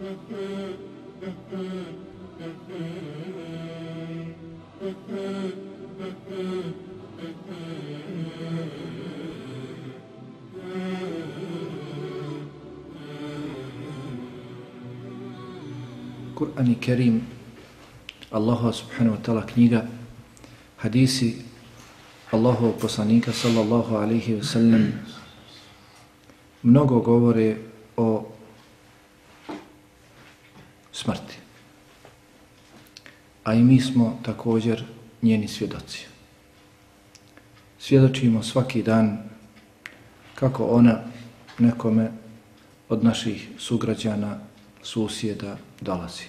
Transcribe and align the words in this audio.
Kur'an 0.00 0.16
i 16.64 16.80
Kerim, 16.80 17.20
Allahu 18.32 18.72
subhanahu 18.72 19.16
wa 19.16 19.20
ta'ala 19.20 19.44
knjiga, 19.44 19.84
hadisi 20.80 21.44
Allahu 22.32 22.72
poslanika 22.80 23.36
sallallahu 23.36 24.00
alaihi 24.00 24.40
wa 24.40 24.44
sallam 24.48 24.96
mnogo 26.64 27.04
govore 27.04 27.60
o 28.00 28.40
smrti. 31.00 31.36
A 33.50 33.54
i 33.54 33.62
mi 33.62 33.80
smo 33.80 34.18
također 34.22 34.84
njeni 35.22 35.48
svjedoci. 35.48 36.06
Svjedočimo 37.78 38.42
svaki 38.42 38.82
dan 38.82 39.18
kako 40.34 40.66
ona 40.66 41.00
nekome 41.58 42.10
od 42.88 43.04
naših 43.04 43.48
sugrađana, 43.58 44.38
susjeda 44.82 45.56
dolazi. 45.80 46.24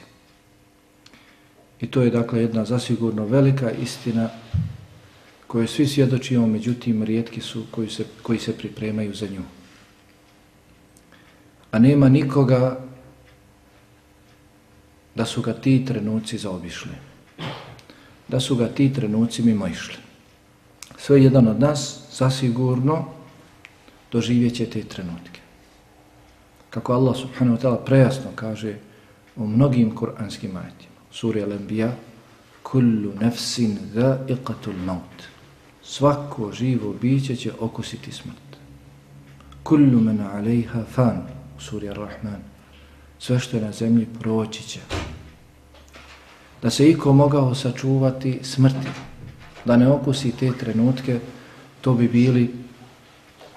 I 1.82 1.88
to 1.92 2.02
je 2.02 2.10
dakle 2.10 2.42
jedna 2.42 2.66
zasigurno 2.66 3.26
velika 3.26 3.72
istina 3.72 4.30
koje 5.48 5.68
svi 5.68 5.88
svjedočimo, 5.88 6.48
međutim 6.48 7.04
rijetki 7.04 7.42
su 7.42 7.66
koji 7.72 7.90
se, 7.90 8.06
koji 8.22 8.40
se 8.40 8.58
pripremaju 8.58 9.14
za 9.14 9.28
nju. 9.28 9.44
A 11.72 11.80
nema 11.80 12.10
nikoga 12.10 12.80
da 15.16 15.26
su 15.26 15.42
ga 15.42 15.54
ti 15.54 15.86
trenuci 15.86 16.38
zaobišli. 16.38 17.11
Da 18.32 18.40
su 18.40 18.56
ga 18.56 18.68
ti 18.68 18.94
trenuci 18.94 19.44
mimo 19.44 19.68
išli. 19.68 19.96
Sve 20.98 21.24
jedan 21.24 21.48
od 21.48 21.60
nas 21.60 22.00
zasigurno 22.12 23.06
doživjet 24.12 24.56
će 24.56 24.66
te 24.66 24.84
trenutke. 24.84 25.42
Kako 26.70 26.94
Allah 26.94 27.18
subhanahu 27.18 27.58
wa 27.58 27.62
ta'ala 27.62 27.86
prejasno 27.86 28.32
kaže 28.36 28.76
u 29.36 29.48
mnogim 29.48 29.96
kuranskim 29.96 30.56
ajetima. 30.56 30.92
Suri 31.12 31.42
Al-Anbiya 31.42 31.92
Kullu 32.64 33.14
nefsin 33.22 33.78
dha'iqatul 33.96 34.78
maut. 34.86 35.24
Svako 35.84 36.52
živo 36.54 36.94
biće 37.02 37.36
će 37.36 37.52
okusiti 37.60 38.12
smrt. 38.12 38.58
Kullu 39.64 40.00
men 40.00 40.22
alejha 40.22 40.84
fan. 40.84 41.22
Suri 41.60 41.90
Ar-Rahman. 41.90 42.42
Sve 43.20 43.40
što 43.40 43.58
je 43.58 43.64
na 43.64 43.72
zemlji 43.72 44.08
proći 44.20 44.64
će. 44.64 44.80
Da 46.62 46.70
se 46.70 46.90
iko 46.90 47.14
mogao 47.14 47.56
sačuvati 47.56 48.40
smrti, 48.44 48.88
da 49.66 49.78
ne 49.78 49.88
okusi 49.88 50.32
te 50.32 50.52
trenutke, 50.60 51.20
to 51.82 51.94
bi 51.94 52.08
bili 52.08 52.54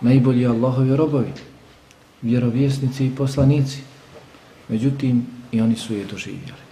najbolji 0.00 0.46
Allahovi 0.46 0.96
robovi, 0.96 1.33
vjerovjesnici 2.22 3.06
i 3.06 3.14
poslanici. 3.16 3.78
Međutim, 4.69 5.27
i 5.52 5.61
oni 5.61 5.77
su 5.77 5.94
je 5.94 6.05
doživjeli. 6.05 6.64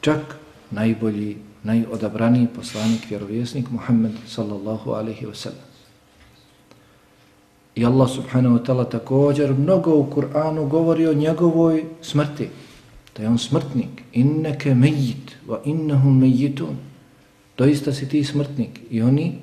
Čak 0.00 0.36
najbolji, 0.70 1.36
najodabraniji 1.62 2.48
poslanik, 2.56 3.10
vjerovjesnik 3.10 3.70
Muhammed 3.70 4.12
sallallahu 4.28 4.90
alaihi 4.90 5.26
wa 5.26 5.34
sallam. 5.34 5.74
I 7.74 7.84
Allah 7.84 8.10
subhanahu 8.10 8.58
wa 8.58 8.64
ta'ala 8.64 8.84
također 8.84 9.54
mnogo 9.54 9.94
u 9.94 10.10
Kur'anu 10.10 10.68
govori 10.68 11.06
o 11.06 11.14
njegovoj 11.14 11.84
smrti. 12.02 12.48
Da 13.16 13.22
je 13.22 13.28
on 13.28 13.38
smrtnik. 13.38 14.02
Inneke 14.12 14.74
mejit, 14.74 15.36
wa 15.46 15.60
innahum 15.64 16.18
mejitun. 16.18 16.76
Doista 17.58 17.92
si 17.92 18.08
ti 18.08 18.24
smrtnik. 18.24 18.80
I 18.90 19.02
oni, 19.02 19.38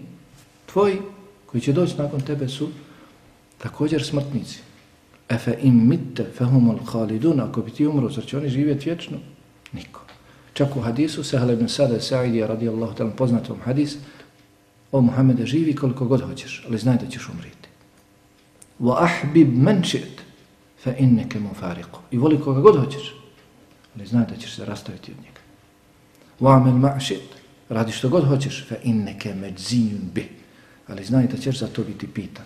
tvoji, 0.65 0.97
koji 1.45 1.61
će 1.61 1.73
doći 1.73 1.97
nakon 1.97 2.21
tebe 2.21 2.47
su 2.47 2.69
također 3.57 4.03
smrtnici. 4.03 4.59
Efe 5.29 5.57
im 5.61 5.87
mitte 5.89 6.25
fehumul 6.37 6.79
khalidun. 6.85 7.39
Ako 7.39 7.61
bi 7.61 7.71
ti 7.71 7.87
umro, 7.87 8.09
zar 8.09 8.25
će 8.25 8.37
oni 8.37 8.49
živjeti 8.49 8.85
vječno? 8.85 9.17
Niko. 9.73 10.01
Čak 10.53 10.75
u 10.75 10.81
hadisu, 10.81 11.23
Sehal 11.23 11.51
ibn 11.51 11.67
Sada 11.67 11.99
Sa'idija 11.99 12.47
radijallahu 12.47 12.93
ta'ala 12.93 13.15
poznatom 13.15 13.57
hadis, 13.63 13.97
o 14.91 15.01
Muhammede 15.01 15.45
živi 15.45 15.75
koliko 15.75 16.05
god 16.05 16.21
hoćeš, 16.21 16.63
ali 16.67 16.77
znaj 16.77 16.97
da 16.97 17.07
ćeš 17.07 17.29
umriti. 17.29 17.69
Wa 18.79 18.95
ahbib 19.03 19.57
man 19.57 19.81
shi't 19.81 20.21
fa 20.83 20.93
innaka 20.99 21.39
mufariq. 21.39 21.87
I 22.11 22.17
voli 22.17 22.39
koga 22.39 22.61
god 22.61 22.85
hoćeš, 22.85 23.15
ne 23.95 24.05
zna 24.05 24.25
da 24.29 24.35
ćeš 24.35 24.55
se 24.55 24.65
rastaviti 24.65 25.11
od 25.11 25.17
njega. 25.17 25.41
Vamel 26.39 26.73
ma'šit. 26.73 27.41
Radi 27.69 27.91
što 27.91 28.09
god 28.09 28.27
hoćeš, 28.27 28.65
fe 28.67 28.77
inneke 28.83 29.33
medzijun 29.33 30.09
bi. 30.13 30.29
Ali 30.87 31.05
znaj 31.05 31.27
da 31.27 31.37
ćeš 31.37 31.59
za 31.59 31.67
to 31.67 31.83
biti 31.83 32.07
pitan. 32.07 32.45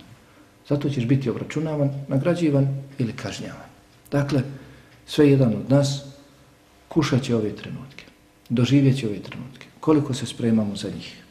Zato 0.69 0.89
ćeš 0.89 1.05
biti 1.05 1.29
obračunavan, 1.29 1.89
nagrađivan 2.07 2.67
ili 2.97 3.13
kažnjavan. 3.13 3.69
Dakle, 4.11 4.41
sve 5.05 5.29
jedan 5.29 5.53
od 5.53 5.69
nas 5.69 6.03
kušat 6.87 7.23
će 7.23 7.35
ove 7.35 7.55
trenutke, 7.55 8.05
doživjet 8.49 8.97
će 8.97 9.07
ove 9.07 9.19
trenutke. 9.19 9.67
Koliko 9.79 10.13
se 10.13 10.25
spremamo 10.25 10.75
za 10.75 10.89
njih? 10.89 11.23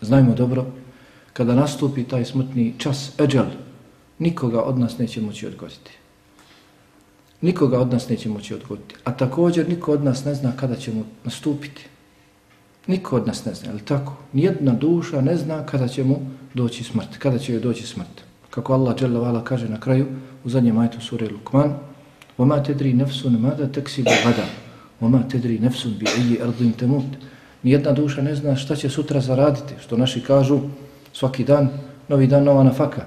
Znajmo 0.00 0.34
dobro, 0.34 0.66
kada 1.32 1.54
nastupi 1.54 2.04
taj 2.04 2.24
smrtni 2.24 2.74
čas, 2.78 3.12
eđel, 3.20 3.46
nikoga 4.18 4.62
od 4.62 4.78
nas 4.78 4.98
neće 4.98 5.20
moći 5.20 5.46
odgoditi. 5.46 5.90
Nikoga 7.44 7.80
od 7.80 7.92
nas 7.92 8.08
neće 8.08 8.28
moći 8.28 8.54
odgoditi. 8.54 8.94
A 9.04 9.12
također 9.12 9.68
niko 9.68 9.92
od 9.92 10.04
nas 10.04 10.24
ne 10.24 10.34
zna 10.34 10.52
kada 10.56 10.76
ćemo 10.76 11.04
nastupiti. 11.24 11.86
Niko 12.86 13.16
od 13.16 13.26
nas 13.26 13.44
ne 13.44 13.54
zna, 13.54 13.70
ali 13.70 13.80
tako? 13.80 14.12
Nijedna 14.32 14.72
duša 14.72 15.20
ne 15.20 15.36
zna 15.36 15.66
kada 15.66 15.88
će 15.88 16.04
mu 16.04 16.16
doći 16.54 16.84
smrt, 16.84 17.16
kada 17.18 17.38
će 17.38 17.52
joj 17.52 17.60
doći 17.60 17.86
smrt. 17.86 18.24
Kako 18.50 18.72
Allah 18.72 18.96
dželavala 18.96 19.44
kaže 19.44 19.68
na 19.68 19.80
kraju, 19.80 20.06
u 20.44 20.48
zadnjem 20.48 20.78
ajtu 20.78 21.00
sure 21.00 21.28
Lukman, 21.28 21.74
وَمَا 22.38 22.56
mada 22.56 23.04
نَفْسُنْ 23.04 23.38
مَدَا 23.38 23.66
تَكْسِبُ 23.72 24.08
غَدَا 24.24 24.46
وَمَا 25.00 25.22
تَدْرِي 25.28 25.58
bi 25.58 26.04
بِعِيِّ 26.04 26.42
اَرْضِمْ 26.42 26.72
تَمُوتْ 26.78 27.14
Nijedna 27.62 27.92
duša 27.92 28.22
ne 28.22 28.34
zna 28.34 28.56
šta 28.56 28.76
će 28.76 28.88
sutra 28.88 29.20
zaraditi, 29.20 29.74
što 29.80 29.96
naši 29.96 30.20
kažu 30.20 30.60
svaki 31.12 31.44
dan, 31.44 31.68
novi 32.08 32.26
dan, 32.26 32.44
nova 32.44 32.62
nafaka. 32.62 33.06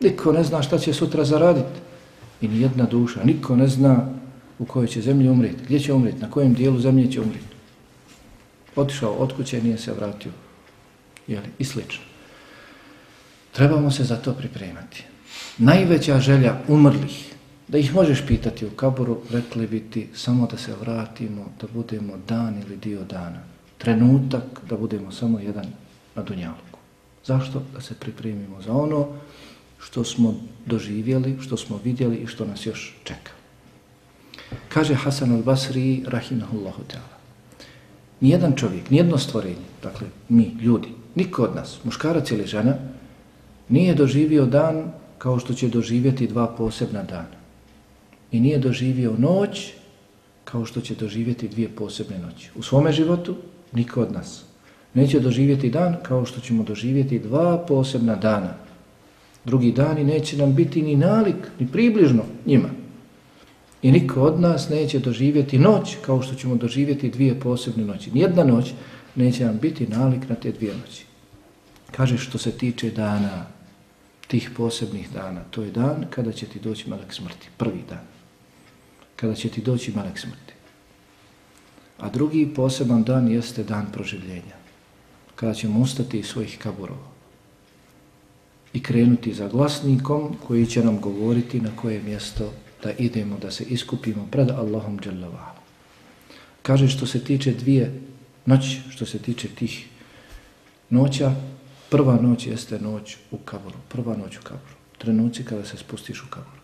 Niko 0.00 0.32
ne 0.32 0.44
zna 0.44 0.62
šta 0.62 0.78
će 0.78 0.92
sutra 0.92 1.24
zaraditi. 1.24 1.89
I 2.40 2.48
nijedna 2.48 2.84
duša, 2.84 3.24
niko 3.24 3.56
ne 3.56 3.68
zna 3.68 4.08
u 4.58 4.64
kojoj 4.64 4.86
će 4.86 5.00
zemlji 5.00 5.28
umreti, 5.28 5.64
gdje 5.64 5.80
će 5.80 5.92
umreti, 5.92 6.20
na 6.20 6.30
kojem 6.30 6.54
dijelu 6.54 6.78
zemlje 6.80 7.12
će 7.12 7.20
umreti. 7.20 7.56
Otišao 8.76 9.12
od 9.12 9.36
kuće, 9.36 9.62
nije 9.62 9.78
se 9.78 9.92
vratio. 9.92 10.32
Jeli, 11.26 11.48
I 11.58 11.64
slično. 11.64 12.02
Trebamo 13.52 13.90
se 13.90 14.04
za 14.04 14.16
to 14.16 14.32
pripremati. 14.32 15.04
Najveća 15.58 16.20
želja 16.20 16.58
umrlih, 16.68 17.34
da 17.68 17.78
ih 17.78 17.94
možeš 17.94 18.26
pitati 18.26 18.66
u 18.66 18.70
kaboru, 18.70 19.18
rekli 19.30 19.66
bi 19.66 19.80
ti 19.80 20.08
samo 20.14 20.46
da 20.46 20.58
se 20.58 20.74
vratimo, 20.80 21.52
da 21.60 21.66
budemo 21.74 22.12
dan 22.28 22.62
ili 22.66 22.76
dio 22.76 23.04
dana. 23.04 23.42
Trenutak 23.78 24.44
da 24.68 24.76
budemo 24.76 25.12
samo 25.12 25.38
jedan 25.38 25.66
na 26.14 26.22
dunjalku. 26.22 26.78
Zašto? 27.24 27.62
Da 27.74 27.80
se 27.80 27.94
pripremimo 27.94 28.62
za 28.62 28.72
ono 28.72 29.08
što 29.80 30.04
smo 30.04 30.34
doživjeli, 30.66 31.36
što 31.40 31.56
smo 31.56 31.80
vidjeli 31.84 32.16
i 32.16 32.26
što 32.26 32.44
nas 32.44 32.66
još 32.66 32.96
čeka. 33.04 33.32
Kaže 34.68 34.94
Hasan 34.94 35.30
al-Basri, 35.30 36.04
rahimahullahu 36.06 36.82
ta'ala, 36.88 37.16
nijedan 38.20 38.54
čovjek, 38.56 38.90
nijedno 38.90 39.18
stvorenje, 39.18 39.66
dakle 39.82 40.06
mi, 40.28 40.56
ljudi, 40.60 40.88
niko 41.14 41.42
od 41.42 41.54
nas, 41.54 41.78
muškarac 41.84 42.30
ili 42.30 42.46
žena, 42.46 42.74
nije 43.68 43.94
doživio 43.94 44.46
dan 44.46 44.92
kao 45.18 45.38
što 45.38 45.54
će 45.54 45.68
doživjeti 45.68 46.26
dva 46.26 46.46
posebna 46.46 47.02
dana. 47.02 47.40
I 48.32 48.40
nije 48.40 48.58
doživio 48.58 49.14
noć 49.18 49.72
kao 50.44 50.64
što 50.64 50.80
će 50.80 50.94
doživjeti 50.94 51.48
dvije 51.48 51.68
posebne 51.68 52.18
noći. 52.18 52.50
U 52.56 52.62
svome 52.62 52.92
životu 52.92 53.36
niko 53.72 54.02
od 54.02 54.12
nas 54.12 54.44
neće 54.94 55.20
doživjeti 55.20 55.70
dan 55.70 55.96
kao 56.02 56.24
što 56.24 56.40
ćemo 56.40 56.62
doživjeti 56.62 57.18
dva 57.18 57.58
posebna 57.68 58.16
dana. 58.16 58.54
Drugi 59.44 59.72
dani 59.72 60.04
neće 60.04 60.36
nam 60.36 60.54
biti 60.54 60.82
ni 60.82 60.96
nalik, 60.96 61.36
ni 61.58 61.68
približno 61.72 62.24
njima. 62.46 62.68
I 63.82 63.92
niko 63.92 64.22
od 64.22 64.40
nas 64.40 64.68
neće 64.68 64.98
doživjeti 64.98 65.58
noć 65.58 65.96
kao 66.02 66.22
što 66.22 66.34
ćemo 66.34 66.56
doživjeti 66.56 67.10
dvije 67.10 67.40
posebne 67.40 67.84
noći. 67.84 68.10
Nijedna 68.10 68.44
noć 68.44 68.72
neće 69.14 69.44
nam 69.44 69.58
biti 69.58 69.86
nalik 69.86 70.28
na 70.28 70.34
te 70.34 70.52
dvije 70.52 70.74
noći. 70.74 71.04
Kaže 71.90 72.18
što 72.18 72.38
se 72.38 72.52
tiče 72.52 72.90
dana, 72.90 73.46
tih 74.28 74.50
posebnih 74.56 75.10
dana, 75.10 75.40
to 75.50 75.62
je 75.62 75.70
dan 75.70 76.04
kada 76.10 76.32
će 76.32 76.46
ti 76.46 76.60
doći 76.60 76.90
malek 76.90 77.12
smrti, 77.12 77.48
prvi 77.56 77.82
dan. 77.88 78.04
Kada 79.16 79.34
će 79.34 79.48
ti 79.48 79.60
doći 79.60 79.92
malek 79.96 80.18
smrti. 80.18 80.52
A 81.98 82.08
drugi 82.08 82.52
poseban 82.56 83.02
dan 83.02 83.28
jeste 83.28 83.64
dan 83.64 83.86
proživljenja. 83.92 84.56
Kada 85.34 85.54
ćemo 85.54 85.80
ustati 85.80 86.18
iz 86.18 86.26
svojih 86.26 86.58
kaburova 86.58 87.19
i 88.72 88.82
krenuti 88.82 89.34
za 89.34 89.48
glasnikom 89.48 90.36
koji 90.46 90.66
će 90.66 90.84
nam 90.84 91.00
govoriti 91.00 91.60
na 91.60 91.70
koje 91.76 92.02
mjesto 92.02 92.52
da 92.82 92.92
idemo, 92.92 93.38
da 93.42 93.50
se 93.50 93.64
iskupimo 93.64 94.28
pred 94.30 94.50
Allahom 94.50 94.98
dželavala. 95.00 95.54
Kaže 96.62 96.88
što 96.88 97.06
se 97.06 97.24
tiče 97.24 97.52
dvije 97.52 98.00
noći, 98.46 98.80
što 98.90 99.06
se 99.06 99.18
tiče 99.18 99.48
tih 99.48 99.88
noća, 100.90 101.34
prva 101.90 102.16
noć 102.22 102.46
jeste 102.46 102.78
noć 102.78 103.16
u 103.30 103.38
kaboru, 103.38 103.76
prva 103.88 104.16
noć 104.16 104.36
u 104.36 104.42
kaboru, 104.42 104.74
trenuci 104.98 105.44
kada 105.44 105.64
se 105.64 105.76
spustiš 105.76 106.22
u 106.22 106.30
kaboru. 106.30 106.60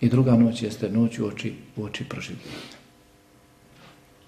I 0.00 0.08
druga 0.08 0.36
noć 0.36 0.62
jeste 0.62 0.90
noć 0.90 1.18
u 1.18 1.26
oči, 1.26 1.54
u 1.76 1.84
oči 1.84 2.04
proživljenja. 2.04 2.78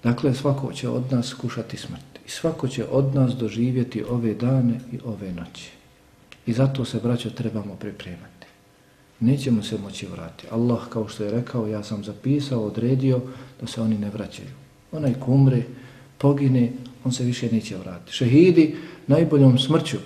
Dakle, 0.02 0.35
svako 0.35 0.73
će 0.73 0.88
od 0.88 1.12
nas 1.12 1.35
kušati 1.35 1.76
smrt. 1.76 2.19
I 2.26 2.31
svako 2.31 2.69
će 2.69 2.85
od 2.85 3.14
nas 3.14 3.35
doživjeti 3.35 4.02
ove 4.02 4.35
dane 4.35 4.81
i 4.93 4.99
ove 5.05 5.32
noći. 5.32 5.79
I 6.46 6.52
zato 6.52 6.84
se, 6.84 7.00
braćo, 7.02 7.31
trebamo 7.31 7.75
pripremati. 7.75 8.46
Nećemo 9.20 9.62
se 9.62 9.78
moći 9.78 10.06
vratiti. 10.06 10.48
Allah, 10.50 10.88
kao 10.88 11.08
što 11.08 11.25
je 11.25 11.31
rekao, 11.31 11.66
ja 11.66 11.82
sam 11.82 12.04
zapisao, 12.04 12.64
odredio 12.64 13.20
da 13.60 13.66
se 13.66 13.81
oni 13.81 13.98
ne 13.98 14.10
vraćaju. 14.10 14.48
Onaj 14.92 15.14
ko 15.14 15.32
umre, 15.32 15.62
pogine, 16.19 16.72
on 17.04 17.12
se 17.12 17.25
više 17.25 17.52
neće 17.52 17.76
vratiti. 17.76 18.12
Šehidi 18.12 18.76
najboljom 19.06 19.58
smrću, 19.58 19.96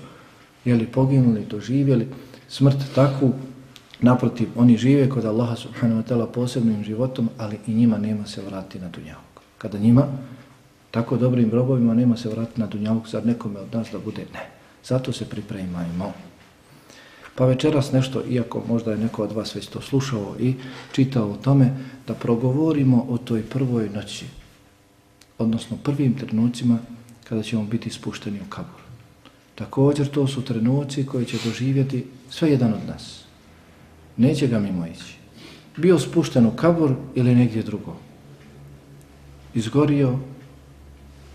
jeli 0.65 0.87
poginuli, 0.87 1.47
doživjeli 1.51 2.09
smrt 2.49 2.77
takvu, 2.95 3.33
naprotiv, 4.01 4.49
oni 4.57 4.77
žive 4.77 5.09
kod 5.09 5.25
Allaha 5.25 5.57
subhanahu 5.57 6.03
wa 6.03 6.07
ta'ala 6.09 6.27
posebnim 6.27 6.85
životom, 6.85 7.29
ali 7.39 7.59
i 7.67 7.75
njima 7.75 7.99
nema 7.99 8.27
se 8.27 8.43
vratiti 8.43 8.79
na 8.79 8.89
dunjavog. 8.89 9.25
kada 9.59 9.79
njima, 9.79 10.07
tako 10.91 11.17
dobrim 11.17 11.51
robovima, 11.51 11.95
nema 11.95 12.17
se 12.17 12.29
vratiti 12.29 12.61
na 12.61 12.67
dunjavog, 12.67 13.09
zar 13.09 13.27
nekome 13.27 13.61
od 13.61 13.75
nas 13.75 13.89
da 13.93 13.99
bude? 13.99 14.27
Ne. 14.33 14.54
Zato 14.85 15.13
se 15.13 15.25
pripremajmo. 15.25 16.13
Pa 17.35 17.47
večeras 17.47 17.93
nešto, 17.93 18.23
iako 18.31 18.63
možda 18.69 18.91
je 18.91 18.99
neko 18.99 19.23
od 19.23 19.33
vas 19.33 19.55
već 19.55 19.67
to 19.67 19.81
slušao 19.81 20.37
i 20.41 20.55
čitao 20.93 21.31
o 21.31 21.37
tome, 21.37 21.77
da 22.07 22.15
progovorimo 22.15 23.07
o 23.09 23.19
toj 23.19 23.43
prvoj 23.43 23.89
noći, 23.89 24.27
odnosno 25.39 25.77
prvim 25.83 26.15
trenucima 26.15 26.79
kada 27.29 27.43
ćemo 27.43 27.65
biti 27.65 27.91
spušteni 27.91 28.41
u 28.47 28.51
kabur. 28.51 28.81
Također 29.55 30.09
to 30.09 30.27
su 30.27 30.43
trenuci 30.43 31.07
koji 31.07 31.27
će 31.27 31.37
doživjeti 31.45 32.07
sve 32.31 32.51
jedan 32.51 32.73
od 32.73 32.87
nas. 32.89 33.25
Neće 34.17 34.47
ga 34.47 34.59
mimo 34.59 34.87
ići. 34.87 35.17
Bio 35.77 35.99
spušten 35.99 36.47
u 36.47 36.51
kabur 36.51 36.95
ili 37.15 37.35
negdje 37.35 37.63
drugo 37.63 37.97
izgorio, 39.55 40.19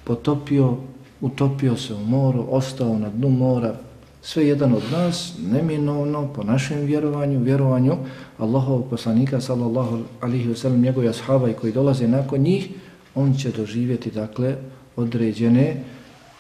potopio, 0.03 0.77
utopio 1.21 1.77
se 1.77 1.93
u 1.93 1.99
moru, 1.99 2.45
ostao 2.49 2.99
na 2.99 3.09
dnu 3.09 3.29
mora, 3.29 3.75
sve 4.21 4.47
jedan 4.47 4.73
od 4.73 4.83
nas, 4.91 5.33
neminovno, 5.51 6.33
po 6.35 6.43
našem 6.43 6.85
vjerovanju, 6.85 7.39
vjerovanju 7.39 7.97
Allahovog 8.37 8.89
poslanika, 8.89 9.41
sallallahu 9.41 9.99
alihi 10.21 10.49
wasallam, 10.49 10.83
njegove 10.83 11.07
ashaba 11.07 11.49
i 11.49 11.53
koji 11.53 11.73
dolaze 11.73 12.07
nakon 12.07 12.39
njih, 12.39 12.69
on 13.15 13.33
će 13.33 13.51
doživjeti, 13.51 14.11
dakle, 14.11 14.55
određene 14.95 15.83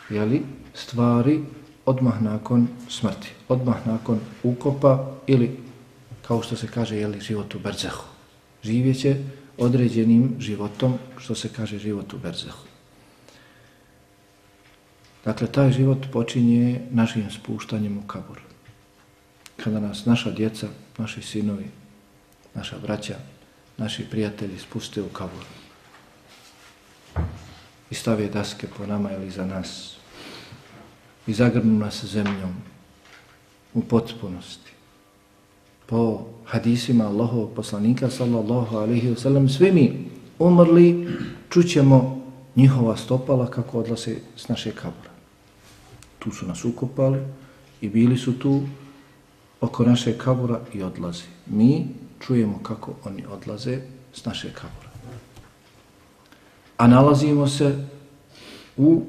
jeli, 0.09 0.41
stvari 0.73 1.39
odmah 1.85 2.21
nakon 2.21 2.67
smrti, 2.89 3.31
odmah 3.47 3.87
nakon 3.87 4.19
ukopa 4.43 5.11
ili, 5.27 5.57
kao 6.27 6.41
što 6.41 6.55
se 6.55 6.67
kaže, 6.67 6.97
jeli, 6.97 7.21
život 7.21 7.55
u 7.55 7.59
Berzehu. 7.59 8.03
Živjeće 8.63 9.15
određenim 9.57 10.35
životom, 10.39 10.93
što 11.17 11.35
se 11.35 11.49
kaže 11.49 11.79
život 11.79 12.13
u 12.13 12.17
Berzehu. 12.17 12.68
Dakle, 15.25 15.47
taj 15.47 15.71
život 15.71 15.97
počinje 16.11 16.81
našim 16.91 17.31
spuštanjem 17.31 17.97
u 17.97 18.07
kabur. 18.07 18.39
Kada 19.63 19.79
nas 19.79 20.05
naša 20.05 20.31
djeca, 20.31 20.67
naši 20.97 21.21
sinovi, 21.21 21.65
naša 22.55 22.77
braća, 22.79 23.15
naši 23.77 24.05
prijatelji 24.09 24.59
spuste 24.59 25.01
u 25.01 25.09
kabur 25.09 25.43
i 27.89 27.95
stave 27.95 28.27
daske 28.27 28.67
po 28.77 28.85
nama 28.85 29.11
ili 29.11 29.31
za 29.31 29.45
nas 29.45 29.95
i 31.27 31.33
zagrnu 31.33 31.79
nas 31.79 32.05
zemljom 32.05 32.55
u 33.73 33.81
potpunosti 33.81 34.71
po 35.89 36.25
hadisima 36.45 37.07
Allahovog 37.07 37.49
poslanika 37.55 38.09
sallallahu 38.09 38.77
alaihi 38.77 39.09
wa 39.09 39.17
sallam, 39.17 39.49
svi 39.49 39.71
mi 39.71 40.05
umrli, 40.39 41.07
čućemo 41.49 42.21
njihova 42.55 42.97
stopala 42.97 43.51
kako 43.51 43.79
odlase 43.79 44.15
s 44.35 44.47
naše 44.47 44.71
kabura. 44.71 45.08
Tu 46.19 46.31
su 46.31 46.47
nas 46.47 46.65
ukopali 46.65 47.19
i 47.81 47.89
bili 47.89 48.17
su 48.17 48.39
tu 48.39 48.61
oko 49.61 49.83
naše 49.83 50.17
kabura 50.17 50.59
i 50.73 50.83
odlaze. 50.83 51.23
Mi 51.47 51.87
čujemo 52.19 52.59
kako 52.63 52.93
oni 53.03 53.25
odlaze 53.25 53.81
s 54.13 54.25
naše 54.25 54.53
kabura. 54.53 54.89
A 56.77 56.87
nalazimo 56.87 57.47
se 57.47 57.87
u 58.77 59.05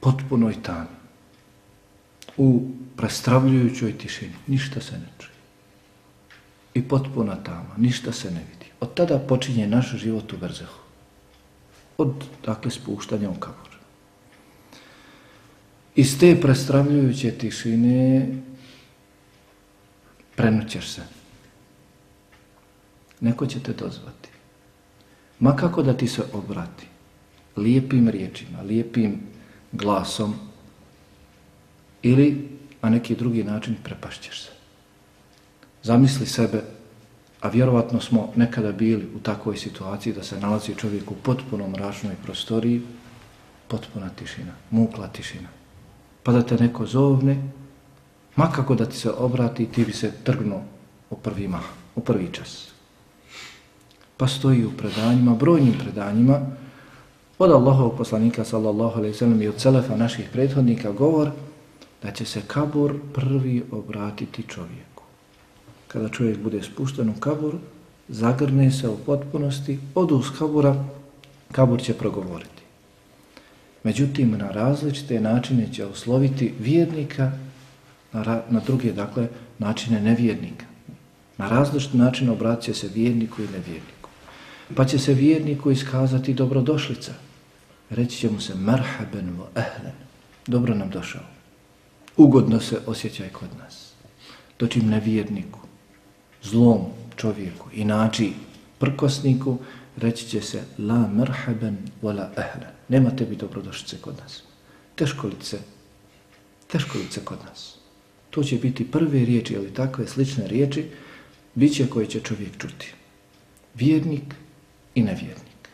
potpunoj 0.00 0.62
tami, 0.62 0.96
u 2.36 2.70
prestravljujućoj 2.96 3.98
tišini. 3.98 4.34
Ništa 4.46 4.80
se 4.80 4.92
ne 4.92 5.08
čuje 5.18 5.36
i 6.76 6.82
potpuna 6.88 7.36
tama, 7.36 7.72
ništa 7.76 8.12
se 8.12 8.30
ne 8.30 8.40
vidi. 8.52 8.70
Od 8.80 8.94
tada 8.94 9.18
počinje 9.18 9.66
naš 9.66 9.94
život 9.96 10.32
u 10.32 10.36
Berzehu. 10.36 10.80
Od, 11.98 12.24
dakle, 12.44 12.70
spuštanja 12.70 13.30
u 13.30 13.34
kabura. 13.34 13.75
Iz 15.96 16.18
te 16.18 16.40
prestravljujuće 16.40 17.30
tišine 17.30 18.28
prenućeš 20.34 20.88
se. 20.88 21.02
Neko 23.20 23.46
će 23.46 23.60
te 23.60 23.72
dozvati. 23.72 24.28
Ma 25.40 25.56
kako 25.56 25.82
da 25.82 25.96
ti 25.96 26.08
se 26.08 26.22
obrati. 26.32 26.86
Lijepim 27.56 28.08
riječima, 28.08 28.62
lijepim 28.62 29.20
glasom 29.72 30.34
ili 32.02 32.48
na 32.82 32.90
neki 32.90 33.16
drugi 33.16 33.44
način 33.44 33.76
prepašćeš 33.84 34.42
se. 34.42 34.50
Zamisli 35.82 36.26
sebe, 36.26 36.62
a 37.40 37.48
vjerovatno 37.48 38.00
smo 38.00 38.32
nekada 38.36 38.72
bili 38.72 39.08
u 39.16 39.18
takvoj 39.18 39.56
situaciji 39.56 40.12
da 40.12 40.22
se 40.22 40.40
nalazi 40.40 40.74
čovjek 40.74 41.10
u 41.10 41.14
potpuno 41.14 41.68
mračnoj 41.68 42.14
prostoriji, 42.24 42.82
potpuna 43.68 44.08
tišina, 44.08 44.52
mukla 44.70 45.08
tišina. 45.08 45.48
Pa 46.26 46.32
da 46.32 46.42
te 46.42 46.56
neko 46.58 46.86
zovne, 46.86 47.36
ma 48.36 48.50
kako 48.52 48.74
da 48.74 48.86
ti 48.86 48.96
se 48.96 49.10
obrati, 49.10 49.66
ti 49.66 49.84
bi 49.84 49.92
se 49.92 50.10
trgnuo 50.24 50.62
u 51.10 51.16
prvi 51.16 51.48
mah, 51.48 51.62
u 51.94 52.00
prvi 52.00 52.28
čas. 52.32 52.72
Pa 54.16 54.26
stoji 54.26 54.64
u 54.64 54.72
predanjima, 54.76 55.34
brojnim 55.34 55.74
predanjima, 55.78 56.40
od 57.38 57.52
Allahovog 57.52 57.96
poslanika 57.98 58.44
sallallahu 58.44 58.98
alaihi 58.98 59.14
sallam 59.14 59.42
i 59.42 59.48
od 59.48 59.54
celefa 59.54 59.96
naših 59.96 60.28
prethodnika 60.32 60.92
govor 60.92 61.30
da 62.02 62.10
će 62.10 62.24
se 62.24 62.42
kabur 62.46 62.94
prvi 63.14 63.62
obratiti 63.70 64.42
čovjeku. 64.42 65.02
kada 65.88 66.08
čovjek 66.08 66.38
bude 66.38 66.62
spušten 66.62 67.08
u 67.08 67.20
kabur, 67.20 67.54
zagrne 68.08 68.70
se 68.70 68.88
u 68.88 68.96
potpunosti, 68.96 69.78
odu 69.94 70.22
s 70.22 70.38
kabura, 70.38 70.84
kabur 71.52 71.82
će 71.82 71.94
progovoriti. 71.94 72.65
Međutim, 73.86 74.30
na 74.30 74.50
različite 74.50 75.20
načine 75.20 75.68
će 75.72 75.86
usloviti 75.86 76.54
vjernika, 76.60 77.32
na, 78.12 78.42
na 78.50 78.60
druge, 78.66 78.92
dakle, 78.92 79.28
načine 79.58 80.00
nevjernika. 80.00 80.66
Na 81.38 81.48
različite 81.48 81.96
načine 81.96 82.30
obraća 82.30 82.74
se 82.74 82.88
vjerniku 82.94 83.42
i 83.42 83.46
nevjerniku. 83.46 84.10
Pa 84.74 84.84
će 84.84 84.98
se 84.98 85.14
vjerniku 85.14 85.70
iskazati 85.70 86.34
dobrodošlica. 86.34 87.12
Reći 87.90 88.18
će 88.18 88.30
mu 88.30 88.40
se 88.40 88.54
marhaben 88.54 89.30
vo 89.38 89.48
ehlen. 89.54 89.94
Dobro 90.46 90.74
nam 90.74 90.90
došao. 90.90 91.22
Ugodno 92.16 92.60
se 92.60 92.78
osjećaj 92.86 93.28
kod 93.28 93.48
nas. 93.58 93.92
Dočim 94.58 94.88
nevjerniku 94.88 95.60
zlom 96.42 96.80
čovjeku 97.16 97.68
inači 97.72 98.32
prkosniku, 98.78 99.58
reći 99.96 100.26
će 100.28 100.40
se 100.40 100.62
la 100.78 101.08
merhaben 101.08 101.76
wala 102.02 102.28
ehlen. 102.36 102.75
Nema 102.88 103.10
tebi 103.10 103.36
dobrodošlice 103.36 103.96
kod 104.00 104.14
nas. 104.22 104.42
Teškolice, 104.94 105.58
teškolice 106.66 107.20
kod 107.24 107.38
nas. 107.44 107.74
To 108.30 108.42
će 108.44 108.56
biti 108.56 108.90
prve 108.90 109.24
riječi 109.24 109.54
ili 109.54 109.74
takve 109.74 110.06
slične 110.06 110.46
riječi, 110.46 110.84
bit 111.54 111.74
će 111.74 111.86
koje 111.86 112.06
će 112.06 112.20
čovjek 112.20 112.58
čuti. 112.58 112.92
Vjernik 113.74 114.34
i 114.94 115.02
nevjernik. 115.02 115.68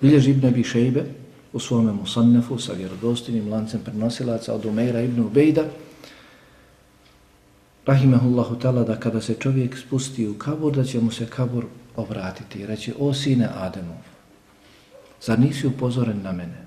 Bilježi 0.00 0.30
Ibn 0.30 0.46
Abi 0.46 0.64
Šejbe 0.64 1.04
u 1.52 1.58
svome 1.58 1.92
musannefu 1.92 2.58
sa 2.58 2.72
vjerodostinim 2.72 3.52
lancem 3.52 3.80
prenosilaca 3.84 4.54
od 4.54 4.64
Umeira 4.64 5.00
Ibn 5.00 5.20
Ubejda, 5.20 5.64
rahimehullahu 7.86 8.56
ta'ala 8.60 8.84
da 8.84 9.00
kada 9.00 9.20
se 9.20 9.34
čovjek 9.34 9.78
spusti 9.78 10.28
u 10.28 10.34
kabur, 10.34 10.76
da 10.76 10.84
će 10.84 11.00
mu 11.00 11.10
se 11.10 11.26
kabur 11.26 11.64
obratiti 11.96 12.58
i 12.58 12.66
reći, 12.66 12.94
o 12.98 13.14
sine 13.14 13.48
Ademov, 13.54 13.96
zar 15.22 15.38
nisi 15.38 15.66
upozoren 15.66 16.22
na 16.22 16.32
mene? 16.32 16.64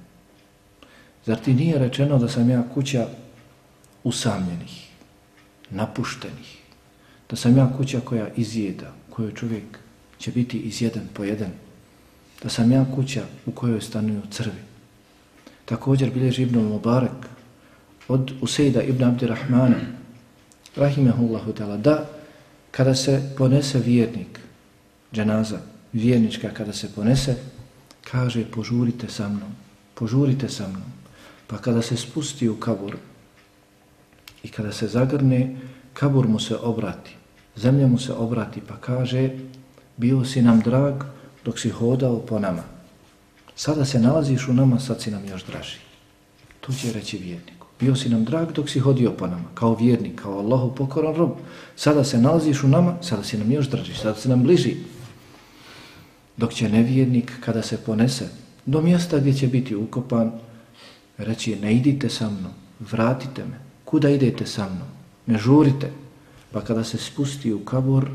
Zar 1.25 1.37
ti 1.39 1.53
nije 1.53 1.79
rečeno 1.79 2.17
da 2.17 2.27
sam 2.27 2.49
ja 2.49 2.63
kuća 2.73 3.07
usamljenih, 4.03 4.87
napuštenih, 5.69 6.57
da 7.29 7.35
sam 7.35 7.57
ja 7.57 7.73
kuća 7.77 7.99
koja 7.99 8.27
izjeda, 8.35 8.93
koju 9.09 9.31
čovjek 9.31 9.79
će 10.17 10.31
biti 10.31 10.59
izjeden 10.59 11.07
po 11.13 11.23
jedan, 11.23 11.51
da 12.43 12.49
sam 12.49 12.71
ja 12.71 12.85
kuća 12.95 13.23
u 13.45 13.51
kojoj 13.51 13.81
stanuju 13.81 14.21
crvi. 14.31 14.61
Također 15.65 16.11
bilježi 16.11 16.41
Ibn 16.41 16.59
Mubarak 16.59 17.29
od 18.07 18.33
Usejda 18.41 18.81
Ibn 18.81 19.03
Abdirahmana 19.03 19.79
rahimahullahu 20.75 21.53
ta'ala, 21.53 21.77
da 21.77 22.09
kada 22.71 22.95
se 22.95 23.33
ponese 23.37 23.79
vjernik, 23.79 24.39
dženaza, 25.13 25.59
vjernička 25.93 26.49
kada 26.49 26.73
se 26.73 26.91
ponese, 26.95 27.35
kaže 28.03 28.45
požurite 28.51 29.09
sa 29.09 29.29
mnom, 29.29 29.51
požurite 29.93 30.49
sa 30.49 30.67
mnom. 30.67 30.91
Pa 31.47 31.57
kada 31.57 31.81
se 31.81 31.97
spusti 31.97 32.49
u 32.49 32.55
kabur 32.55 32.97
i 34.43 34.47
kada 34.47 34.71
se 34.71 34.87
zagrne, 34.87 35.57
kabur 35.93 36.27
mu 36.27 36.39
se 36.39 36.55
obrati, 36.55 37.15
zemlja 37.55 37.87
mu 37.87 37.99
se 37.99 38.13
obrati 38.13 38.61
pa 38.61 38.75
kaže 38.77 39.29
bio 39.97 40.25
si 40.25 40.41
nam 40.41 40.59
drag 40.59 41.03
dok 41.45 41.59
si 41.59 41.69
hodao 41.69 42.19
po 42.19 42.39
nama. 42.39 42.63
Sada 43.55 43.85
se 43.85 43.99
nalaziš 43.99 44.47
u 44.47 44.53
nama, 44.53 44.79
sad 44.79 45.01
si 45.01 45.11
nam 45.11 45.25
još 45.25 45.45
draži. 45.45 45.77
To 46.59 46.73
će 46.73 46.93
reći 46.93 47.17
vjerniku. 47.17 47.67
Bio 47.79 47.95
si 47.95 48.09
nam 48.09 48.25
drag 48.25 48.51
dok 48.51 48.69
si 48.69 48.79
hodio 48.79 49.11
po 49.11 49.27
nama, 49.27 49.49
kao 49.53 49.75
vjernik, 49.75 50.21
kao 50.21 50.39
Allahu 50.39 50.75
pokoran 50.75 51.15
rob. 51.15 51.31
Sada 51.75 52.03
se 52.03 52.17
nalaziš 52.17 52.63
u 52.63 52.67
nama, 52.67 52.95
sada 53.01 53.23
si 53.23 53.37
nam 53.37 53.51
još 53.51 53.69
draži, 53.69 53.93
sada 53.93 54.15
si 54.15 54.29
nam 54.29 54.43
bliži. 54.43 54.75
Dok 56.37 56.53
će 56.53 56.69
nevjernik, 56.69 57.31
kada 57.39 57.61
se 57.61 57.77
ponese 57.77 58.29
do 58.65 58.81
mjesta 58.81 59.19
gdje 59.19 59.33
će 59.33 59.47
biti 59.47 59.75
ukopan, 59.75 60.31
reći 61.17 61.55
ne 61.55 61.75
idite 61.75 62.09
sa 62.09 62.29
mnom, 62.29 62.51
vratite 62.79 63.45
me, 63.45 63.59
kuda 63.85 64.09
idete 64.09 64.45
sa 64.45 64.69
mnom, 64.69 64.87
ne 65.25 65.37
žurite. 65.37 65.91
Pa 66.51 66.61
kada 66.61 66.83
se 66.83 66.97
spusti 66.97 67.53
u 67.53 67.59
kabur, 67.59 68.09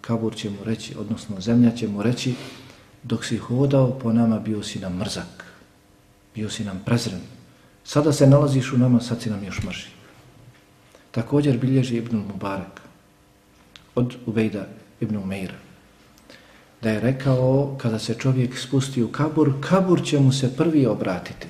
kabur 0.00 0.36
će 0.36 0.50
mu 0.50 0.56
reći, 0.64 0.94
odnosno 0.98 1.40
zemlja 1.40 1.70
će 1.70 1.88
mu 1.88 2.02
reći, 2.02 2.34
dok 3.02 3.24
si 3.24 3.36
hodao 3.36 3.98
po 3.98 4.12
nama 4.12 4.38
bio 4.38 4.62
si 4.62 4.78
nam 4.78 4.96
mrzak, 4.96 5.44
bio 6.34 6.50
si 6.50 6.64
nam 6.64 6.82
prezren. 6.84 7.20
Sada 7.84 8.12
se 8.12 8.26
nalaziš 8.26 8.72
u 8.72 8.78
nama, 8.78 9.00
sad 9.00 9.22
si 9.22 9.30
nam 9.30 9.44
još 9.44 9.62
mrži. 9.62 9.88
Također 11.10 11.58
bilježi 11.58 11.96
Ibn 11.96 12.16
Mubarak 12.16 12.80
od 13.94 14.16
Ubejda 14.26 14.66
Ibn 15.00 15.16
Umeira 15.16 15.67
da 16.82 16.90
je 16.90 17.00
rekao 17.00 17.76
kada 17.78 17.98
se 17.98 18.14
čovjek 18.14 18.58
spusti 18.58 19.02
u 19.02 19.08
kabur, 19.08 19.52
kabur 19.60 20.04
će 20.04 20.20
mu 20.20 20.32
se 20.32 20.56
prvi 20.56 20.86
obratiti 20.86 21.46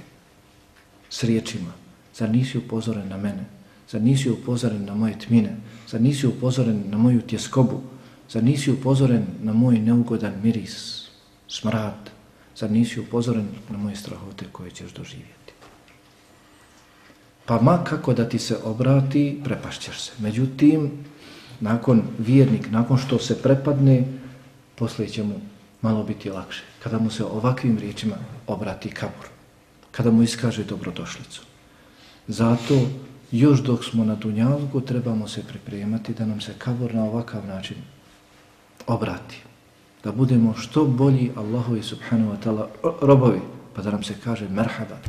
s 1.10 1.24
riječima. 1.24 1.72
Zar 2.14 2.30
nisi 2.30 2.58
upozoren 2.58 3.08
na 3.08 3.16
mene? 3.16 3.44
Zar 3.90 4.02
nisi 4.02 4.30
upozoren 4.30 4.84
na 4.84 4.94
moje 4.94 5.18
tmine? 5.18 5.56
Zar 5.88 6.00
nisi 6.00 6.26
upozoren 6.26 6.82
na 6.86 6.98
moju 6.98 7.20
tjeskobu? 7.20 7.80
Zar 8.30 8.44
nisi 8.44 8.70
upozoren 8.70 9.26
na 9.42 9.52
moj 9.52 9.78
neugodan 9.78 10.34
miris, 10.42 11.08
smrad? 11.48 12.10
Zar 12.56 12.70
nisi 12.70 13.00
upozoren 13.00 13.48
na 13.70 13.78
moje 13.78 13.96
strahote 13.96 14.44
koje 14.52 14.70
ćeš 14.70 14.92
doživjeti? 14.92 15.52
Pa 17.46 17.60
ma 17.60 17.84
kako 17.84 18.14
da 18.14 18.28
ti 18.28 18.38
se 18.38 18.56
obrati, 18.64 19.40
prepašćeš 19.44 20.00
se. 20.00 20.12
Međutim, 20.18 20.90
nakon 21.60 22.02
vjernik, 22.18 22.70
nakon 22.70 22.98
što 22.98 23.18
se 23.18 23.42
prepadne, 23.42 24.04
poslije 24.78 25.08
će 25.08 25.22
mu 25.22 25.40
malo 25.82 26.02
biti 26.02 26.30
lakše. 26.30 26.62
Kada 26.82 26.98
mu 26.98 27.10
se 27.10 27.24
ovakvim 27.24 27.78
riječima 27.78 28.16
obrati 28.46 28.90
kabur. 28.90 29.26
Kada 29.90 30.10
mu 30.10 30.22
iskaže 30.22 30.64
dobrodošlicu. 30.64 31.42
Zato 32.28 32.88
još 33.32 33.60
dok 33.60 33.84
smo 33.84 34.04
na 34.04 34.14
Dunjalku 34.14 34.80
trebamo 34.80 35.28
se 35.28 35.42
pripremati 35.42 36.14
da 36.14 36.26
nam 36.26 36.40
se 36.40 36.54
kabur 36.58 36.94
na 36.94 37.04
ovakav 37.04 37.46
način 37.46 37.76
obrati. 38.86 39.42
Da 40.04 40.12
budemo 40.12 40.54
što 40.54 40.84
bolji 40.84 41.32
Allahovi 41.36 41.82
subhanahu 41.82 42.32
wa 42.32 42.36
ta'ala 42.44 42.66
robovi. 43.02 43.40
Pa 43.74 43.82
da 43.82 43.90
nam 43.90 44.02
se 44.02 44.14
kaže 44.24 44.48
merhaban, 44.48 45.02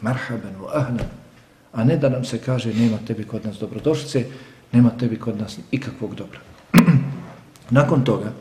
merhaban 0.00 0.56
u 0.62 0.66
ahlan, 0.66 0.98
A 1.72 1.84
ne 1.84 1.96
da 1.96 2.08
nam 2.08 2.24
se 2.24 2.38
kaže 2.38 2.74
nema 2.74 2.98
tebi 3.06 3.24
kod 3.24 3.44
nas 3.46 3.58
dobrodošlice, 3.58 4.24
nema 4.72 4.90
tebi 4.90 5.16
kod 5.16 5.38
nas 5.38 5.58
ikakvog 5.70 6.14
dobra. 6.14 6.40
Nakon 7.70 8.04
toga, 8.04 8.32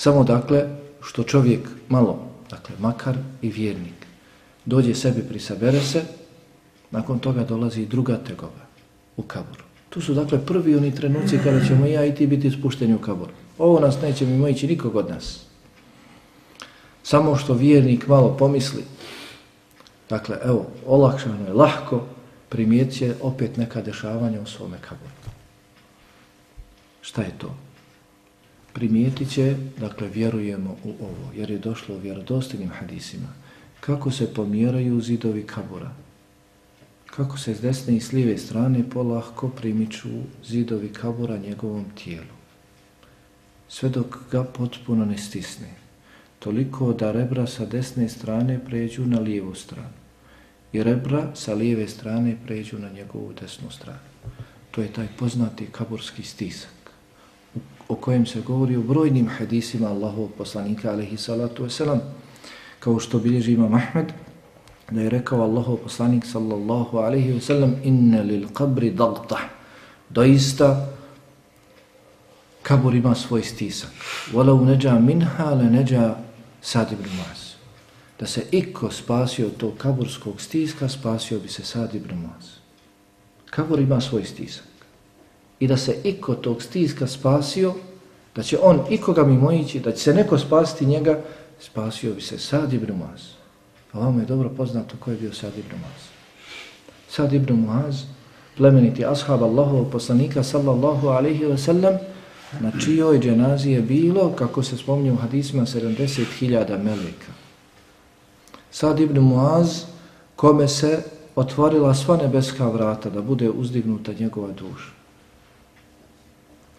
Samo 0.00 0.24
dakle, 0.24 0.64
što 1.02 1.22
čovjek 1.22 1.68
malo, 1.88 2.18
dakle, 2.50 2.74
makar 2.78 3.16
i 3.42 3.50
vjernik, 3.50 4.06
dođe 4.64 4.94
sebi, 4.94 5.22
prisabere 5.28 5.80
se, 5.80 6.04
nakon 6.90 7.18
toga 7.18 7.44
dolazi 7.44 7.86
druga 7.86 8.16
tegoba 8.16 8.64
u 9.16 9.22
kaboru. 9.22 9.64
Tu 9.90 10.00
su 10.00 10.14
dakle 10.14 10.46
prvi 10.46 10.76
oni 10.76 10.94
trenuci 10.94 11.38
kada 11.44 11.64
ćemo 11.66 11.86
ja 11.86 12.06
i 12.06 12.14
ti 12.14 12.26
biti 12.26 12.50
spušteni 12.50 12.94
u 12.94 12.98
kaburu. 12.98 13.30
Ovo 13.58 13.80
nas 13.80 14.00
neće 14.02 14.26
mimo 14.26 14.48
ići 14.48 14.66
nikog 14.66 14.96
od 14.96 15.10
nas. 15.10 15.40
Samo 17.02 17.36
što 17.36 17.54
vjernik 17.54 18.06
malo 18.06 18.36
pomisli, 18.36 18.84
dakle, 20.08 20.36
evo, 20.44 20.66
olakšano 20.86 21.46
je, 21.46 21.52
lahko, 21.52 22.06
primijet 22.48 23.02
opet 23.20 23.56
neka 23.56 23.82
dešavanja 23.82 24.40
u 24.40 24.46
svome 24.46 24.78
kaboru. 24.80 25.12
Šta 27.00 27.22
je 27.22 27.38
to? 27.38 27.54
Primijetit 28.72 29.30
će, 29.30 29.56
dakle, 29.78 30.08
vjerujemo 30.08 30.76
u 30.84 30.88
ovo, 31.00 31.32
jer 31.36 31.50
je 31.50 31.58
došlo 31.58 31.94
u 31.94 31.98
vjerodostinim 31.98 32.68
hadisima, 32.68 33.28
kako 33.80 34.10
se 34.10 34.34
pomjeraju 34.34 35.00
zidovi 35.00 35.42
kabura, 35.46 35.90
kako 37.06 37.38
se 37.38 37.54
s 37.54 37.60
desne 37.60 37.96
i 37.96 38.00
s 38.00 38.12
lijeve 38.12 38.38
strane 38.38 38.90
polahko 38.90 39.48
primiču 39.48 40.08
zidovi 40.46 40.88
kabura 40.92 41.36
njegovom 41.36 41.84
tijelu, 42.04 42.36
sve 43.68 43.88
dok 43.88 44.16
ga 44.30 44.44
potpuno 44.44 45.04
ne 45.04 45.18
stisne, 45.18 45.74
toliko 46.38 46.92
da 46.92 47.12
rebra 47.12 47.46
sa 47.46 47.66
desne 47.66 48.08
strane 48.08 48.60
pređu 48.64 49.06
na 49.06 49.20
lijevu 49.20 49.54
stranu. 49.54 50.00
I 50.72 50.82
rebra 50.82 51.30
sa 51.34 51.54
lijeve 51.54 51.88
strane 51.88 52.36
pređu 52.46 52.78
na 52.78 52.90
njegovu 52.90 53.32
desnu 53.40 53.70
stranu. 53.70 53.98
To 54.70 54.82
je 54.82 54.92
taj 54.92 55.08
poznati 55.18 55.66
kaburski 55.72 56.22
stisak 56.22 56.79
o 57.90 57.94
kojem 57.94 58.26
se 58.26 58.40
govori 58.40 58.76
u 58.76 58.82
brojnim 58.82 59.28
hadisima 59.28 59.88
Allahov 59.88 60.28
poslanika 60.38 60.90
alaihi 60.90 61.16
salatu 61.16 61.64
wasalam, 61.64 61.98
kao 62.80 63.00
što 63.00 63.18
bilježi 63.18 63.52
imam 63.52 63.74
Ahmed, 63.74 64.12
da 64.90 65.00
je 65.00 65.10
rekao 65.10 65.42
Allahov 65.42 65.76
poslanik 65.76 66.24
sallallahu 66.26 66.98
alaihi 66.98 67.32
wasalam 67.32 67.74
inna 67.84 68.22
lil 68.22 68.46
qabri 68.48 68.94
dagta 68.94 69.38
doista 70.08 70.88
kabur 72.62 72.94
ima 72.94 73.14
svoj 73.14 73.42
stisak, 73.42 73.90
walau 74.32 74.64
neđa 74.64 74.98
minha 74.98 75.54
le 75.54 75.64
neđa 75.64 76.16
sad 76.62 76.92
ibn 76.92 77.10
Muaz. 77.16 77.50
Da 78.20 78.26
se 78.26 78.44
iko 78.50 78.90
spasio 78.90 79.48
tog 79.48 79.72
kaburskog 79.78 80.40
stiska, 80.40 80.88
spasio 80.88 81.38
bi 81.38 81.48
se 81.48 81.64
sad 81.64 81.94
ibn 81.94 82.14
Muaz. 82.14 82.46
Kabur 83.50 83.80
ima 83.80 84.00
svoj 84.00 84.24
stisak 84.24 84.69
i 85.60 85.66
da 85.66 85.76
se 85.76 85.96
iko 86.04 86.34
tog 86.34 86.62
stiska 86.62 87.06
spasio, 87.06 87.74
da 88.36 88.42
će 88.42 88.58
on 88.62 88.80
ikoga 88.90 89.24
mi 89.24 89.60
ići, 89.60 89.80
da 89.80 89.92
će 89.92 90.02
se 90.02 90.14
neko 90.14 90.38
spasiti 90.38 90.86
njega, 90.86 91.20
spasio 91.60 92.14
bi 92.14 92.20
se 92.20 92.38
Sad 92.38 92.72
ibn 92.72 92.92
Muaz. 92.92 93.20
Pa 93.92 93.98
A 93.98 94.02
vam 94.02 94.20
je 94.20 94.26
dobro 94.26 94.48
poznato 94.48 94.96
ko 95.00 95.10
je 95.10 95.16
bio 95.16 95.32
Sad 95.32 95.58
ibn 95.58 95.68
Muaz. 95.68 96.02
Sad 97.08 97.32
ibn 97.32 97.54
Muaz, 97.54 98.02
plemeniti 98.56 99.04
ashab 99.04 99.42
Allahovog 99.42 99.90
poslanika 99.92 100.42
sallallahu 100.42 101.08
alaihi 101.08 101.44
wa 101.44 101.56
sallam, 101.56 101.94
na 102.60 102.72
čijoj 102.84 103.18
dženazi 103.18 103.70
je 103.70 103.80
bilo, 103.80 104.32
kako 104.32 104.62
se 104.62 104.76
spomnio 104.76 105.12
u 105.12 105.16
hadisima, 105.16 105.66
70.000 105.66 106.82
melika. 106.82 107.32
Sad 108.70 109.00
ibn 109.00 109.18
Muaz, 109.18 109.84
kome 110.36 110.68
se 110.68 111.02
otvorila 111.36 111.94
sva 111.94 112.16
nebeska 112.16 112.68
vrata 112.68 113.10
da 113.10 113.22
bude 113.22 113.50
uzdignuta 113.50 114.12
njegova 114.12 114.52
duša. 114.52 114.99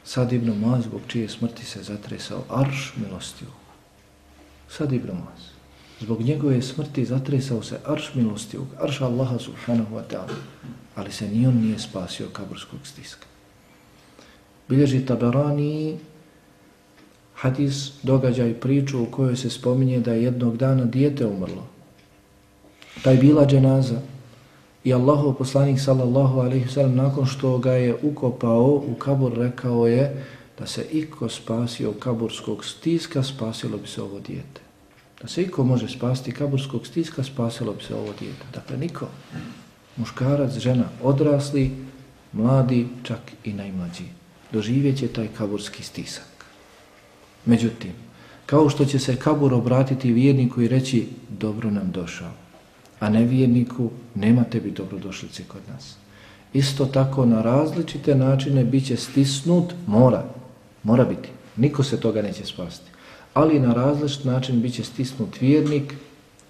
Sad 0.04 0.34
Ibn 0.34 0.52
Maz, 0.60 0.84
zbog 0.84 1.02
čije 1.08 1.30
smrti 1.30 1.66
se 1.66 1.84
zatresao 1.84 2.44
arš 2.50 2.94
milostivog. 2.98 3.56
Sad 4.70 4.92
Ibn 4.94 5.08
Maz. 5.08 5.42
Zbog 6.00 6.22
njegove 6.22 6.62
smrti 6.62 7.06
zatresao 7.06 7.64
se 7.64 7.80
arš 7.86 8.12
milostivog, 8.16 8.68
arš 8.80 9.02
Allaha 9.02 9.40
subhanahu 9.40 9.96
wa 9.96 10.04
ta'ala. 10.12 10.36
Ali 10.96 11.12
se 11.12 11.28
ni 11.28 11.48
on 11.48 11.58
nije 11.58 11.80
spasio 11.80 12.28
kaburskog 12.34 12.80
stiska. 12.84 13.26
Bilježi 14.70 15.06
Taberani 15.06 15.98
hadis, 17.42 17.92
događaj, 18.04 18.54
priču 18.54 19.04
u 19.04 19.06
kojoj 19.06 19.36
se 19.36 19.50
spominje 19.50 20.00
da 20.00 20.14
je 20.14 20.24
jednog 20.24 20.58
dana 20.58 20.86
dijete 20.86 21.26
umrlo. 21.26 21.68
Taj 23.04 23.18
bila 23.18 23.46
dženaza, 23.46 24.02
I 24.84 24.94
Allahu 24.94 25.34
poslanik 25.34 25.80
sallallahu 25.80 26.40
alaihi 26.40 26.68
sallam 26.68 26.96
nakon 26.96 27.26
što 27.26 27.58
ga 27.58 27.72
je 27.72 27.98
ukopao 28.02 28.84
u 28.88 28.96
kabur 29.00 29.34
rekao 29.38 29.88
je 29.88 30.26
da 30.60 30.68
se 30.68 30.86
iko 30.92 31.30
spasio 31.30 31.94
kaburskog 32.00 32.66
stiska 32.66 33.24
spasilo 33.24 33.78
bi 33.78 33.88
se 33.88 34.02
ovo 34.02 34.20
dijete. 34.20 34.62
Da 35.22 35.28
se 35.28 35.42
iko 35.42 35.64
može 35.64 35.88
spasti 35.88 36.32
kaburskog 36.32 36.88
stiska 36.88 37.24
spasilo 37.24 37.74
bi 37.74 37.84
se 37.84 37.96
ovo 37.96 38.14
dijete. 38.20 38.46
Dakle 38.54 38.78
niko. 38.78 39.08
Muškarac, 39.98 40.58
žena, 40.58 40.86
odrasli, 41.04 41.72
mladi, 42.34 42.88
čak 43.04 43.20
i 43.44 43.54
najmlađi. 43.54 44.04
Doživjet 44.52 44.98
će 44.98 45.08
taj 45.08 45.28
kaburski 45.38 45.84
stisak. 45.84 46.46
Međutim, 47.46 47.92
kao 48.46 48.70
što 48.70 48.86
će 48.86 49.00
se 49.00 49.16
kabur 49.16 49.54
obratiti 49.54 50.14
vjerniku 50.14 50.62
i 50.62 50.68
reći 50.68 51.08
dobro 51.30 51.72
nam 51.72 51.92
došao, 51.92 52.32
a 53.02 53.10
nevjerniku 53.10 53.90
nema 54.16 54.44
tebi 54.44 54.72
dobrodošlice 54.72 55.44
kod 55.48 55.62
nas. 55.74 55.96
Isto 56.54 56.86
tako 56.86 57.26
na 57.26 57.42
različite 57.42 58.16
načine 58.16 58.64
bit 58.64 58.86
će 58.86 58.98
stisnut, 58.98 59.74
mora, 59.88 60.24
mora 60.84 61.06
biti. 61.06 61.30
Niko 61.58 61.84
se 61.84 62.00
toga 62.00 62.22
neće 62.22 62.46
spasti. 62.46 62.92
Ali 63.34 63.60
na 63.60 63.74
različit 63.74 64.26
način 64.26 64.62
bit 64.62 64.74
će 64.74 64.84
stisnut 64.84 65.42
vjernik 65.42 65.94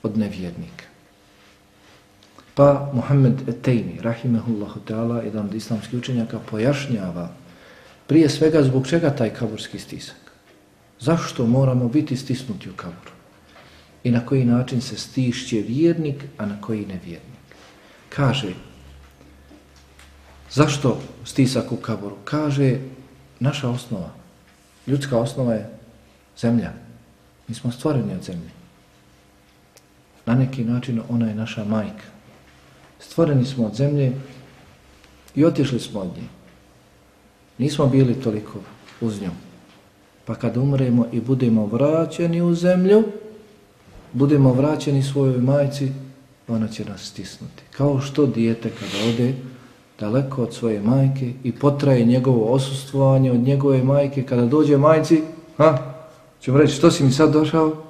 od 0.03 0.17
nevjernika. 0.17 0.85
Pa 2.53 2.91
Muhammed 2.93 3.49
Etejni, 3.49 4.01
rahimehullahu 4.01 4.79
ta'ala, 4.87 5.23
jedan 5.23 5.45
od 5.45 5.53
islamskih 5.53 5.99
učenjaka, 5.99 6.39
pojašnjava 6.51 7.29
prije 8.07 8.29
svega 8.29 8.63
zbog 8.63 8.87
čega 8.87 9.09
taj 9.15 9.29
kaburski 9.29 9.79
stisak. 9.79 10.31
Zašto 10.99 11.47
moramo 11.47 11.87
biti 11.87 12.15
stisnuti 12.17 12.69
u 12.69 12.73
kaburu? 12.75 13.20
I 14.03 14.11
na 14.11 14.25
koji 14.25 14.45
način 14.45 14.81
se 14.81 14.97
stišće 14.97 15.61
vjernik, 15.67 16.23
a 16.37 16.45
na 16.45 16.61
koji 16.61 16.85
nevjernik? 16.85 17.41
Kaže, 18.09 18.53
zašto 20.51 21.01
stisak 21.25 21.71
u 21.71 21.75
kaburu? 21.75 22.15
Kaže, 22.23 22.79
naša 23.39 23.69
osnova, 23.69 24.09
ljudska 24.87 25.17
osnova 25.17 25.53
je 25.53 25.69
zemlja. 26.37 26.71
Mi 27.47 27.55
smo 27.55 27.71
stvoreni 27.71 28.13
od 28.13 28.23
zemlje. 28.23 28.49
Na 30.25 30.35
neki 30.35 30.63
način 30.63 31.01
ona 31.09 31.27
je 31.27 31.35
naša 31.35 31.63
majka. 31.63 32.09
Stvoreni 32.99 33.45
smo 33.45 33.65
od 33.65 33.75
zemlje 33.75 34.13
i 35.35 35.45
otišli 35.45 35.79
smo 35.79 35.99
od 35.99 36.07
nje. 36.17 36.27
Nismo 37.57 37.87
bili 37.87 38.21
toliko 38.21 38.59
uz 39.01 39.21
njom. 39.21 39.33
Pa 40.25 40.35
kad 40.35 40.57
umremo 40.57 41.07
i 41.11 41.21
budemo 41.21 41.65
vraćeni 41.65 42.41
u 42.41 42.55
zemlju, 42.55 43.03
budemo 44.13 44.53
vraćeni 44.53 45.03
svojoj 45.03 45.37
majci, 45.37 45.91
ona 46.47 46.67
će 46.67 46.85
nas 46.85 47.01
stisnuti. 47.01 47.63
Kao 47.71 48.01
što 48.01 48.25
dijete 48.25 48.69
kada 48.69 49.09
ode 49.09 49.33
daleko 49.99 50.43
od 50.43 50.53
svoje 50.53 50.81
majke 50.81 51.33
i 51.43 51.51
potraje 51.51 52.05
njegovo 52.05 52.53
osustvovanje 52.53 53.31
od 53.31 53.39
njegove 53.39 53.83
majke, 53.83 54.23
kada 54.23 54.45
dođe 54.45 54.77
majci, 54.77 55.21
ha, 55.57 55.93
ćemo 56.41 56.57
reći, 56.57 56.73
što 56.73 56.91
si 56.91 57.03
mi 57.03 57.11
sad 57.11 57.33
došao? 57.33 57.83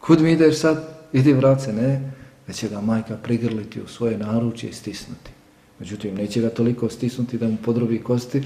Kud 0.00 0.20
mi 0.20 0.32
ideš 0.32 0.58
sad? 0.58 0.84
Idi 1.12 1.32
vrat 1.32 1.60
se, 1.60 1.72
ne. 1.72 2.12
Već 2.46 2.56
će 2.56 2.68
ga 2.68 2.80
majka 2.80 3.16
prigrliti 3.16 3.80
u 3.80 3.88
svoje 3.88 4.18
naručje 4.18 4.70
i 4.70 4.72
stisnuti. 4.72 5.30
Međutim, 5.78 6.14
neće 6.14 6.40
ga 6.40 6.50
toliko 6.50 6.88
stisnuti 6.88 7.38
da 7.38 7.48
mu 7.48 7.56
podrobi 7.64 8.02
kosti, 8.02 8.42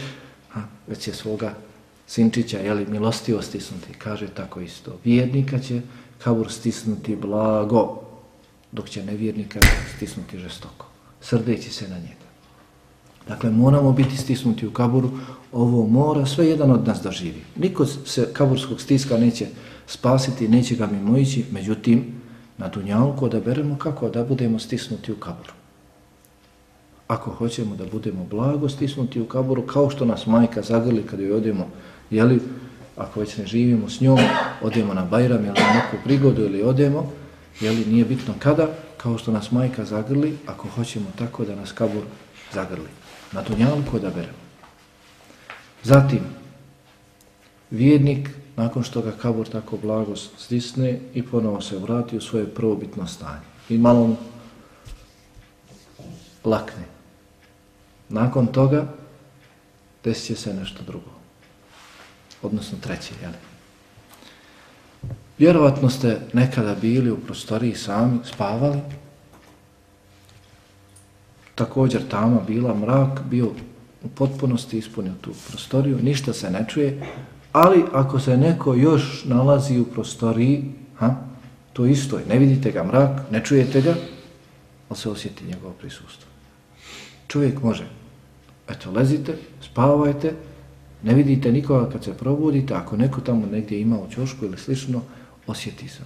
ha, 0.49 0.61
već 0.87 0.99
će 0.99 1.13
svoga 1.13 1.55
sinčića, 2.07 2.59
jeli, 2.59 2.87
milostivo 2.87 3.43
stisnuti. 3.43 3.93
Kaže 3.99 4.29
tako 4.29 4.61
isto. 4.61 4.99
Vjernika 5.05 5.59
će 5.59 5.81
kabur 6.19 6.53
stisnuti 6.53 7.17
blago, 7.17 8.01
dok 8.73 8.89
će 8.89 9.05
nevjernika 9.05 9.61
stisnuti 9.97 10.39
žestoko, 10.39 10.87
srdeći 11.21 11.71
se 11.71 11.89
na 11.89 11.99
njega. 11.99 12.27
Dakle, 13.29 13.51
moramo 13.51 13.93
biti 13.93 14.17
stisnuti 14.17 14.67
u 14.67 14.71
kaburu, 14.71 15.11
ovo 15.53 15.87
mora 15.87 16.27
sve 16.27 16.49
jedan 16.49 16.71
od 16.71 16.87
nas 16.87 17.03
da 17.03 17.11
živi. 17.11 17.43
Niko 17.57 17.87
se 17.87 18.33
kaburskog 18.33 18.81
stiska 18.81 19.19
neće 19.19 19.47
spasiti, 19.87 20.49
neće 20.49 20.77
ga 20.77 20.87
mimoići, 20.87 21.45
međutim, 21.51 22.05
na 22.59 22.69
dunjalku 22.69 23.29
da 23.29 23.41
beremo 23.41 23.79
kako 23.79 24.09
da 24.09 24.25
budemo 24.25 24.59
stisnuti 24.59 25.13
u 25.13 25.17
kaburu. 25.17 25.53
Ako 27.09 27.31
hoćemo 27.31 27.77
da 27.77 27.85
budemo 27.87 28.25
blago 28.31 28.69
stisnuti 28.69 29.21
u 29.21 29.27
kaburu, 29.27 29.63
kao 29.63 29.91
što 29.91 30.05
nas 30.05 30.27
majka 30.27 30.63
zagrli 30.63 31.03
kada 31.03 31.23
joj 31.23 31.33
odemo, 31.33 31.69
jeli, 32.11 32.41
ako 32.97 33.21
već 33.21 33.37
ne 33.37 33.47
živimo 33.47 33.89
s 33.89 34.01
njom, 34.01 34.19
odemo 34.63 34.95
na 34.95 35.05
Bajram 35.05 35.45
ili 35.45 35.55
na 35.59 35.75
neku 35.75 35.97
prigodu 36.05 36.43
ili 36.43 36.63
odemo, 36.63 37.13
jeli, 37.61 37.85
nije 37.85 38.05
bitno 38.05 38.35
kada, 38.39 38.69
kao 38.97 39.19
što 39.19 39.33
nas 39.33 39.51
majka 39.51 39.85
zagrli, 39.85 40.39
ako 40.47 40.69
hoćemo 40.69 41.07
tako 41.19 41.45
da 41.45 41.55
nas 41.55 41.73
kabur 41.73 42.03
zagrli. 42.53 42.89
Na 43.33 43.43
dunjalku 43.43 43.99
da 43.99 44.11
beremo. 44.11 44.39
Zatim, 45.83 46.21
vjernik, 47.71 48.31
nakon 48.57 48.83
što 48.83 49.03
ga 49.03 49.13
kabur 49.13 49.49
tako 49.49 49.77
blago 49.77 50.17
stisne 50.17 51.01
i 51.15 51.23
ponovo 51.23 51.61
se 51.61 51.79
vrati 51.79 52.17
u 52.17 52.21
svoje 52.21 52.47
prvobitno 52.47 53.07
stanje. 53.07 53.47
I 53.69 53.79
malo 53.79 54.17
lakne. 56.45 56.85
Nakon 58.09 58.47
toga 58.47 58.87
desit 60.05 60.39
se 60.39 60.55
nešto 60.55 60.83
drugo 60.87 61.16
odnosno 62.47 62.79
treće, 62.81 63.15
jel? 63.23 63.33
Vjerovatno 65.39 65.91
ste 65.91 66.21
nekada 66.33 66.75
bili 66.75 67.11
u 67.11 67.17
prostoriji 67.17 67.75
sami, 67.75 68.19
spavali. 68.25 68.81
Također 71.55 72.09
tama 72.09 72.41
bila 72.47 72.75
mrak, 72.75 73.21
bio 73.31 73.47
u 74.03 74.09
potpunosti 74.09 74.79
ispunio 74.79 75.13
tu 75.21 75.31
prostoriju, 75.49 75.99
ništa 76.03 76.33
se 76.33 76.51
ne 76.51 76.65
čuje, 76.69 77.03
ali 77.53 77.85
ako 77.93 78.21
se 78.21 78.37
neko 78.37 78.75
još 78.75 79.25
nalazi 79.25 79.81
u 79.81 79.85
prostoriji, 79.85 80.65
ha, 80.97 81.15
to 81.73 81.87
isto 81.87 82.19
je, 82.19 82.27
ne 82.27 82.39
vidite 82.39 82.73
ga 82.73 82.85
mrak, 82.85 83.21
ne 83.31 83.45
čujete 83.45 83.81
ga, 83.81 83.95
ali 84.89 84.99
se 84.99 85.11
osjeti 85.11 85.45
njegovo 85.45 85.73
prisustvo. 85.73 86.31
Čovjek 87.29 87.63
može, 87.63 87.87
eto, 88.69 88.91
lezite, 88.91 89.39
spavajte, 89.63 90.35
Ne 91.07 91.15
vidite 91.15 91.53
nikoga 91.53 91.91
kad 91.91 92.05
se 92.05 92.15
probudite, 92.15 92.75
ako 92.75 92.97
neko 92.97 93.21
tamo 93.21 93.47
negdje 93.47 93.81
ima 93.81 93.99
u 93.99 94.11
čošku 94.11 94.45
ili 94.45 94.59
slično, 94.59 95.03
osjeti 95.47 95.89
se. 95.89 96.03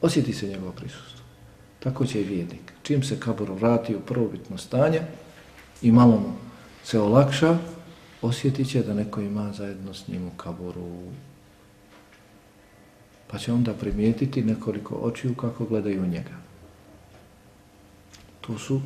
Osjeti 0.00 0.32
se 0.32 0.48
njegovo 0.48 0.72
prisustvo. 0.72 1.24
Tako 1.78 2.06
će 2.06 2.20
i 2.20 2.24
vijednik. 2.24 2.72
Čim 2.82 3.02
se 3.02 3.20
kabor 3.20 3.50
vrati 3.50 3.96
u 3.96 4.00
prvobitno 4.00 4.58
stanje 4.58 5.00
i 5.82 5.92
malo 5.92 6.16
mu 6.16 6.32
se 6.84 7.00
olakša, 7.00 7.58
osjetit 8.22 8.68
će 8.68 8.82
da 8.82 8.94
neko 8.94 9.20
ima 9.20 9.52
zajedno 9.52 9.94
s 9.94 10.08
njim 10.08 10.26
u 10.26 10.30
kaburu. 10.36 11.02
Pa 13.26 13.38
će 13.38 13.52
onda 13.52 13.74
primijetiti 13.74 14.44
nekoliko 14.44 14.94
očiju 14.94 15.34
kako 15.34 15.64
gledaju 15.64 16.06
njega. 16.06 16.36
To 18.40 18.58
su 18.58 18.80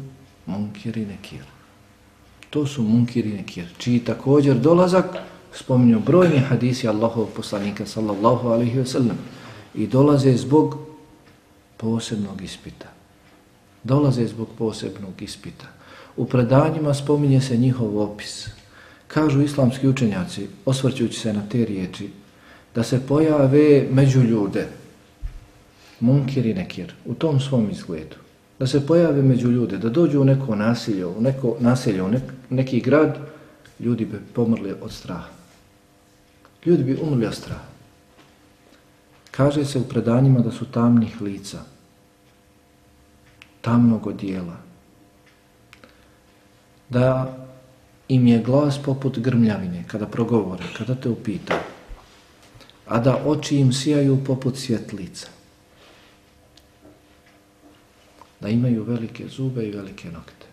munkiri 0.46 1.06
nekir. 1.06 1.44
To 2.50 2.66
su 2.66 2.82
munkiri 2.82 3.32
nekir, 3.32 3.64
čiji 3.78 3.98
također 3.98 4.56
dolazak 4.56 5.04
spominju 5.54 6.00
brojni 6.00 6.38
hadisi 6.38 6.88
Allahov 6.88 7.26
poslanika 7.26 7.86
sallallahu 7.86 8.48
alaihi 8.48 8.78
ve 8.78 8.86
sellem 8.86 9.18
i 9.74 9.86
dolaze 9.86 10.36
zbog 10.36 10.78
posebnog 11.76 12.42
ispita. 12.42 12.86
Dolaze 13.84 14.26
zbog 14.26 14.48
posebnog 14.58 15.22
ispita. 15.22 15.66
U 16.16 16.24
predanjima 16.24 16.94
spominje 16.94 17.40
se 17.40 17.56
njihov 17.56 17.98
opis. 17.98 18.48
Kažu 19.06 19.42
islamski 19.42 19.88
učenjaci, 19.88 20.48
osvrćući 20.64 21.20
se 21.20 21.32
na 21.32 21.42
te 21.48 21.64
riječi, 21.64 22.10
da 22.74 22.82
se 22.82 23.06
pojave 23.06 23.86
među 23.90 24.20
ljude, 24.20 24.68
munkir 26.00 26.46
i 26.46 26.54
nekir, 26.54 26.94
u 27.04 27.14
tom 27.14 27.40
svom 27.40 27.70
izgledu 27.70 28.16
da 28.60 28.66
se 28.66 28.86
pojave 28.86 29.22
među 29.22 29.50
ljude, 29.50 29.78
da 29.78 29.88
dođu 29.88 30.20
u 30.20 30.24
neko 30.24 30.54
nasilje, 30.54 31.06
u 31.06 31.20
neko 31.20 31.56
nasilje, 31.60 32.02
u 32.02 32.08
nek, 32.08 32.22
neki 32.50 32.80
grad, 32.80 33.18
ljudi 33.80 34.04
bi 34.04 34.18
pomrli 34.34 34.74
od 34.80 34.92
straha. 34.92 35.28
Ljudi 36.66 36.84
bi 36.84 36.98
umrli 37.02 37.26
od 37.26 37.34
straha. 37.34 37.70
Kaže 39.30 39.64
se 39.64 39.78
u 39.78 39.88
predanjima 39.88 40.40
da 40.40 40.50
su 40.50 40.64
tamnih 40.64 41.20
lica, 41.20 41.58
tamnog 43.60 44.06
odijela, 44.06 44.56
da 46.88 47.36
im 48.08 48.26
je 48.26 48.42
glas 48.42 48.78
poput 48.82 49.18
grmljavine 49.18 49.84
kada 49.86 50.06
progovore, 50.06 50.64
kada 50.78 50.94
te 50.94 51.08
upita, 51.08 51.60
a 52.86 52.98
da 52.98 53.22
oči 53.26 53.56
im 53.56 53.72
sijaju 53.72 54.24
poput 54.24 54.56
svjetlica 54.58 55.28
da 58.40 58.48
imaju 58.48 58.84
velike 58.84 59.28
zube 59.28 59.68
i 59.68 59.70
velike 59.70 60.10
nokte. 60.10 60.46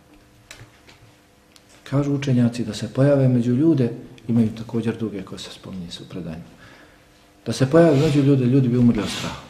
Kažu 1.90 2.14
učenjaci 2.14 2.66
da 2.66 2.74
se 2.74 2.94
pojave 2.94 3.28
među 3.28 3.52
ljude, 3.52 3.92
imaju 4.28 4.50
također 4.58 4.98
duge 4.98 5.24
koje 5.24 5.40
se 5.40 5.52
spominje 5.52 5.92
su 5.92 6.10
predanju. 6.10 6.44
Da 7.46 7.54
se 7.54 7.70
pojave 7.70 8.00
među 8.00 8.24
ljude, 8.24 8.46
ljudi 8.46 8.68
bi 8.68 8.78
umrli 8.78 9.02
od 9.02 9.10
straha. 9.10 9.42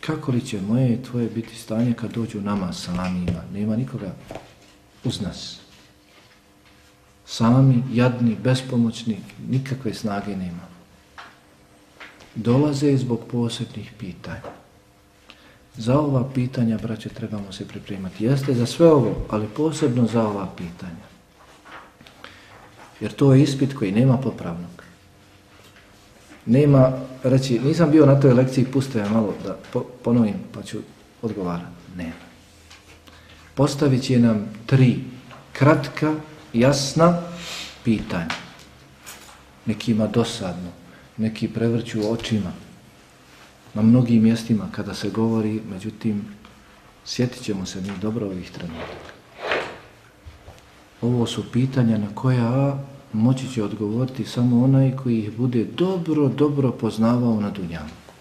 Kako 0.00 0.32
li 0.32 0.40
će 0.40 0.60
moje 0.60 0.94
i 0.94 1.02
tvoje 1.02 1.28
biti 1.28 1.56
stanje 1.56 1.92
kad 1.92 2.12
dođu 2.12 2.40
nama 2.40 2.72
samima? 2.72 3.42
Nema 3.52 3.76
nikoga 3.76 4.14
uz 5.04 5.20
nas. 5.20 5.60
Sami, 7.26 7.82
jadni, 7.92 8.36
bespomoćni, 8.44 9.18
nikakve 9.48 9.94
snage 9.94 10.36
nema. 10.36 10.66
Dolaze 12.34 12.96
zbog 12.96 13.20
posebnih 13.30 13.92
pitanja. 13.98 14.52
Za 15.76 15.98
ova 15.98 16.30
pitanja, 16.34 16.78
braće, 16.78 17.08
trebamo 17.08 17.52
se 17.52 17.68
pripremati. 17.68 18.24
Jeste 18.24 18.54
za 18.54 18.66
sve 18.66 18.92
ovo, 18.92 19.26
ali 19.30 19.46
posebno 19.56 20.06
za 20.06 20.28
ova 20.28 20.48
pitanja. 20.56 21.13
Jer 23.00 23.12
to 23.12 23.34
je 23.34 23.42
ispit 23.42 23.74
koji 23.74 23.92
nema 23.92 24.16
popravnog. 24.16 24.84
Nema, 26.46 26.92
reći, 27.22 27.58
nisam 27.58 27.90
bio 27.90 28.06
na 28.06 28.20
toj 28.20 28.32
lekciji, 28.32 28.64
puste 28.64 28.98
ja 28.98 29.08
malo 29.08 29.34
da 29.44 29.56
po, 29.72 29.80
ponovim, 29.80 30.34
pa 30.52 30.62
ću 30.62 30.78
odgovarati. 31.22 31.74
Nema. 31.96 32.24
Postavit 33.54 34.02
će 34.02 34.18
nam 34.18 34.48
tri 34.66 34.96
kratka, 35.52 36.14
jasna 36.52 37.20
pitanja. 37.84 38.34
Nekima 39.66 40.06
dosadno, 40.06 40.70
neki 41.16 41.48
prevrću 41.48 42.12
očima. 42.12 42.52
Na 43.74 43.82
mnogim 43.82 44.22
mjestima 44.22 44.68
kada 44.72 44.94
se 44.94 45.10
govori, 45.10 45.60
međutim, 45.70 46.24
sjetit 47.04 47.42
ćemo 47.42 47.66
se 47.66 47.80
mi 47.80 47.90
dobro 48.02 48.26
ovih 48.26 48.50
trenutaka. 48.50 49.13
Ovo 51.04 51.26
su 51.26 51.42
pitanja 51.52 51.98
na 51.98 52.06
koja 52.14 52.78
moći 53.12 53.48
će 53.48 53.62
odgovoriti 53.62 54.24
samo 54.24 54.64
onaj 54.64 54.96
koji 54.96 55.18
ih 55.18 55.36
bude 55.36 55.64
dobro, 55.64 56.28
dobro 56.28 56.70
poznavao 56.70 57.40
na 57.40 57.50
Dunjanku. 57.50 58.12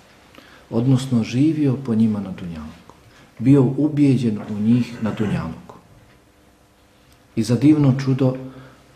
Odnosno 0.69 1.23
živio 1.23 1.75
po 1.85 1.95
njima 1.95 2.19
na 2.19 2.31
Dunjanku. 2.31 2.95
Bio 3.39 3.63
ubijeđen 3.77 4.39
u 4.49 4.59
njih 4.59 5.03
na 5.03 5.11
Dunjanku. 5.11 5.75
I 7.35 7.43
za 7.43 7.55
divno 7.55 7.93
čudo, 8.05 8.35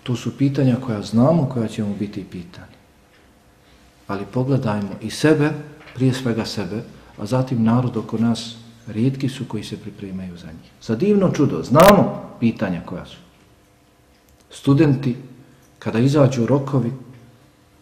to 0.03 0.15
su 0.15 0.37
pitanja 0.37 0.75
koja 0.75 1.01
znamo 1.01 1.49
koja 1.53 1.67
ćemo 1.67 1.95
biti 1.99 2.23
pitani. 2.23 2.77
Ali 4.07 4.25
pogledajmo 4.33 4.91
i 5.01 5.09
sebe, 5.09 5.51
prije 5.95 6.13
svega 6.13 6.45
sebe, 6.45 6.83
a 7.17 7.25
zatim 7.25 7.63
narod 7.63 7.97
oko 7.97 8.17
nas, 8.17 8.55
rijetki 8.87 9.29
su 9.29 9.45
koji 9.47 9.63
se 9.63 9.77
pripremaju 9.77 10.37
za 10.37 10.47
njih. 10.47 10.71
Za 10.81 10.95
divno 10.95 11.31
čudo, 11.31 11.63
znamo 11.63 12.23
pitanja 12.39 12.81
koja 12.85 13.05
su. 13.05 13.26
Studenti, 14.59 15.15
kada 15.79 15.99
izađu 15.99 16.45
rokovi, 16.45 16.91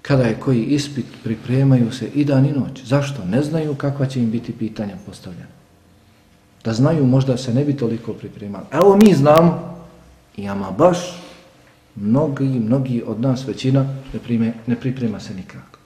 kada 0.01 0.23
je 0.23 0.39
koji 0.39 0.63
ispit, 0.63 1.05
pripremaju 1.23 1.91
se 1.91 2.07
i 2.07 2.25
dan 2.25 2.45
i 2.45 2.51
noć. 2.51 2.83
Zašto? 2.83 3.25
Ne 3.25 3.43
znaju 3.43 3.75
kakva 3.75 4.05
će 4.05 4.19
im 4.19 4.31
biti 4.31 4.51
pitanja 4.51 4.97
postavljena. 5.05 5.55
Da 6.63 6.73
znaju, 6.73 7.05
možda 7.05 7.38
se 7.38 7.53
ne 7.53 7.65
bi 7.65 7.77
toliko 7.77 8.13
pripremali. 8.13 8.65
Evo 8.71 8.97
mi 8.97 9.13
znamo, 9.13 9.77
i 10.38 10.47
ama 10.47 10.71
baš, 10.71 10.97
mnogi, 11.95 12.45
mnogi 12.45 13.03
od 13.07 13.21
nas, 13.21 13.47
većina, 13.47 13.83
ne, 14.13 14.19
prime, 14.19 14.53
ne 14.67 14.75
priprema 14.75 15.19
se 15.19 15.33
nikako. 15.33 15.79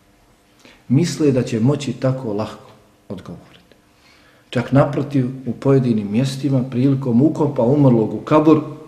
Misle 0.88 1.32
da 1.32 1.44
će 1.44 1.60
moći 1.60 1.94
tako 1.94 2.34
lahko 2.34 2.72
odgovoriti. 3.10 3.76
Čak 4.50 4.72
naprotiv, 4.72 5.30
u 5.46 5.54
pojedinim 5.54 6.12
mjestima, 6.12 6.64
prilikom 6.64 7.22
ukopa 7.22 7.64
umrlog 7.64 8.14
u 8.14 8.20
kabur, 8.20 8.79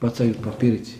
bacaju 0.00 0.34
papirici, 0.44 0.96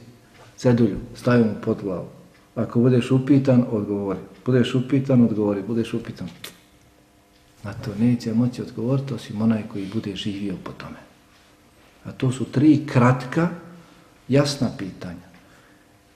cedulju, 0.56 0.96
stavio 1.14 1.44
mu 1.44 1.54
pod 1.64 1.82
glavu. 1.82 2.08
Ako 2.54 2.80
budeš 2.80 3.10
upitan, 3.10 3.64
odgovori. 3.70 4.18
Budeš 4.46 4.74
upitan, 4.74 5.22
odgovori. 5.22 5.62
Budeš 5.62 5.94
upitan. 5.94 6.28
Na 7.62 7.72
to 7.72 7.90
neće 7.98 8.34
moći 8.34 8.62
odgovoriti 8.62 9.14
osim 9.14 9.42
onaj 9.42 9.62
koji 9.72 9.86
bude 9.94 10.16
živio 10.16 10.54
po 10.64 10.72
tome. 10.72 10.96
A 12.04 12.12
to 12.12 12.32
su 12.32 12.44
tri 12.44 12.86
kratka, 12.86 13.48
jasna 14.28 14.70
pitanja. 14.78 15.28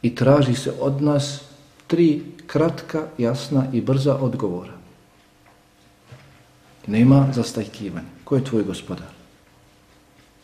I 0.03 0.15
traži 0.15 0.55
se 0.55 0.73
od 0.81 1.03
nas 1.03 1.41
tri 1.87 2.23
kratka, 2.47 3.07
jasna 3.19 3.67
i 3.73 3.81
brza 3.81 4.17
odgovora. 4.17 4.73
Nema 6.87 7.29
zastajkivanja. 7.35 8.09
Ko 8.25 8.37
je 8.37 8.45
tvoj 8.45 8.63
gospodar? 8.63 9.09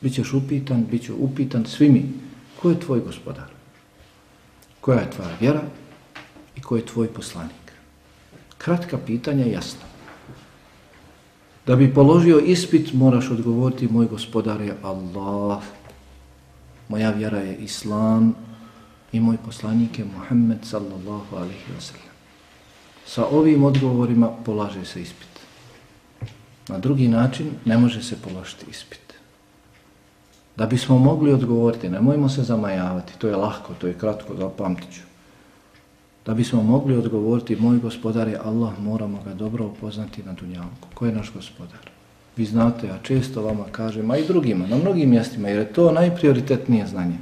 Bićeš 0.00 0.32
upitan, 0.32 0.86
bit 0.90 1.02
ću 1.02 1.14
upitan, 1.18 1.64
svi 1.66 1.88
mi. 1.88 2.27
Ko 2.62 2.70
je 2.70 2.80
tvoj 2.80 3.00
gospodar? 3.00 3.50
Koja 4.80 5.00
je 5.00 5.10
tvoja 5.10 5.30
vjera 5.40 5.62
i 6.56 6.60
ko 6.60 6.76
je 6.76 6.86
tvoj 6.86 7.08
poslanik? 7.08 7.72
Kratka 8.58 8.98
pitanja, 9.06 9.46
jasno. 9.46 9.80
Da 11.66 11.76
bi 11.76 11.94
položio 11.94 12.38
ispit, 12.38 12.92
moraš 12.92 13.30
odgovoriti, 13.30 13.88
moj 13.88 14.06
gospodar 14.06 14.60
je 14.60 14.76
Allah, 14.82 15.62
moja 16.88 17.10
vjera 17.10 17.38
je 17.38 17.56
Islam 17.56 18.34
i 19.12 19.20
moj 19.20 19.36
poslanik 19.44 19.98
je 19.98 20.04
Muhammed 20.04 20.58
sallallahu 20.62 21.36
alaihi 21.36 21.72
wa 21.76 21.80
sallam. 21.80 22.08
Sa 23.06 23.26
ovim 23.26 23.64
odgovorima 23.64 24.30
polaže 24.44 24.84
se 24.84 25.02
ispit. 25.02 25.28
Na 26.68 26.78
drugi 26.78 27.08
način 27.08 27.50
ne 27.64 27.78
može 27.78 28.02
se 28.02 28.16
položiti 28.22 28.66
ispit. 28.70 29.07
Da 30.58 30.66
bismo 30.66 30.98
mogli 30.98 31.32
odgovoriti, 31.32 31.88
nemojmo 31.88 32.28
se 32.28 32.42
zamajavati, 32.42 33.18
to 33.18 33.28
je 33.28 33.36
lahko, 33.36 33.74
to 33.78 33.86
je 33.86 33.94
kratko, 33.94 34.34
zapamtit 34.36 34.92
ću. 34.92 35.00
Da 36.26 36.34
bismo 36.34 36.62
mogli 36.62 36.96
odgovoriti, 36.96 37.56
moj 37.56 37.78
gospodar 37.78 38.28
je 38.28 38.40
Allah, 38.44 38.72
moramo 38.80 39.22
ga 39.24 39.34
dobro 39.34 39.66
upoznati 39.66 40.22
na 40.22 40.32
dunjavku. 40.32 40.88
Ko 40.94 41.06
je 41.06 41.12
naš 41.12 41.32
gospodar? 41.32 41.90
Vi 42.36 42.44
znate, 42.44 42.86
ja 42.86 42.98
često 43.02 43.42
vama 43.42 43.64
kažem, 43.72 44.10
a 44.10 44.16
i 44.16 44.26
drugima, 44.26 44.66
na 44.66 44.76
mnogim 44.76 45.10
mjestima, 45.10 45.48
jer 45.48 45.58
je 45.58 45.72
to 45.72 45.92
najprioritetnije 45.92 46.86
znanje. 46.86 47.18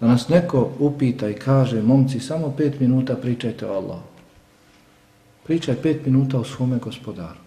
Da 0.00 0.06
nas 0.06 0.28
neko 0.28 0.70
upita 0.78 1.28
i 1.28 1.34
kaže, 1.34 1.82
momci, 1.82 2.20
samo 2.20 2.54
pet 2.56 2.80
minuta 2.80 3.14
pričajte 3.14 3.66
o 3.66 3.72
Allahu. 3.72 4.08
Pričaj 5.44 5.76
pet 5.82 6.06
minuta 6.06 6.38
o 6.38 6.44
svome 6.44 6.78
gospodaru. 6.78 7.45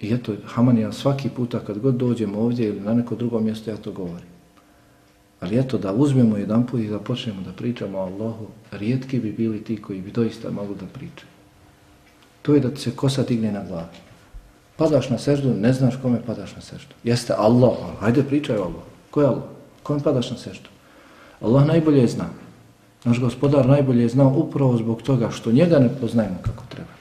I 0.00 0.14
eto, 0.14 0.32
Hamanija 0.46 0.92
svaki 0.92 1.28
puta 1.28 1.58
kad 1.58 1.78
god 1.78 1.94
dođemo 1.94 2.40
ovdje 2.40 2.68
ili 2.68 2.80
na 2.80 2.94
neko 2.94 3.14
drugo 3.14 3.40
mjesto, 3.40 3.70
ja 3.70 3.76
to 3.76 3.92
govorim. 3.92 4.30
Ali 5.40 5.58
eto, 5.58 5.78
da 5.78 5.92
uzmemo 5.92 6.36
jedan 6.36 6.66
put 6.66 6.80
i 6.80 6.88
da 6.88 6.98
počnemo 6.98 7.42
da 7.42 7.52
pričamo 7.52 7.98
o 7.98 8.02
Allahu, 8.02 8.46
rijetki 8.72 9.20
bi 9.20 9.32
bili 9.32 9.64
ti 9.64 9.82
koji 9.82 10.00
bi 10.00 10.10
doista 10.10 10.50
mogli 10.50 10.76
da 10.80 10.86
pričaju. 10.86 11.28
To 12.42 12.54
je 12.54 12.60
da 12.60 12.70
ti 12.70 12.80
se 12.80 12.96
kosa 12.96 13.22
digne 13.22 13.52
na 13.52 13.64
glavi. 13.68 13.96
Padaš 14.76 15.10
na 15.10 15.18
seždu, 15.18 15.54
ne 15.54 15.72
znaš 15.72 15.96
kome 16.02 16.20
padaš 16.26 16.56
na 16.56 16.62
seždu. 16.62 16.94
Jeste 17.04 17.34
Allah, 17.38 17.72
ono, 17.80 17.96
hajde 18.00 18.22
pričaj 18.22 18.56
o 18.56 18.62
Allah. 18.62 18.84
Ko 19.10 19.20
je 19.20 19.26
Allah? 19.26 19.44
Kome 19.82 20.00
padaš 20.00 20.30
na 20.30 20.36
seždu? 20.36 20.68
Allah 21.40 21.66
najbolje 21.66 22.06
zna. 22.06 22.28
Naš 23.04 23.20
gospodar 23.20 23.68
najbolje 23.68 24.08
zna 24.08 24.28
upravo 24.28 24.76
zbog 24.76 25.02
toga 25.02 25.30
što 25.30 25.52
njega 25.52 25.78
ne 25.78 25.88
poznajemo 26.00 26.36
kako 26.42 26.64
treba 26.68 26.99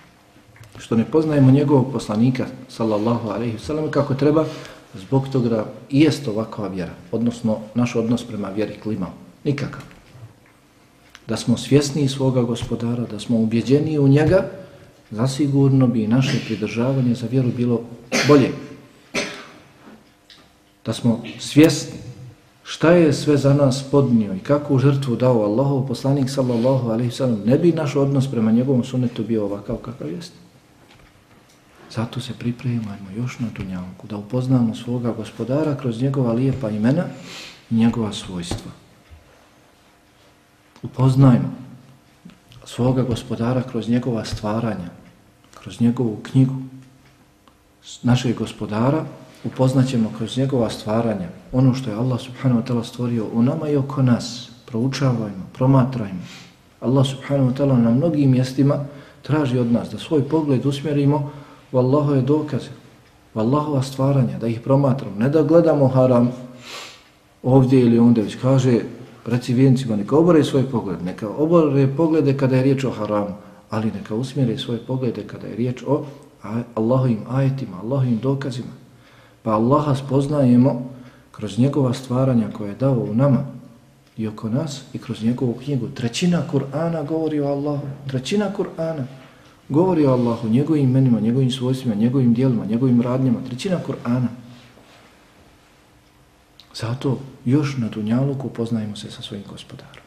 što 0.80 0.96
ne 0.96 1.06
poznajemo 1.06 1.52
njegovog 1.52 1.92
poslanika, 1.92 2.46
sallallahu 2.70 3.30
alaihi 3.30 3.60
sallam, 3.60 3.92
kako 3.92 4.14
treba, 4.14 4.46
zbog 4.96 5.28
toga 5.32 5.66
i 5.90 6.02
jest 6.02 6.28
ovakva 6.28 6.68
vjera, 6.68 6.94
odnosno 7.12 7.58
naš 7.76 7.96
odnos 7.96 8.24
prema 8.24 8.50
vjeri 8.50 8.80
klimao. 8.84 9.12
Nikakav. 9.44 9.82
Da 11.28 11.38
smo 11.38 11.58
svjesni 11.58 12.08
svoga 12.08 12.42
gospodara, 12.42 13.06
da 13.12 13.20
smo 13.20 13.38
ubjeđeni 13.38 14.00
u 14.00 14.08
njega, 14.08 14.46
zasigurno 15.12 15.88
bi 15.88 16.08
naše 16.08 16.40
pridržavanje 16.46 17.16
za 17.16 17.28
vjeru 17.32 17.50
bilo 17.58 17.82
bolje. 18.28 18.52
Da 20.86 20.94
smo 20.94 21.24
svjesni 21.40 22.00
šta 22.64 22.92
je 22.92 23.14
sve 23.14 23.38
za 23.38 23.54
nas 23.54 23.84
podnio 23.92 24.34
i 24.34 24.40
kakvu 24.40 24.80
žrtvu 24.80 25.16
dao 25.16 25.42
Allahov 25.42 25.88
poslanik 25.88 26.30
sallallahu 26.30 26.90
alaihi 26.90 27.12
sallam, 27.12 27.42
ne 27.46 27.58
bi 27.58 27.72
naš 27.72 27.96
odnos 27.96 28.32
prema 28.32 28.52
njegovom 28.52 28.84
sunnetu 28.84 29.24
bio 29.24 29.46
ovakav 29.46 29.76
kakav 29.76 30.12
jeste. 30.12 30.49
Zato 31.92 32.22
se 32.22 32.34
pripremajmo 32.34 33.10
još 33.18 33.40
na 33.40 33.48
Dunjavku, 33.56 34.08
da 34.08 34.18
upoznamo 34.18 34.76
svoga 34.76 35.12
gospodara 35.12 35.76
kroz 35.76 36.02
njegova 36.02 36.34
lijepa 36.34 36.70
imena 36.70 37.04
i 37.72 37.76
njegova 37.76 38.14
svojstva. 38.14 38.72
Upoznajmo 40.84 41.50
svoga 42.66 43.04
gospodara 43.04 43.62
kroz 43.62 43.90
njegova 43.90 44.26
stvaranja, 44.26 44.90
kroz 45.62 45.82
njegovu 45.82 46.18
knjigu. 46.24 46.56
Našeg 48.04 48.38
gospodara 48.38 49.06
upoznaćemo 49.44 50.12
kroz 50.18 50.38
njegova 50.38 50.70
stvaranja, 50.70 51.30
ono 51.52 51.74
što 51.74 51.90
je 51.90 51.96
Allah 51.96 52.20
subhanahu 52.22 52.62
wa 52.62 52.66
ta'ala 52.68 52.84
stvorio 52.84 53.26
u 53.34 53.44
nama 53.44 53.70
i 53.70 53.76
oko 53.76 54.02
nas. 54.02 54.50
Proučavajmo, 54.66 55.50
promatrajmo. 55.54 56.22
Allah 56.82 57.08
subhanahu 57.08 57.50
wa 57.50 57.56
ta'ala 57.58 57.78
na 57.78 57.90
mnogim 57.90 58.32
mjestima 58.32 58.86
traži 59.22 59.58
od 59.58 59.72
nas 59.72 59.90
da 59.90 59.98
svoj 59.98 60.30
pogled 60.30 60.66
usmjerimo 60.66 61.32
Wallahu 61.72 62.16
je 62.16 62.22
dokaze, 62.22 62.70
u 63.34 63.82
stvaranja, 63.82 64.40
da 64.40 64.48
ih 64.48 64.60
promatramo, 64.60 65.16
ne 65.20 65.30
da 65.30 65.44
gledamo 65.44 65.88
haram 65.88 66.32
ovdje 67.44 67.82
ili 67.82 68.00
onda, 68.00 68.22
već 68.22 68.36
kaže, 68.36 68.80
recivijencima, 69.26 69.96
neka 69.96 70.18
obore 70.18 70.44
svoj 70.44 70.64
pogled, 70.72 71.04
neka 71.04 71.30
obore 71.30 71.88
poglede 71.98 72.38
kada 72.38 72.56
je 72.56 72.64
riječ 72.64 72.84
o 72.84 72.92
haramu, 72.92 73.36
ali 73.70 73.92
neka 73.92 74.16
usmjere 74.16 74.58
svoje 74.58 74.80
poglede 74.80 75.28
kada 75.28 75.48
je 75.48 75.56
riječ 75.56 75.84
o 75.88 76.06
Allahovim 76.76 77.20
ajetima, 77.30 77.78
Allahovim 77.84 78.20
dokazima. 78.20 78.72
Pa 79.44 79.52
Allaha 79.52 79.96
spoznajemo 79.96 80.90
kroz 81.32 81.60
njegova 81.60 81.94
stvaranja 81.94 82.48
koje 82.58 82.70
je 82.70 82.76
dao 82.76 82.94
u 82.94 83.14
nama 83.14 83.46
i 84.18 84.28
oko 84.28 84.50
nas 84.50 84.82
i 84.94 84.98
kroz 84.98 85.24
njegovu 85.24 85.54
knjigu. 85.54 85.88
Trećina 85.88 86.44
Kur'ana 86.52 87.06
govori 87.08 87.40
o 87.40 87.48
Allahu. 87.48 87.88
Trećina 88.08 88.52
Kur'ana 88.58 89.04
govori 89.70 90.06
o 90.06 90.12
Allahu, 90.12 90.50
njegovim 90.50 90.84
imenima, 90.84 91.20
njegovim 91.20 91.52
svojstvima, 91.52 91.96
njegovim 91.96 92.34
dijelima, 92.34 92.66
njegovim 92.66 93.02
radnjama, 93.02 93.40
trećina 93.48 93.80
Kur'ana. 93.88 94.28
Zato 96.76 97.20
još 97.46 97.78
na 97.78 97.90
Dunjaluku 97.90 98.50
poznajemo 98.50 98.96
se 98.96 99.12
sa 99.12 99.22
svojim 99.22 99.44
gospodarom. 99.50 100.04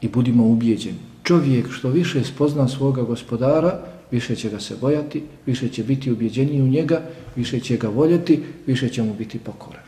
I 0.00 0.08
budimo 0.08 0.46
ubijeđeni. 0.46 0.98
Čovjek 1.22 1.70
što 1.70 1.88
više 1.88 2.24
spozna 2.24 2.68
svoga 2.68 3.02
gospodara, 3.02 3.80
više 4.10 4.36
će 4.36 4.50
ga 4.50 4.60
se 4.60 4.76
bojati, 4.80 5.22
više 5.46 5.68
će 5.68 5.84
biti 5.84 6.12
ubjeđeniji 6.12 6.62
u 6.62 6.68
njega, 6.68 7.02
više 7.36 7.60
će 7.60 7.76
ga 7.76 7.88
voljeti, 7.88 8.42
više 8.66 8.88
će 8.88 9.02
mu 9.02 9.14
biti 9.14 9.38
pokoran. 9.38 9.82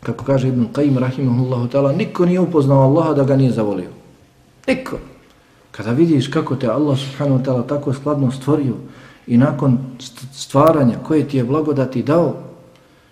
Kako 0.00 0.24
kaže 0.24 0.48
Ibn 0.48 0.66
Qayyim 0.72 0.98
rahimahullahu 0.98 1.68
ta'ala, 1.68 1.96
niko 1.96 2.26
nije 2.26 2.40
upoznao 2.40 2.82
Allaha 2.82 3.14
da 3.14 3.24
ga 3.24 3.36
nije 3.36 3.50
zavolio. 3.50 3.90
Niko. 4.66 4.98
Kada 5.76 5.92
vidiš 5.92 6.28
kako 6.28 6.56
te 6.56 6.68
Allah 6.68 6.98
subhanahu 6.98 7.38
wa 7.38 7.44
ta'ala 7.44 7.66
tako 7.68 7.92
skladno 7.92 8.30
stvorio 8.30 8.74
i 9.26 9.36
nakon 9.36 9.78
stvaranja 10.32 10.94
koje 11.02 11.28
ti 11.28 11.36
je 11.36 11.44
blagodati 11.44 12.02
dao 12.02 12.34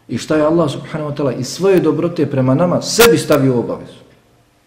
i 0.08 0.18
šta 0.18 0.36
je 0.36 0.42
Allah 0.42 0.70
subhanahu 0.70 1.10
wa 1.10 1.16
ta'ala 1.16 1.38
i 1.38 1.44
svoje 1.44 1.80
dobrote 1.80 2.26
prema 2.26 2.54
nama 2.54 2.82
sebi 2.82 3.18
stavio 3.18 3.58
obavezu. 3.58 4.00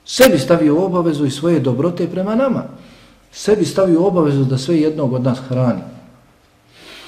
Sebi 0.05 0.39
stavio 0.39 0.85
obavezu 0.85 1.25
i 1.25 1.31
svoje 1.31 1.59
dobrote 1.59 2.07
prema 2.07 2.35
nama 2.35 2.63
sebi 3.31 3.65
stavio 3.65 4.05
obavezu 4.05 4.43
da 4.43 4.57
sve 4.57 4.81
jednog 4.81 5.13
od 5.13 5.23
nas 5.23 5.39
hrani. 5.49 5.81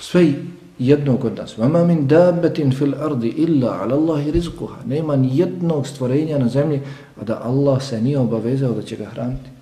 Sve 0.02 0.34
jednog 0.80 1.26
od 1.26 1.38
nas. 1.38 1.58
Vama 1.58 1.84
min 1.84 2.08
dabetin 2.08 2.72
fil 2.72 2.94
ardi 3.04 3.28
illa 3.28 3.80
ala 3.82 3.96
Allahi 3.96 4.32
rizkuha. 4.32 4.76
Nema 4.86 5.16
ni 5.16 5.38
jednog 5.38 5.88
stvorenja 5.88 6.38
na 6.38 6.50
zemlji, 6.50 6.82
a 7.22 7.24
da 7.24 7.42
Allah 7.44 7.84
se 7.84 8.02
nije 8.02 8.20
obavezao 8.20 8.74
da 8.74 8.82
će 8.82 8.96
ga 8.96 9.06
hraniti. 9.06 9.59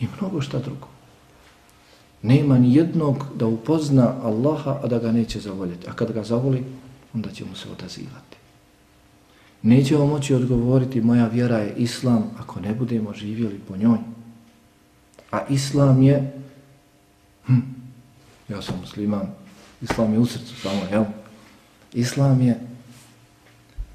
I 0.00 0.06
mnogo 0.18 0.40
šta 0.40 0.58
drugo. 0.58 0.86
Nema 2.22 2.58
ni 2.58 2.74
jednog 2.74 3.26
da 3.34 3.46
upozna 3.46 4.14
Allaha, 4.22 4.80
a 4.82 4.86
da 4.86 4.98
ga 4.98 5.12
neće 5.12 5.40
zavoljeti. 5.40 5.88
A 5.88 5.92
kad 5.92 6.12
ga 6.12 6.22
zavoli, 6.22 6.64
onda 7.14 7.30
će 7.30 7.44
mu 7.44 7.56
se 7.56 7.68
odazivati. 7.72 8.36
Nećemo 9.62 10.06
moći 10.06 10.34
odgovoriti 10.34 11.00
moja 11.00 11.26
vjera 11.26 11.58
je 11.58 11.74
Islam 11.76 12.30
ako 12.38 12.60
ne 12.60 12.74
budemo 12.74 13.14
živjeli 13.14 13.60
po 13.68 13.76
njoj. 13.76 13.98
A 15.30 15.46
islam 15.46 16.02
je, 16.02 16.42
hm, 17.46 17.60
ja 18.48 18.62
sam 18.62 18.78
musliman, 18.80 19.26
islam 19.82 20.12
je 20.12 20.18
u 20.18 20.26
srcu 20.26 20.56
samo, 20.56 20.80
jel? 20.90 21.04
Islam 21.92 22.40
je 22.40 22.60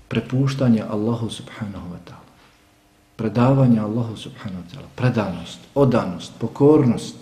prepuštanje 0.07 0.83
Allahu 0.89 1.29
subhanahu 1.29 1.89
wa 1.89 1.99
ta'ala. 2.07 2.24
Predavanje 3.15 3.79
Allahu 3.79 4.17
subhanahu 4.17 4.63
wa 4.63 4.75
ta'ala. 4.75 4.87
Predanost, 4.95 5.59
odanost, 5.75 6.31
pokornost. 6.39 7.15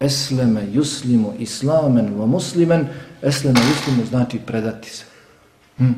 Esleme, 0.00 0.68
juslimu 0.72 1.32
islamen, 1.38 2.14
wa 2.14 2.26
muslimen. 2.26 2.86
Esleme, 3.22 3.60
juslimu 3.60 4.06
znači 4.06 4.38
predati 4.38 4.90
se. 4.90 5.04
Hm. 5.78 5.92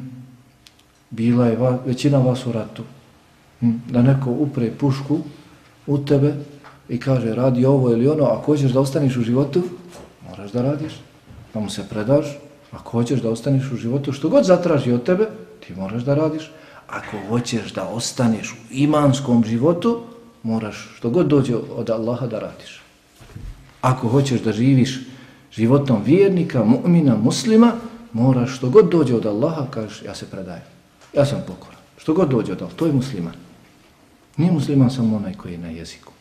Bila 1.11 1.47
je 1.47 1.57
va, 1.57 1.79
većina 1.87 2.19
vas 2.19 2.47
u 2.47 2.53
ratu. 2.53 2.83
Hm. 3.61 3.71
Da 3.89 4.03
neko 4.03 4.31
upre 4.31 4.71
pušku 4.71 5.19
u 5.87 5.99
tebe, 5.99 6.35
i 6.89 7.01
kaže 7.01 7.35
radi 7.35 7.65
ovo 7.65 7.91
ili 7.91 8.09
ono, 8.09 8.25
ako 8.25 8.43
hoćeš 8.43 8.73
da 8.73 8.81
ostaniš 8.81 9.17
u 9.17 9.23
životu, 9.23 9.63
moraš 10.29 10.53
da 10.53 10.63
radiš, 10.63 10.93
pa 11.53 11.61
mu 11.61 11.71
se 11.71 11.85
predaš, 11.91 12.39
ako 12.73 12.91
hoćeš 12.91 13.21
da 13.21 13.31
ostaniš 13.31 13.73
u 13.73 13.77
životu, 13.77 14.13
što 14.13 14.29
god 14.29 14.45
zatraži 14.45 14.93
od 14.93 15.03
tebe, 15.03 15.29
ti 15.67 15.75
moraš 15.75 16.03
da 16.03 16.15
radiš, 16.15 16.51
ako 16.89 17.17
hoćeš 17.29 17.73
da 17.73 17.89
ostaneš 17.89 18.53
u 18.53 18.57
imanskom 18.71 19.45
životu, 19.45 20.03
moraš 20.43 20.91
što 20.97 21.11
god 21.11 21.27
dođe 21.27 21.57
od 21.57 21.91
Allaha 21.91 22.27
da 22.27 22.39
radiš. 22.39 22.83
Ako 23.81 24.09
hoćeš 24.09 24.41
da 24.41 24.53
živiš 24.53 25.01
životom 25.53 26.03
vjernika, 26.05 26.65
mu'mina, 26.65 27.17
muslima, 27.23 27.73
moraš 28.13 28.57
što 28.57 28.71
god 28.71 28.91
dođe 28.91 29.15
od 29.15 29.27
Allaha, 29.27 29.67
kažeš 29.71 30.03
ja 30.03 30.15
se 30.15 30.27
predajem, 30.27 30.63
ja 31.13 31.27
sam 31.27 31.45
pokoran. 31.47 31.81
Što 31.97 32.15
god 32.15 32.29
dođe 32.29 32.53
od 32.53 32.63
Allaha, 32.63 32.77
to 32.77 32.87
je 32.87 32.93
musliman. 32.93 33.35
Nije 34.37 34.53
musliman 34.53 34.91
samo 34.91 35.17
onaj 35.17 35.35
koji 35.35 35.53
je 35.53 35.59
na 35.59 35.69
jeziku 35.69 36.13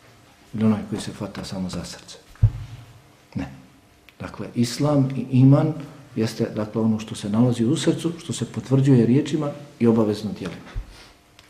ili 0.54 0.66
onaj 0.66 0.82
koji 0.90 1.02
se 1.02 1.12
fata 1.12 1.44
samo 1.44 1.70
za 1.70 1.86
srce. 1.86 2.18
Ne. 3.36 3.52
Dakle, 4.20 4.48
islam 4.56 5.10
i 5.16 5.40
iman 5.40 5.74
jeste 6.16 6.48
dakle 6.56 6.82
ono 6.82 7.00
što 7.00 7.16
se 7.16 7.30
nalazi 7.30 7.66
u 7.66 7.76
srcu, 7.76 8.12
što 8.18 8.34
se 8.34 8.46
potvrđuje 8.46 9.06
riječima 9.06 9.52
i 9.80 9.88
obavezno 9.88 10.32
djelima. 10.40 10.72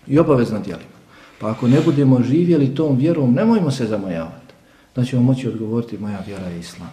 I 0.08 0.20
obavezno 0.20 0.60
djelima. 0.60 0.98
Pa 1.40 1.52
ako 1.52 1.68
ne 1.68 1.82
budemo 1.82 2.24
živjeli 2.24 2.76
tom 2.76 2.98
vjerom, 2.98 3.34
nemojmo 3.34 3.72
se 3.72 3.86
zamojavati. 3.86 4.54
Da 4.96 5.06
ćemo 5.06 5.22
moći 5.22 5.48
odgovoriti 5.48 5.98
moja 5.98 6.20
vjera 6.28 6.48
je 6.48 6.60
islam. 6.60 6.90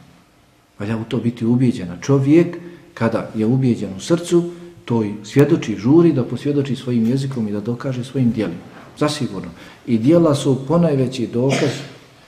Valja 0.79 0.97
u 0.97 1.05
to 1.05 1.19
biti 1.19 1.47
ubijeđena. 1.47 1.97
Čovjek, 2.01 2.57
kada 2.95 3.31
je 3.35 3.47
ubijeđen 3.47 3.97
u 3.97 4.01
srcu, 4.01 4.51
to 4.85 5.05
i 5.05 5.15
svjedoči, 5.25 5.77
žuri 5.77 6.13
da 6.13 6.25
posvjedoči 6.25 6.77
svojim 6.77 7.07
jezikom 7.07 7.49
i 7.49 7.53
da 7.53 7.61
dokaže 7.61 8.05
svojim 8.05 8.31
djelima. 8.31 8.61
Zasigurno. 8.99 9.51
I 9.87 9.99
dijela 9.99 10.35
su 10.35 10.67
ponajveći 10.67 11.27
dokaz 11.27 11.71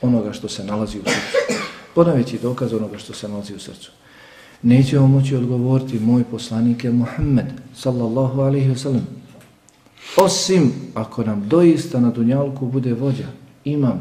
onoga 0.02 0.32
što 0.32 0.48
se 0.48 0.64
nalazi 0.64 0.98
u 0.98 1.02
srcu. 1.04 1.54
Ponajveći 1.94 2.38
dokaz 2.42 2.72
onoga 2.72 2.98
što 2.98 3.12
se 3.12 3.28
nalazi 3.28 3.54
u 3.54 3.58
srcu. 3.58 3.90
Nećemo 4.62 5.06
moći 5.06 5.36
odgovoriti 5.36 5.98
moj 5.98 6.24
poslanik 6.24 6.84
je 6.84 6.92
Muhammed 6.92 7.46
sallallahu 7.74 8.40
alaihi 8.40 8.70
wasallam. 8.70 9.04
Osim 10.16 10.72
ako 10.94 11.24
nam 11.24 11.48
doista 11.48 12.00
na 12.00 12.10
dunjalku 12.10 12.66
bude 12.66 12.94
vođa, 12.94 13.26
imam, 13.64 14.00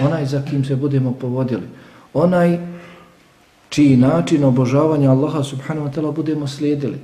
onaj 0.00 0.26
za 0.26 0.42
kim 0.50 0.64
se 0.64 0.76
budemo 0.76 1.12
povodili, 1.12 1.62
onaj 2.14 2.58
čiji 3.68 3.96
način 3.96 4.44
obožavanja 4.44 5.10
Allaha 5.10 5.42
subhanahu 5.42 5.86
wa 5.86 5.92
ta'ala 5.94 6.14
budemo 6.14 6.46
slijedili. 6.46 6.98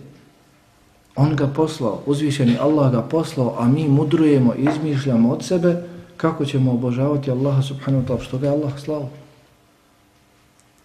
On 1.17 1.37
ga 1.37 1.47
poslao, 1.47 2.03
uzvišeni 2.07 2.59
Allah 2.61 2.93
ga 2.93 3.03
poslao, 3.03 3.55
a 3.59 3.69
mi 3.69 3.89
mudrujemo 3.89 4.55
i 4.55 4.65
izmišljamo 4.65 5.31
od 5.31 5.45
sebe, 5.45 5.83
kako 6.17 6.45
ćemo 6.45 6.73
obožavati 6.73 7.31
Allaha 7.31 7.63
subhanahu 7.63 8.05
wa 8.05 8.09
ta'ala, 8.09 8.23
što 8.23 8.39
ga 8.39 8.47
je 8.47 8.53
Allah 8.53 8.73
slao. 8.79 9.09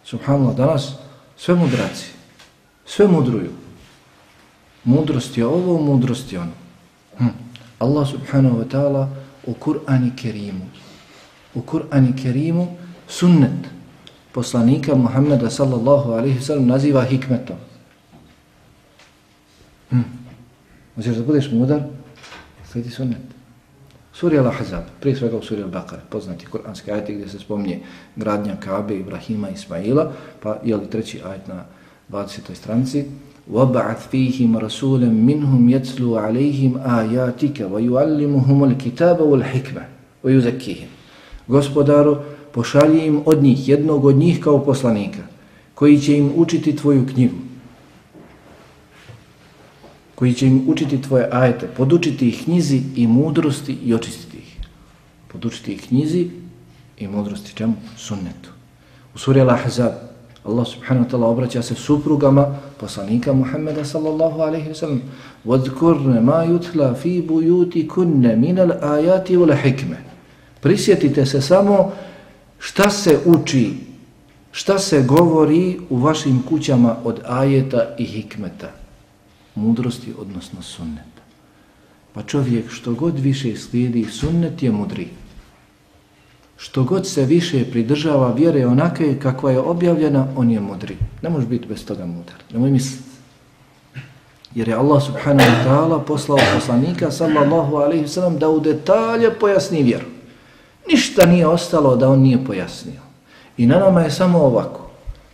Subhanallah, 0.04 0.56
danas 0.56 0.96
sve 1.44 1.56
mudraci, 1.56 2.06
sve 2.86 3.08
mudruju. 3.08 3.52
Mudrost 4.84 5.38
je 5.38 5.46
ovo, 5.46 5.82
mudrost 5.82 6.34
je 6.34 6.40
ono. 6.40 6.52
Hm. 7.18 7.28
Allah 7.80 8.08
subhanahu 8.08 8.58
wa 8.58 8.68
ta'ala 8.72 9.10
u 9.48 9.54
Kur'ani 9.54 10.16
Kerimu, 10.16 10.66
u 11.54 11.62
Kur'ani 11.62 12.16
Kerimu 12.16 12.68
sunnet 13.08 13.68
poslanika 14.32 14.96
Muhammeda 14.96 15.50
sallallahu 15.50 16.12
alaihi 16.12 16.42
sallam 16.42 16.68
naziva 16.68 17.04
hikmetom. 17.04 17.58
Hm. 19.90 20.02
Možeš 20.96 21.16
da 21.16 21.24
budeš 21.24 21.52
mudar? 21.52 21.82
sledi 22.72 22.90
sunnet. 22.90 23.33
Suri 24.13 24.39
Al-Ahzab, 24.39 24.83
prije 25.01 25.17
svega 25.17 25.37
u 25.37 25.43
Suri 25.43 25.63
Al-Baqar, 25.63 25.99
poznati 26.11 26.47
kuranski 26.47 26.91
ajeti 26.91 27.15
gdje 27.15 27.29
se 27.29 27.39
spominje 27.39 27.81
gradnja 28.17 28.57
Kabe, 28.57 28.97
Ibrahima 28.97 29.51
i 29.51 29.53
Ismaila, 29.53 30.13
pa 30.43 30.57
je 30.65 30.77
li 30.77 30.91
treći 30.91 31.21
ajet 31.25 31.49
na 31.49 31.65
20. 32.11 32.55
stranici, 32.55 33.05
وَبَعَثْ 33.53 34.09
فِيهِمْ 34.13 34.57
رَسُولًا 34.57 35.09
مِنْهُمْ 35.09 35.69
يَتْلُوا 35.69 36.21
عَلَيْهِمْ 36.21 36.73
آيَاتِكَ 37.01 37.69
وَيُعَلِّمُهُمُ 37.73 38.65
الْكِتَابَ 38.65 39.21
وَالْحِكْمَ 39.21 39.77
وَيُزَكِّهِمْ 40.25 40.89
Gospodaru, 41.49 42.17
pošalji 42.53 43.07
im 43.07 43.23
od 43.27 43.43
njih, 43.43 43.69
jednog 43.69 44.05
od 44.05 44.17
njih 44.17 44.41
kao 44.41 44.65
poslanika, 44.65 45.23
koji 45.75 46.01
će 46.01 46.19
im 46.19 46.33
učiti 46.37 46.77
tvoju 46.77 47.07
knjigu 47.07 47.35
koji 50.23 50.35
će 50.35 50.47
im 50.47 50.65
učiti 50.67 51.03
tvoje 51.03 51.29
ajete, 51.33 51.67
podučiti 51.77 52.29
ih 52.29 52.45
knjizi 52.45 52.83
i 52.97 53.07
mudrosti 53.07 53.79
i 53.85 53.95
očistiti 53.95 54.37
ih. 54.37 54.57
Podučiti 55.29 55.73
ih 55.73 55.81
knjizi 55.89 56.31
i 56.99 57.09
mudrosti 57.09 57.55
čemu? 57.55 57.75
Sunnetu. 57.97 58.51
U 59.15 59.19
suri 59.19 59.41
Al-Ahzab 59.41 59.93
Allah 60.45 60.67
subhanahu 60.67 61.07
wa 61.07 61.11
ta'ala 61.11 61.27
obraća 61.27 61.63
se 61.63 61.75
suprugama 61.75 62.59
poslanika 62.81 63.33
Muhammeda 63.33 63.85
sallallahu 63.85 64.41
alaihi 64.41 64.69
wa 64.69 64.75
sallam 64.75 65.01
وَذْكُرْنَ 65.47 66.25
مَا 66.25 66.45
يُتْلَى 66.45 66.95
فِي 67.03 67.21
بُيُوتِ 67.21 67.87
كُنَّ 67.87 68.25
مِنَ 68.41 68.59
الْآيَاتِ 68.59 69.31
وَلَحِكْمَ 69.31 69.95
Prisjetite 70.61 71.27
se 71.27 71.41
samo 71.41 71.93
šta 72.59 72.91
se 72.91 73.19
uči, 73.25 73.75
šta 74.53 74.79
se 74.79 75.03
govori 75.03 75.79
u 75.91 75.97
vašim 75.97 76.43
kućama 76.49 76.97
od 77.05 77.21
ajeta 77.25 77.95
i 77.99 78.05
hikmeta 78.05 78.71
mudrosti, 79.56 80.14
odnosno 80.20 80.62
sunneta. 80.62 81.22
Pa 82.14 82.24
čovjek 82.24 82.72
što 82.72 82.94
god 82.94 83.20
više 83.20 83.56
slijedi 83.56 84.06
sunnet 84.06 84.64
je 84.64 84.72
mudri. 84.72 85.08
Što 86.58 86.84
god 86.84 87.08
se 87.08 87.26
više 87.26 87.66
pridržava 87.72 88.32
vjere 88.32 88.68
onake 88.68 89.20
kakva 89.20 89.52
je 89.52 89.60
objavljena, 89.60 90.28
on 90.36 90.52
je 90.52 90.60
mudri. 90.60 90.98
Ne 91.22 91.30
može 91.30 91.48
biti 91.48 91.68
bez 91.68 91.86
toga 91.86 92.06
mudar. 92.06 92.36
Nemoj 92.54 92.72
misliti. 92.72 93.04
Jer 94.56 94.68
je 94.68 94.76
Allah 94.76 95.04
subhanahu 95.04 95.50
wa 95.50 95.64
ta'ala 95.66 96.06
poslao 96.06 96.38
poslanika 96.56 97.12
sallallahu 97.12 97.76
alaihi 97.76 98.08
sallam 98.08 98.38
da 98.38 98.50
u 98.50 98.60
detalje 98.60 99.32
pojasni 99.40 99.84
vjeru. 99.84 100.06
Ništa 100.88 101.26
nije 101.26 101.48
ostalo 101.48 101.96
da 101.96 102.10
on 102.10 102.20
nije 102.20 102.46
pojasnio. 102.46 103.02
I 103.58 103.66
na 103.66 103.80
nama 103.80 104.02
je 104.02 104.12
samo 104.12 104.40
ovako. 104.40 104.90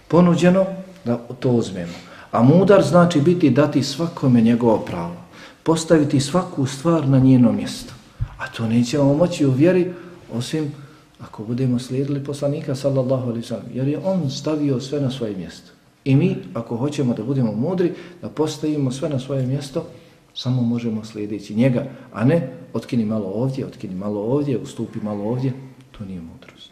Ponuđeno 0.07 0.65
da 1.05 1.17
to 1.17 1.49
uzmemo. 1.49 2.08
A 2.31 2.43
mudar 2.43 2.83
znači 2.83 3.21
biti 3.21 3.49
dati 3.49 3.83
svakome 3.83 4.41
njegovo 4.41 4.77
pravo. 4.77 5.15
Postaviti 5.63 6.19
svaku 6.19 6.65
stvar 6.65 7.07
na 7.07 7.19
njeno 7.19 7.51
mjesto. 7.51 7.93
A 8.37 8.47
to 8.47 8.67
nećemo 8.67 9.13
moći 9.13 9.45
u 9.45 9.51
vjeri 9.51 9.93
osim 10.33 10.71
Ako 11.19 11.43
budemo 11.43 11.79
slijedili 11.79 12.23
poslanika 12.23 12.75
sallallahu 12.75 13.27
alaihi 13.29 13.47
sallam, 13.47 13.65
jer 13.73 13.87
je 13.87 13.99
on 14.03 14.29
stavio 14.29 14.79
sve 14.79 15.01
na 15.01 15.11
svoje 15.11 15.35
mjesto. 15.35 15.71
I 16.03 16.15
mi, 16.15 16.37
ako 16.53 16.77
hoćemo 16.77 17.13
da 17.13 17.23
budemo 17.23 17.51
mudri, 17.51 17.93
da 18.21 18.29
postavimo 18.29 18.91
sve 18.91 19.09
na 19.09 19.19
svoje 19.19 19.45
mjesto, 19.47 19.85
samo 20.33 20.61
možemo 20.61 21.03
slijediti 21.03 21.55
njega, 21.55 21.85
a 22.13 22.25
ne 22.25 22.53
otkini 22.73 23.05
malo 23.05 23.27
ovdje, 23.27 23.65
otkini 23.65 23.95
malo 23.95 24.21
ovdje, 24.21 24.57
ustupi 24.57 24.99
malo 25.03 25.23
ovdje. 25.23 25.53
To 25.91 26.05
nije 26.05 26.21
mudrost. 26.21 26.71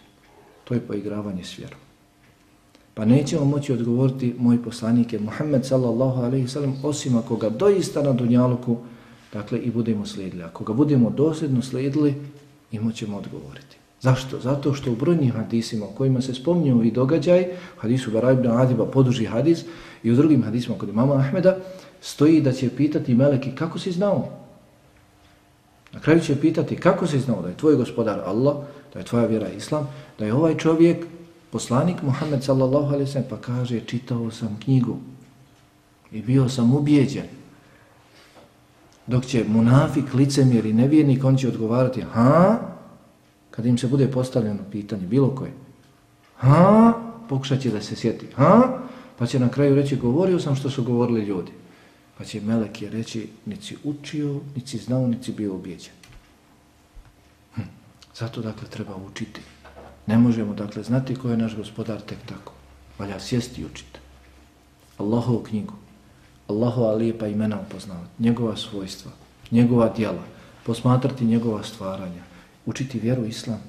To 0.63 0.73
je 0.73 0.79
poigravanje 0.79 1.43
s 1.43 1.57
vjerom. 1.57 1.79
Pa 2.97 3.05
nećemo 3.05 3.45
moći 3.45 3.73
odgovoriti 3.73 4.35
moj 4.37 4.63
poslanik 4.63 5.13
je 5.13 5.19
Muhammed 5.19 5.65
sallallahu 5.65 6.21
alaihi 6.21 6.47
sallam, 6.47 6.75
osim 6.83 7.17
ako 7.17 7.35
ga 7.35 7.49
doista 7.49 8.01
na 8.01 8.13
dunjaluku, 8.13 8.77
dakle, 9.33 9.59
i 9.59 9.71
budemo 9.71 10.05
slijedili. 10.05 10.43
Ako 10.43 10.63
ga 10.63 10.73
budemo 10.73 11.09
dosljedno 11.09 11.61
slijedili, 11.61 12.15
imaćemo 12.71 13.17
odgovoriti. 13.17 13.77
Zašto? 14.01 14.39
Zato 14.39 14.73
što 14.73 14.91
u 14.91 14.95
brojnim 14.95 15.31
hadisima 15.31 15.85
u 15.85 15.95
kojima 15.97 16.21
se 16.21 16.33
spominju 16.33 16.75
ovi 16.75 16.91
događaj, 16.91 17.45
hadisu 17.77 18.11
Bara 18.11 18.31
ibn 18.31 18.47
Adiba 18.47 18.85
poduži 18.85 19.25
hadis 19.25 19.65
i 20.03 20.11
u 20.11 20.15
drugim 20.15 20.43
hadisima 20.43 20.77
kod 20.77 20.89
imama 20.89 21.15
Ahmeda, 21.15 21.57
stoji 22.01 22.41
da 22.41 22.51
će 22.51 22.69
pitati 22.69 23.15
Meleki 23.15 23.51
kako 23.55 23.79
si 23.79 23.91
znao? 23.91 24.29
Na 25.93 25.99
kraju 25.99 26.19
će 26.19 26.41
pitati 26.41 26.75
kako 26.75 27.07
si 27.07 27.19
znao 27.19 27.41
da 27.41 27.49
je 27.49 27.57
tvoj 27.57 27.75
gospodar 27.75 28.19
Allah, 28.25 28.55
da 28.93 28.99
je 28.99 29.05
tvoja 29.05 29.25
vjera 29.25 29.49
Islam, 29.49 29.87
da 30.19 30.25
je 30.25 30.33
ovaj 30.33 30.57
čovjek 30.57 31.05
poslanik 31.51 32.01
Muhammed 32.01 32.43
sallallahu 32.43 32.93
alaihi 32.93 33.11
sallam 33.11 33.29
pa 33.29 33.37
kaže 33.37 33.79
čitao 33.79 34.31
sam 34.31 34.59
knjigu 34.63 34.97
i 36.11 36.21
bio 36.21 36.49
sam 36.49 36.75
ubijeđen. 36.75 37.25
Dok 39.07 39.25
će 39.25 39.45
munafik, 39.47 40.13
licemjer 40.13 40.65
i 40.65 40.73
nevjernik, 40.73 41.23
on 41.23 41.37
će 41.37 41.47
odgovarati 41.47 42.01
ha, 42.01 42.59
kad 43.51 43.65
im 43.65 43.77
se 43.77 43.87
bude 43.87 44.11
postavljeno 44.11 44.59
pitanje, 44.71 45.07
bilo 45.07 45.35
koje, 45.35 45.51
ha, 46.35 46.93
pokušat 47.29 47.61
će 47.61 47.71
da 47.71 47.81
se 47.81 47.95
sjeti, 47.95 48.27
ha, 48.35 48.79
pa 49.17 49.25
će 49.25 49.39
na 49.39 49.49
kraju 49.49 49.75
reći, 49.75 49.95
govorio 49.95 50.39
sam 50.39 50.55
što 50.55 50.69
su 50.69 50.83
govorili 50.83 51.25
ljudi. 51.25 51.51
Pa 52.17 52.25
će 52.25 52.41
Melek 52.41 52.81
je 52.81 52.89
reći, 52.89 53.29
nici 53.45 53.77
učio, 53.83 54.39
nici 54.55 54.77
znao, 54.77 55.07
nici 55.07 55.31
bio 55.31 55.55
ubijeđen. 55.55 55.93
Hm. 57.55 57.61
Zato, 58.15 58.41
dakle, 58.41 58.67
treba 58.67 58.95
učiti. 58.95 59.41
Ne 60.07 60.17
možemo, 60.17 60.53
dakle, 60.53 60.83
znati 60.83 61.15
ko 61.15 61.29
je 61.29 61.37
naš 61.37 61.55
gospodar 61.55 62.01
tek 62.01 62.17
tako. 62.25 62.53
Valja 62.99 63.19
sjesti 63.19 63.61
i 63.61 63.65
učiti. 63.65 63.99
Allahovu 64.97 65.39
knjigu, 65.39 65.73
Allahova 66.47 66.93
lijepa 66.93 67.27
imena 67.27 67.59
upoznavati, 67.67 68.23
njegova 68.23 68.55
svojstva, 68.55 69.11
njegova 69.51 69.93
djela, 69.95 70.23
posmatrati 70.65 71.25
njegova 71.25 71.63
stvaranja, 71.63 72.23
učiti 72.65 72.99
vjeru 72.99 73.25
islam. 73.25 73.59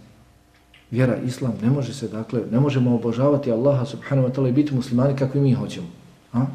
Vjera 0.91 1.17
islam 1.17 1.55
ne 1.63 1.71
može 1.71 1.95
se, 1.95 2.09
dakle, 2.09 2.43
ne 2.51 2.61
možemo 2.61 2.95
obožavati 2.95 3.53
Allaha 3.53 3.85
subhanahu 3.85 4.29
wa 4.29 4.35
ta'la 4.35 4.49
i 4.49 4.53
biti 4.53 4.75
muslimani 4.75 5.17
kakvi 5.17 5.41
mi 5.41 5.53
hoćemo. 5.55 5.87
A? 6.33 6.47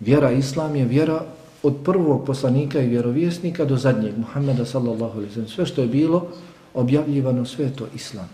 Vjera 0.00 0.30
islam 0.30 0.76
je 0.76 0.84
vjera 0.84 1.22
od 1.62 1.76
prvog 1.84 2.26
poslanika 2.26 2.80
i 2.80 2.88
vjerovjesnika 2.88 3.64
do 3.64 3.76
zadnjeg, 3.76 4.18
Muhammeda 4.18 4.64
sallallahu 4.64 5.18
alaihi 5.18 5.32
sallam. 5.32 5.48
Sve 5.48 5.66
što 5.66 5.82
je 5.82 5.88
bilo 5.88 6.28
objavljivano, 6.78 7.44
sve 7.44 7.70
to 7.70 7.86
islam. 7.94 8.28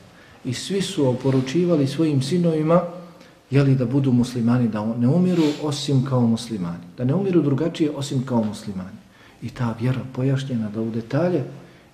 I 0.44 0.54
svi 0.54 0.82
su 0.82 1.08
oporučivali 1.08 1.86
svojim 1.86 2.22
sinovima 2.22 2.82
jeli 3.50 3.74
da 3.74 3.86
budu 3.86 4.12
muslimani, 4.12 4.68
da 4.68 4.94
ne 4.98 5.08
umiru 5.08 5.42
osim 5.62 6.04
kao 6.04 6.20
muslimani, 6.20 6.84
da 6.96 7.04
ne 7.04 7.14
umiru 7.14 7.42
drugačije 7.42 7.90
osim 7.90 8.26
kao 8.26 8.44
muslimani. 8.44 8.98
I 9.42 9.50
ta 9.50 9.74
vjera 9.80 10.00
pojašnjena 10.12 10.70
da 10.70 10.80
u 10.80 10.90
detalje 10.90 11.44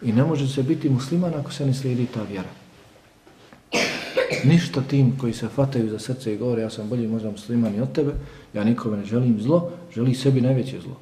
i 0.02 0.12
ne 0.12 0.24
može 0.24 0.48
se 0.48 0.62
biti 0.62 0.88
musliman 0.88 1.34
ako 1.34 1.52
se 1.52 1.66
ne 1.66 1.74
slijedi 1.74 2.06
ta 2.06 2.22
vjera. 2.22 2.48
Ništa 4.44 4.82
tim 4.82 5.18
koji 5.18 5.32
se 5.32 5.48
fataju 5.48 5.90
za 5.90 5.98
srce 5.98 6.34
i 6.34 6.38
govore 6.38 6.62
ja 6.62 6.70
sam 6.70 6.88
bolji 6.88 7.08
možda 7.08 7.30
musliman 7.30 7.74
i 7.74 7.80
od 7.80 7.92
tebe, 7.92 8.12
ja 8.54 8.64
nikome 8.64 8.96
ne 8.96 9.04
želim 9.04 9.40
zlo, 9.40 9.70
želi 9.94 10.14
sebi 10.14 10.40
najveće 10.40 10.80
zlo. 10.80 10.96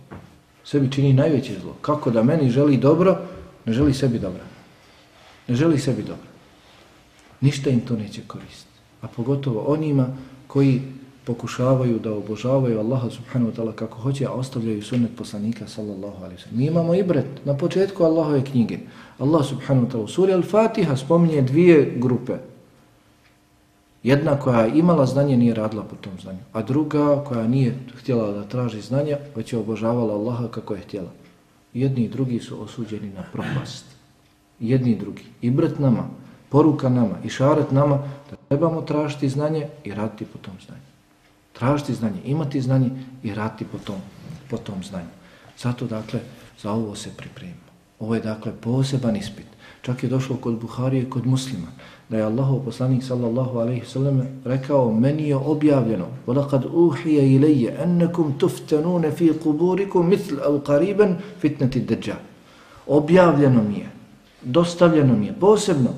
Sebi 0.65 0.91
čini 0.91 1.13
najveće 1.13 1.55
zlo. 1.63 1.77
Kako 1.81 2.11
da 2.11 2.23
meni 2.23 2.51
želi 2.51 2.77
dobro, 2.77 3.19
ne 3.65 3.73
želi 3.73 3.95
sebi 3.95 4.19
dobro. 4.19 4.48
Ne 5.49 5.55
želi 5.55 5.79
sebi 5.79 6.03
dobro. 6.03 6.29
Ništa 7.41 7.71
im 7.71 7.81
to 7.81 7.97
neće 7.97 8.21
koristiti. 8.27 8.79
A 9.01 9.07
pogotovo 9.09 9.61
onima 9.61 10.07
koji 10.47 10.83
pokušavaju 11.25 11.99
da 11.99 12.13
obožavaju 12.13 12.81
Allaha 12.81 13.11
subhanahu 13.11 13.53
wa 13.53 13.57
ta'ala 13.57 13.73
kako 13.73 13.99
hoće, 13.99 14.27
a 14.27 14.31
ostavljaju 14.31 14.83
sunnet 14.83 15.11
poslanika 15.17 15.67
sallallahu 15.67 16.25
alaihi 16.25 16.43
sallam. 16.43 16.59
Mi 16.59 16.67
imamo 16.67 16.95
ibret 16.95 17.45
na 17.45 17.57
početku 17.57 18.05
Allahove 18.05 18.45
knjige. 18.45 18.79
Allah 19.19 19.47
subhanahu 19.47 19.87
wa 19.87 19.91
ta'ala 19.91 20.05
u 20.05 20.09
suri 20.09 20.33
Al-Fatiha 20.33 20.97
spominje 20.97 21.43
dvije 21.43 21.93
grupe. 21.97 22.33
Jedna 24.03 24.41
koja 24.41 24.61
je 24.61 24.79
imala 24.79 25.07
znanje 25.07 25.37
nije 25.37 25.55
radila 25.55 25.83
po 25.83 25.97
tom 25.97 26.13
znanju, 26.23 26.39
a 26.53 26.63
druga 26.63 27.25
koja 27.25 27.49
nije 27.49 27.79
htjela 27.99 28.33
da 28.33 28.49
traži 28.49 28.81
znanja, 28.81 29.19
već 29.37 29.53
je 29.53 29.59
obožavala 29.59 30.15
Allaha 30.15 30.49
kako 30.49 30.75
je 30.75 30.81
htjela. 30.81 31.11
Jedni 31.75 32.05
i 32.05 32.09
drugi 32.09 32.41
su 32.41 32.63
osuđeni 32.63 33.11
na 33.11 33.23
propast 33.33 33.98
Jedni 34.60 34.92
i 34.92 34.96
drugi. 34.96 35.24
Ibret 35.42 35.80
nama 35.80 36.08
poruka 36.50 36.90
nama 36.90 37.16
i 37.24 37.30
šaret 37.30 37.72
nama 37.72 37.98
da 38.30 38.36
trebamo 38.48 38.82
tražiti 38.82 39.30
znanje 39.30 39.68
i 39.84 39.94
raditi 39.94 40.26
po 40.26 40.38
tom 40.38 40.54
znanju. 40.66 40.82
Tražiti 41.54 41.94
znanje, 41.94 42.22
imati 42.26 42.62
znanje 42.62 42.90
i 43.24 43.34
raditi 43.34 43.66
po 43.72 43.78
tom, 43.78 43.96
po 44.50 44.58
tom 44.58 44.84
znanju. 44.84 45.14
Zato, 45.58 45.86
dakle, 45.86 46.20
za 46.62 46.72
ovo 46.72 46.96
se 46.96 47.10
pripremimo. 47.18 47.70
Ovo 48.00 48.16
je, 48.16 48.22
dakle, 48.22 48.52
poseban 48.62 49.16
ispit. 49.16 49.46
Čak 49.82 50.04
je 50.04 50.10
došlo 50.10 50.36
kod 50.36 50.60
Buharije, 50.60 51.10
kod 51.10 51.26
muslima, 51.26 51.68
da 52.10 52.18
je 52.18 52.24
Allahov 52.24 52.60
poslanik, 52.66 53.04
sallallahu 53.04 53.60
alaihi 53.60 53.86
sallam, 53.86 54.22
rekao, 54.46 54.92
meni 54.94 55.28
je 55.30 55.36
objavljeno, 55.36 56.08
وَلَقَدْ 56.28 56.66
أُوحِيَ 56.66 57.20
إِلَيَّ 57.20 57.84
أَنَّكُمْ 57.84 58.38
تُفْتَنُونَ 58.40 59.12
فِي 59.12 59.30
قُبُورِكُمْ 59.30 60.10
مِثْلَ 60.10 60.40
أَوْ 60.40 60.60
قَرِيبًا 60.60 61.18
فِتْنَةِ 61.42 61.74
الدَّجَّالِ 61.76 62.22
Objavljeno 62.88 63.64
mi 63.64 63.76
je, 63.80 63.90
dostavljeno 64.43 65.17
mi 65.17 65.27
je, 65.27 65.33
posebno, 65.41 65.91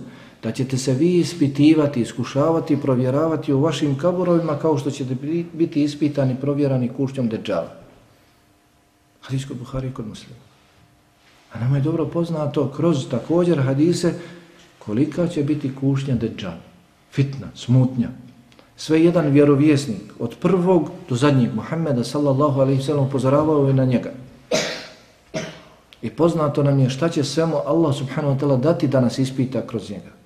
da 0.42 0.52
ćete 0.52 0.78
se 0.78 0.94
vi 0.94 1.18
ispitivati, 1.18 2.00
iskušavati, 2.00 2.80
provjeravati 2.80 3.52
u 3.52 3.60
vašim 3.60 3.98
kaburovima 3.98 4.58
kao 4.58 4.78
što 4.78 4.90
ćete 4.90 5.16
biti 5.52 5.82
ispitani, 5.82 6.36
provjerani 6.40 6.88
kušćom 6.96 7.28
deđala. 7.28 7.74
Hadis 9.20 9.44
kod 9.44 9.56
Buhari 9.56 9.88
i 9.88 9.92
kod 9.92 10.08
muslima. 10.08 10.36
A 11.52 11.60
nama 11.60 11.76
je 11.76 11.82
dobro 11.82 12.06
poznato 12.06 12.72
kroz 12.76 13.08
također 13.10 13.60
hadise 13.60 14.14
kolika 14.78 15.28
će 15.28 15.42
biti 15.42 15.74
kušnja 15.80 16.14
deđala. 16.14 16.60
Fitna, 17.12 17.46
smutnja. 17.54 18.08
Sve 18.76 19.04
jedan 19.04 19.26
vjerovjesnik 19.26 20.02
od 20.18 20.34
prvog 20.40 20.90
do 21.08 21.16
zadnjeg 21.16 21.54
Muhammeda 21.54 22.04
sallallahu 22.04 22.60
alaihi 22.60 22.82
sallam 22.82 23.06
upozoravao 23.06 23.66
je 23.66 23.74
na 23.74 23.84
njega. 23.84 24.10
I 26.02 26.10
poznato 26.10 26.62
nam 26.62 26.78
je 26.78 26.90
šta 26.90 27.08
će 27.08 27.24
svemu 27.24 27.56
Allah 27.66 27.94
subhanahu 27.94 28.34
wa 28.34 28.40
ta'ala 28.40 28.60
dati 28.60 28.88
da 28.88 29.00
nas 29.00 29.18
ispita 29.18 29.66
kroz 29.66 29.90
njega 29.90 30.20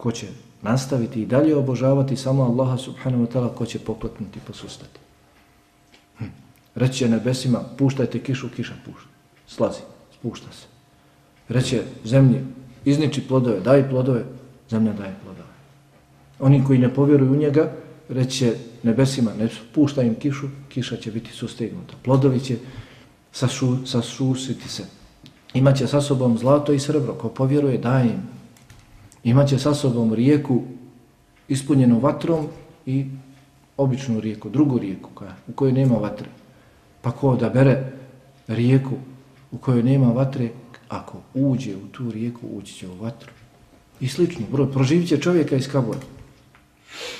ko 0.00 0.12
će 0.12 0.26
nastaviti 0.62 1.22
i 1.22 1.26
dalje 1.26 1.56
obožavati 1.56 2.16
samo 2.16 2.42
Allaha 2.42 2.76
subhanahu 2.78 3.24
wa 3.24 3.28
ta'ala, 3.32 3.54
ko 3.54 3.66
će 3.66 3.78
poklopnuti, 3.78 4.40
posustati. 4.46 5.00
Hm. 6.18 6.24
Reće 6.74 7.08
nebesima, 7.08 7.60
puštajte 7.78 8.18
kišu, 8.18 8.48
kiša 8.56 8.74
pušta. 8.84 9.08
Slazi, 9.46 9.80
spušta 10.18 10.52
se. 10.52 10.66
Reće 11.48 11.82
zemlji, 12.04 12.40
izniči 12.84 13.26
plodove, 13.28 13.60
daj 13.60 13.88
plodove, 13.90 14.24
zemlja 14.70 14.92
daje 14.92 15.14
plodove. 15.22 15.52
Oni 16.38 16.64
koji 16.64 16.78
ne 16.78 16.94
povjeruju 16.94 17.32
u 17.32 17.36
njega, 17.36 17.72
reće 18.08 18.54
nebesima, 18.82 19.30
ne 19.38 19.48
pušta 19.74 20.02
im 20.02 20.14
kišu, 20.14 20.48
kiša 20.68 20.96
će 20.96 21.12
biti 21.12 21.32
sustegnuta. 21.32 21.94
Plodovi 22.02 22.40
će 22.40 22.56
sašu, 23.32 23.86
sasusiti 23.86 24.68
se. 24.68 24.84
Imaće 25.54 25.86
sa 25.86 26.00
sobom 26.00 26.38
zlato 26.38 26.72
i 26.72 26.80
srebro. 26.80 27.14
Ko 27.14 27.28
povjeruje, 27.28 27.78
daj 27.78 28.04
im 28.04 28.40
imaće 29.24 29.58
sa 29.58 29.74
sobom 29.74 30.14
rijeku 30.14 30.62
ispunjenu 31.48 32.00
vatrom 32.00 32.46
i 32.86 33.06
običnu 33.76 34.20
rijeku, 34.20 34.48
drugu 34.48 34.78
rijeku 34.78 35.10
koja, 35.14 35.36
u 35.48 35.52
kojoj 35.52 35.72
nema 35.72 35.94
vatre. 35.94 36.28
Pa 37.02 37.10
ko 37.10 37.36
da 37.36 37.48
bere 37.48 37.92
rijeku 38.48 38.94
u 39.52 39.58
kojoj 39.58 39.82
nema 39.82 40.12
vatre, 40.12 40.48
ako 40.88 41.18
uđe 41.34 41.76
u 41.76 41.88
tu 41.92 42.10
rijeku, 42.10 42.40
ući 42.52 42.74
će 42.74 42.88
u 42.88 42.94
vatru. 42.94 43.30
I 44.00 44.08
slično, 44.08 44.46
bro, 44.52 44.66
proživit 44.66 45.08
će 45.08 45.20
čovjeka 45.20 45.56
iz 45.56 45.68
kabora. 45.68 46.00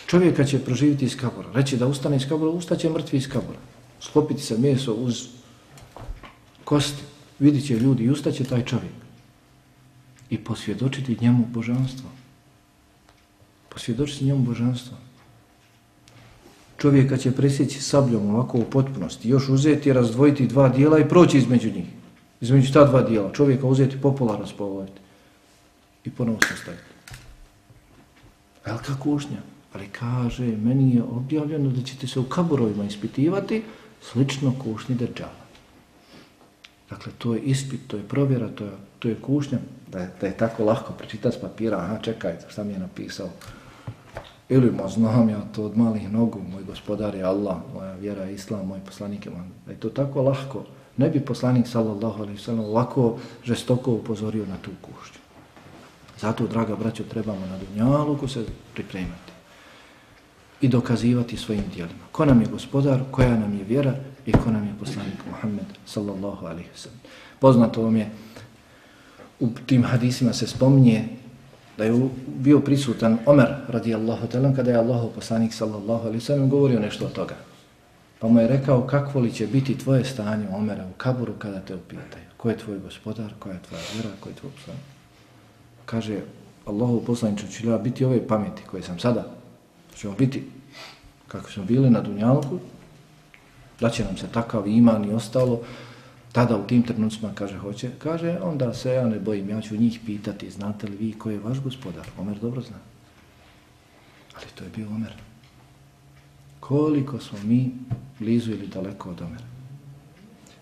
Čovjeka 0.06 0.44
će 0.44 0.64
proživiti 0.64 1.04
iz 1.04 1.16
kabora. 1.16 1.48
Reći 1.54 1.76
da 1.76 1.86
ustane 1.86 2.16
iz 2.16 2.28
kabora, 2.28 2.50
ustaće 2.50 2.90
mrtvi 2.90 3.18
iz 3.18 3.28
kabora. 3.28 3.58
Sklopiti 4.00 4.42
se 4.42 4.58
meso 4.58 4.94
uz 4.94 5.28
kosti. 6.70 7.02
Vidit 7.38 7.66
će 7.66 7.78
ljudi 7.78 8.04
i 8.04 8.10
ustaće 8.10 8.44
taj 8.44 8.64
čovjek 8.64 8.92
i 10.30 10.38
posvjedočiti 10.38 11.16
njemu 11.20 11.46
božanstvo. 11.52 12.10
Posvjedočiti 13.68 14.24
njemu 14.24 14.42
božanstvo. 14.42 14.96
Čovjeka 16.78 17.16
će 17.16 17.32
presjeći 17.32 17.80
sabljom 17.82 18.34
ovako 18.34 18.58
u 18.58 18.64
potpunosti, 18.70 19.28
još 19.28 19.48
uzeti, 19.48 19.92
razdvojiti 19.92 20.46
dva 20.46 20.68
dijela 20.68 20.98
i 20.98 21.08
proći 21.08 21.38
između 21.38 21.72
njih. 21.72 21.88
Između 22.40 22.72
ta 22.72 22.84
dva 22.84 23.02
dijela. 23.02 23.32
Čovjeka 23.32 23.66
uzeti 23.66 24.00
popola 24.00 24.36
raspolovati. 24.36 25.00
I 26.04 26.10
ponovo 26.10 26.38
se 26.40 26.56
staviti. 26.62 27.18
Velika 28.66 28.96
kušnja. 29.00 29.42
Ali 29.72 29.88
kaže, 29.88 30.46
meni 30.46 30.94
je 30.94 31.02
objavljeno 31.02 31.70
da 31.70 31.82
ćete 31.82 32.06
se 32.06 32.20
u 32.20 32.24
kaburovima 32.24 32.84
ispitivati 32.84 33.62
slično 34.02 34.54
kušnji 34.62 34.94
država. 34.94 35.39
Dakle, 36.90 37.12
to 37.18 37.34
je 37.34 37.40
ispit, 37.40 37.80
to 37.86 37.96
je 37.96 38.08
provjera, 38.08 38.48
to 38.48 38.64
je, 38.64 38.70
to 38.98 39.08
je 39.08 39.14
kušnja. 39.22 39.58
Da 39.92 39.98
je, 39.98 40.10
da 40.20 40.26
je 40.26 40.36
tako 40.36 40.64
lahko 40.64 40.92
pročitati 40.92 41.36
s 41.36 41.40
papira, 41.40 41.78
aha, 41.78 41.98
čekaj, 42.02 42.36
šta 42.48 42.64
mi 42.64 42.72
je 42.72 42.78
napisao? 42.78 43.28
Ili 44.48 44.70
ma 44.70 44.88
znam 44.88 45.28
ja 45.28 45.40
to 45.54 45.64
od 45.64 45.76
malih 45.76 46.12
nogu, 46.12 46.40
moj 46.52 46.62
gospodar 46.62 47.14
je 47.14 47.22
Allah, 47.22 47.56
moja 47.74 47.94
vjera 47.94 48.24
je 48.24 48.34
Islam, 48.34 48.66
moj 48.66 48.80
poslanik 48.86 49.26
je 49.26 49.32
man. 49.32 49.50
Da 49.66 49.72
je 49.72 49.80
to 49.80 49.88
tako 49.88 50.22
lahko, 50.22 50.64
ne 50.96 51.10
bi 51.10 51.20
poslanik 51.20 51.66
sallallahu 51.66 52.22
alaihi 52.22 52.38
sallam 52.38 52.64
ovako 52.64 53.18
žestoko 53.44 53.92
upozorio 53.92 54.46
na 54.46 54.56
tu 54.62 54.70
kušnju. 54.82 55.20
Zato, 56.20 56.46
draga 56.46 56.76
braćo, 56.76 57.04
trebamo 57.04 57.46
na 57.46 57.58
dunjaluku 57.58 58.28
se 58.28 58.44
pripremati 58.74 59.32
i 60.60 60.68
dokazivati 60.68 61.36
svojim 61.36 61.64
dijelima. 61.74 62.04
Ko 62.12 62.24
nam 62.24 62.40
je 62.40 62.46
gospodar, 62.46 63.00
koja 63.10 63.36
nam 63.36 63.58
je 63.58 63.64
vjera 63.64 63.94
i 64.26 64.32
ko 64.32 64.50
nam 64.50 64.66
je 64.66 64.74
poslanik 64.80 65.18
Muhammed 65.30 65.66
sallallahu 65.86 66.46
alaihi 66.46 66.68
sallam. 66.74 67.00
Poznato 67.38 67.82
vam 67.82 67.96
je, 67.96 68.10
u 69.40 69.48
tim 69.66 69.84
hadisima 69.84 70.32
se 70.32 70.46
spominje 70.46 71.08
da 71.78 71.84
je 71.84 72.08
bio 72.26 72.60
prisutan 72.60 73.18
Omer 73.26 73.54
radijallahu 73.68 74.26
talan 74.26 74.54
kada 74.56 74.70
je 74.70 74.76
Allahu 74.76 75.10
poslanik 75.14 75.54
sallallahu 75.54 76.06
alaihi 76.06 76.20
sallam 76.20 76.50
govorio 76.50 76.80
nešto 76.80 77.04
od 77.04 77.12
toga. 77.12 77.34
Pa 78.18 78.28
mu 78.28 78.40
je 78.40 78.48
rekao 78.48 78.86
kakvo 78.86 79.20
li 79.20 79.32
će 79.32 79.46
biti 79.46 79.78
tvoje 79.78 80.04
stanje 80.04 80.48
Omera 80.52 80.84
u 80.84 80.92
kaburu 80.96 81.32
kada 81.38 81.60
te 81.60 81.74
upitaju. 81.74 82.24
Ko 82.36 82.50
je 82.50 82.58
tvoj 82.58 82.78
gospodar, 82.78 83.32
koja 83.38 83.52
je 83.52 83.62
tvoja 83.68 83.82
vjera, 83.94 84.08
ko 84.20 84.28
je 84.28 84.34
tvoj 84.34 84.52
poslanik? 84.52 84.84
Kaže 85.86 86.20
Allahu 86.66 87.04
poslanicu 87.06 87.46
ću 87.46 87.78
biti 87.78 88.04
ove 88.04 88.28
pameti 88.28 88.62
koje 88.70 88.82
sam 88.82 88.98
sada, 88.98 89.24
ćemo 89.96 90.14
biti 90.18 90.44
kako 91.28 91.50
smo 91.50 91.64
bili 91.64 91.90
na 91.90 92.00
Dunjalku, 92.00 92.58
da 93.80 93.90
će 93.90 94.04
nam 94.04 94.16
se 94.16 94.26
takav 94.26 94.68
iman 94.68 95.04
i 95.04 95.12
ostalo, 95.12 95.60
tada 96.32 96.56
u 96.56 96.66
tim 96.66 96.82
trenucima 96.82 97.32
kaže 97.34 97.58
hoće, 97.58 97.90
kaže 97.98 98.38
onda 98.42 98.74
se 98.74 98.90
ja 98.90 99.08
ne 99.08 99.18
bojim, 99.18 99.50
ja 99.50 99.60
ću 99.60 99.76
njih 99.76 100.00
pitati, 100.06 100.50
znate 100.50 100.86
li 100.86 100.96
vi 100.96 101.12
ko 101.12 101.30
je 101.30 101.38
vaš 101.38 101.60
gospodar? 101.60 102.06
Omer 102.18 102.38
dobro 102.38 102.62
zna. 102.62 102.76
Ali 104.36 104.46
to 104.54 104.64
je 104.64 104.70
bio 104.76 104.88
Omer. 104.88 105.12
Koliko 106.60 107.18
smo 107.18 107.38
mi 107.44 107.70
blizu 108.18 108.50
ili 108.50 108.66
daleko 108.66 109.10
od 109.10 109.20
Omera. 109.20 109.44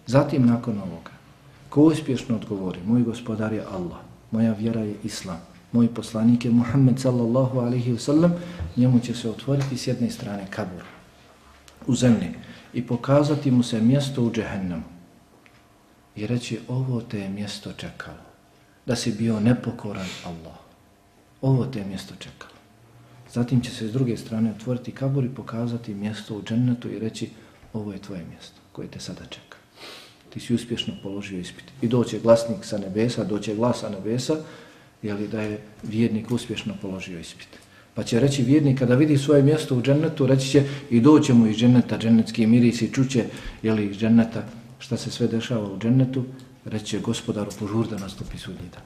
Zatim 0.06 0.46
nakon 0.46 0.78
ovoga, 0.78 1.10
ko 1.68 1.82
uspješno 1.82 2.36
odgovori, 2.36 2.78
moj 2.84 3.02
gospodar 3.02 3.52
je 3.52 3.64
Allah, 3.72 3.98
moja 4.30 4.52
vjera 4.52 4.80
je 4.80 4.94
Islam, 5.04 5.40
moj 5.72 5.94
poslanik 5.94 6.44
je 6.44 6.50
Muhammed 6.50 7.00
sallallahu 7.00 7.58
alaihi 7.58 7.92
wa 7.92 7.98
sallam, 7.98 8.34
njemu 8.76 9.00
će 9.00 9.14
se 9.14 9.30
otvoriti 9.30 9.76
s 9.76 9.86
jedne 9.86 10.10
strane 10.10 10.46
kabur 10.50 10.82
u 11.86 11.94
zemlji 11.94 12.28
i 12.72 12.86
pokazati 12.86 13.50
mu 13.50 13.62
se 13.62 13.80
mjesto 13.80 14.22
u 14.22 14.32
džehennemu 14.32 14.98
i 16.16 16.26
reći 16.26 16.58
ovo 16.68 17.00
te 17.00 17.18
je 17.18 17.28
mjesto 17.28 17.72
čekalo, 17.72 18.24
da 18.86 18.96
si 18.96 19.12
bio 19.12 19.40
nepokoran 19.40 20.06
Allah. 20.24 20.56
Ovo 21.42 21.66
te 21.66 21.78
je 21.78 21.84
mjesto 21.84 22.14
čekalo. 22.18 22.52
Zatim 23.32 23.60
će 23.60 23.70
se 23.70 23.88
s 23.88 23.92
druge 23.92 24.16
strane 24.16 24.50
otvoriti 24.50 24.92
kabur 24.92 25.24
i 25.24 25.34
pokazati 25.34 25.94
mjesto 25.94 26.34
u 26.34 26.42
džennetu 26.42 26.90
i 26.90 26.98
reći 26.98 27.30
ovo 27.72 27.92
je 27.92 27.98
tvoje 27.98 28.24
mjesto 28.30 28.60
koje 28.72 28.88
te 28.88 29.00
sada 29.00 29.24
čeka. 29.24 29.56
Ti 30.30 30.40
si 30.40 30.54
uspješno 30.54 30.94
položio 31.02 31.38
ispit. 31.38 31.64
I 31.82 31.88
doće 31.88 32.20
glasnik 32.20 32.64
sa 32.64 32.78
nebesa, 32.78 33.24
doće 33.24 33.54
glas 33.54 33.80
sa 33.80 33.88
nebesa, 33.88 34.36
jeli 35.02 35.28
da 35.28 35.42
je 35.42 35.60
vjernik 35.82 36.30
uspješno 36.30 36.74
položio 36.82 37.18
ispit. 37.18 37.48
Pa 37.98 38.04
će 38.04 38.20
reći 38.20 38.42
vjernik 38.42 38.78
kada 38.78 38.94
vidi 38.94 39.18
svoje 39.18 39.42
mjesto 39.42 39.76
u 39.76 39.82
džennetu, 39.82 40.26
reći 40.26 40.50
će 40.50 40.64
i 40.90 41.00
doće 41.00 41.34
mu 41.34 41.46
iz 41.46 41.56
dženneta, 41.56 41.98
džennetski 41.98 42.46
miris 42.46 42.82
i 42.82 42.92
čuće 42.92 43.24
jeli, 43.62 43.86
iz 43.86 43.96
dženneta 43.96 44.44
šta 44.78 44.96
se 44.96 45.10
sve 45.10 45.26
dešava 45.26 45.72
u 45.72 45.78
džennetu, 45.78 46.24
reći 46.64 46.84
će 46.86 47.00
gospodaru 47.00 47.50
požur 47.58 47.88
da 47.88 47.98
nastupi 47.98 48.38
sudnji 48.38 48.68
dan. 48.72 48.82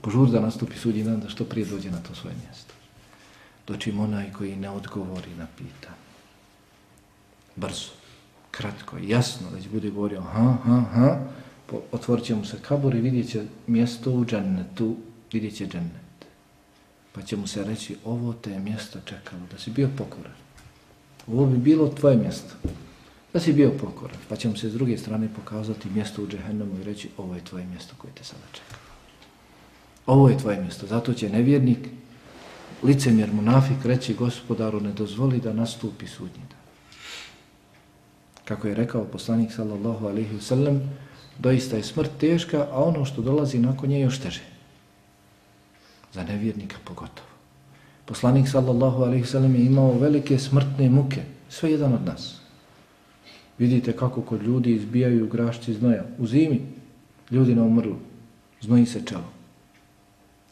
Požur 0.00 0.30
da 0.30 0.40
nastupi 0.40 0.78
sudnji 0.78 1.04
dan 1.04 1.20
da 1.20 1.28
što 1.28 1.44
prije 1.44 1.66
dođe 1.66 1.90
na 1.90 1.98
to 1.98 2.14
svoje 2.14 2.36
mjesto. 2.46 2.74
Dočim 3.66 4.00
onaj 4.00 4.32
koji 4.32 4.56
ne 4.56 4.70
odgovori 4.70 5.30
na 5.38 5.46
pitanje. 5.56 6.02
Brzo, 7.56 7.90
kratko, 8.50 8.96
jasno, 8.98 9.46
već 9.54 9.68
bude 9.68 9.90
govorio 9.90 10.20
ha, 10.20 10.56
ha, 10.64 10.80
ha, 10.94 11.20
otvorit 11.92 12.24
će 12.24 12.34
mu 12.34 12.44
se 12.44 12.58
kabor 12.62 12.94
i 12.94 13.00
vidjet 13.00 13.30
će 13.30 13.44
mjesto 13.66 14.10
u 14.10 14.24
džennetu, 14.24 14.96
vidjet 15.32 15.56
će 15.56 15.66
džennet. 15.66 16.07
Pa 17.18 17.22
će 17.22 17.36
mu 17.36 17.46
se 17.46 17.64
reći, 17.64 17.96
ovo 18.04 18.32
te 18.32 18.50
je 18.50 18.58
mjesto 18.58 18.98
čekalo, 19.04 19.42
da 19.50 19.58
si 19.58 19.70
bio 19.70 19.88
pokoran. 19.96 20.32
Ovo 21.26 21.46
bi 21.46 21.58
bilo 21.58 21.88
tvoje 21.88 22.16
mjesto, 22.16 22.54
da 23.32 23.40
si 23.40 23.52
bio 23.52 23.70
pokoran. 23.70 24.16
Pa 24.28 24.36
će 24.36 24.48
mu 24.48 24.56
se 24.56 24.70
s 24.70 24.72
druge 24.72 24.98
strane 24.98 25.28
pokazati 25.36 25.90
mjesto 25.90 26.22
u 26.22 26.28
džehennemu 26.28 26.80
i 26.80 26.84
reći, 26.84 27.08
ovo 27.16 27.34
je 27.34 27.44
tvoje 27.44 27.66
mjesto 27.66 27.94
koje 27.98 28.12
te 28.14 28.24
sada 28.24 28.42
čeka. 28.52 28.76
Ovo 30.06 30.28
je 30.28 30.38
tvoje 30.38 30.60
mjesto, 30.60 30.86
zato 30.86 31.14
će 31.14 31.30
nevjernik, 31.30 31.88
licemjer 32.82 33.32
munafik 33.32 33.84
reći 33.84 34.14
gospodaru, 34.14 34.80
ne 34.80 34.92
dozvoli 34.92 35.40
da 35.40 35.52
nastupi 35.52 36.06
sudnji 36.06 36.44
dan. 36.50 36.62
Kako 38.44 38.68
je 38.68 38.74
rekao 38.74 39.04
poslanik 39.04 39.52
sallallahu 39.52 40.06
alaihi 40.06 40.36
wasallam, 40.36 40.78
doista 41.38 41.76
je 41.76 41.82
smrt 41.82 42.10
teška, 42.20 42.66
a 42.72 42.84
ono 42.84 43.04
što 43.04 43.22
dolazi 43.22 43.58
nakon 43.58 43.88
nje 43.88 44.00
još 44.00 44.18
teže. 44.18 44.57
Za 46.12 46.24
nevjernika 46.24 46.76
pogotovo. 46.84 47.28
Poslanik 48.04 48.48
sallallahu 48.48 49.02
alaihi 49.02 49.24
sallam 49.24 49.54
je 49.54 49.66
imao 49.66 49.98
velike 49.98 50.38
smrtne 50.38 50.90
muke, 50.90 51.22
sve 51.48 51.70
jedan 51.70 51.94
od 51.94 52.04
nas. 52.06 52.40
Vidite 53.58 53.92
kako 53.92 54.22
kod 54.22 54.42
ljudi 54.42 54.74
izbijaju 54.74 55.28
grašci 55.28 55.74
znoja. 55.74 56.04
U 56.18 56.26
zimi 56.26 56.60
ljudi 57.30 57.54
na 57.54 57.62
umrlu, 57.62 57.96
znoji 58.60 58.86
se 58.86 59.02
čelo. 59.06 59.28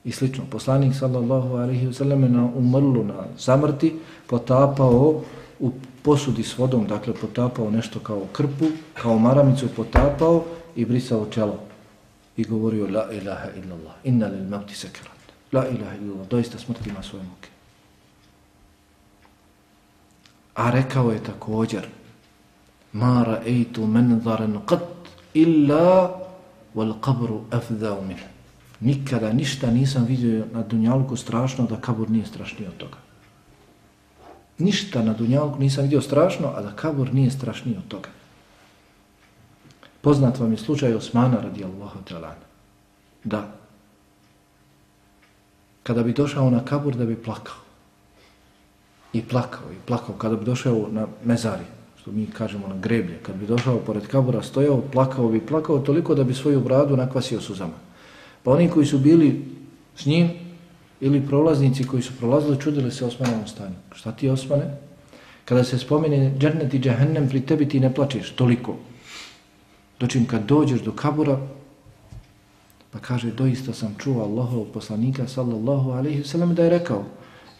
I 0.04 0.12
slično, 0.12 0.44
poslanik 0.50 0.94
sallallahu 0.94 1.56
alaihi 1.56 1.92
sallam 1.92 2.22
je 2.22 2.28
na 2.28 2.44
umrlu, 2.44 3.04
na 3.04 3.24
zamrti, 3.38 3.94
potapao 4.26 5.22
u 5.60 5.72
posudi 6.02 6.42
s 6.42 6.58
vodom, 6.58 6.86
dakle 6.86 7.14
potapao 7.14 7.70
nešto 7.70 8.00
kao 8.00 8.26
krpu, 8.32 8.66
kao 8.94 9.18
maramicu 9.18 9.68
potapao 9.76 10.44
i 10.76 10.84
brisao 10.84 11.26
čelo 11.30 11.58
i 12.36 12.44
govorio 12.44 12.86
la 12.86 13.12
ilaha 13.12 13.48
illallah, 13.56 13.94
inna 14.04 14.26
lil 14.26 14.48
mauti 14.48 14.74
sekara. 14.74 15.15
La 15.52 15.68
ilaha 15.68 15.96
illallah, 15.96 16.28
doista 16.28 16.58
smrt 16.58 16.86
ima 16.86 17.02
svoje 17.02 17.24
muke. 17.24 17.48
A 20.54 20.70
rekao 20.70 21.10
je 21.10 21.24
također 21.24 21.86
ma 22.92 23.24
ra'eitu 23.24 23.86
menzaren 23.86 24.58
qat 24.66 24.80
illa 25.34 26.10
wal 26.74 26.94
qabru 27.00 27.44
afdau 27.50 28.04
min. 28.04 28.18
Nikada 28.80 29.32
ništa 29.32 29.70
nisam 29.70 30.04
vidio 30.04 30.46
na 30.52 30.62
dunjalku 30.62 31.16
strašno 31.16 31.66
da 31.66 31.80
kabur 31.80 32.10
nije 32.10 32.26
strašniji 32.26 32.68
od 32.68 32.76
toga. 32.76 32.96
Ništa 34.58 35.02
na 35.02 35.12
dunjalku 35.12 35.58
nisam 35.58 35.84
vidio 35.84 36.00
strašno, 36.00 36.48
a 36.56 36.62
da 36.62 36.72
kabur 36.76 37.14
nije 37.14 37.30
strašniji 37.30 37.76
od 37.76 37.88
toga. 37.88 38.08
Poznat 40.00 40.38
vam 40.38 40.52
je 40.52 40.58
slučaj 40.58 40.94
Osmana 40.94 41.40
radijallahu 41.40 41.98
ta'ala. 42.08 42.32
Da. 43.24 43.55
Kada 45.86 46.02
bi 46.02 46.12
došao 46.12 46.50
na 46.50 46.64
kabur 46.64 46.96
da 46.96 47.04
bi 47.06 47.14
plakao. 47.16 47.54
I 49.12 49.22
plakao, 49.22 49.72
i 49.72 49.76
plakao. 49.86 50.14
Kada 50.18 50.36
bi 50.36 50.44
došao 50.44 50.88
na 50.90 51.06
mezari, 51.24 51.64
što 52.00 52.12
mi 52.12 52.26
kažemo 52.26 52.68
na 52.68 52.76
greblje, 52.76 53.18
kad 53.22 53.36
bi 53.36 53.46
došao 53.46 53.78
pored 53.78 54.06
kabura, 54.06 54.42
stojao, 54.42 54.82
plakao 54.92 55.28
bi, 55.28 55.40
plakao 55.46 55.78
toliko 55.78 56.14
da 56.14 56.24
bi 56.24 56.34
svoju 56.34 56.60
bradu 56.60 56.96
nakvasio 56.96 57.40
suzama. 57.40 57.78
Pa 58.42 58.50
oni 58.50 58.70
koji 58.70 58.86
su 58.86 58.98
bili 58.98 59.44
s 59.96 60.06
njim, 60.06 60.30
ili 61.00 61.26
prolaznici 61.26 61.86
koji 61.86 62.02
su 62.02 62.12
prolazili, 62.18 62.60
čudili 62.60 62.90
se 62.90 63.04
Osmanovom 63.04 63.46
stanju. 63.46 63.74
Šta 63.94 64.12
ti 64.12 64.28
Osmane? 64.28 64.76
Kada 65.44 65.64
se 65.64 65.78
spomeni 65.78 66.38
džernet 66.38 66.74
i 66.74 66.78
džahennem, 66.78 67.28
pri 67.28 67.40
tebi 67.40 67.68
ti 67.68 67.80
ne 67.80 67.94
plačeš 67.94 68.30
toliko. 68.30 68.76
Dočim 70.00 70.26
kad 70.26 70.46
dođeš 70.46 70.80
do 70.80 70.92
kabura, 70.92 71.38
pa 72.96 73.04
kaže, 73.04 73.30
doista 73.30 73.72
sam 73.76 73.94
čuo 74.00 74.24
Allahov 74.24 74.72
poslanika, 74.72 75.28
sallallahu 75.28 75.92
alaihi 75.92 76.24
wasallam 76.24 76.54
da 76.54 76.64
je 76.64 76.70
rekao, 76.70 77.04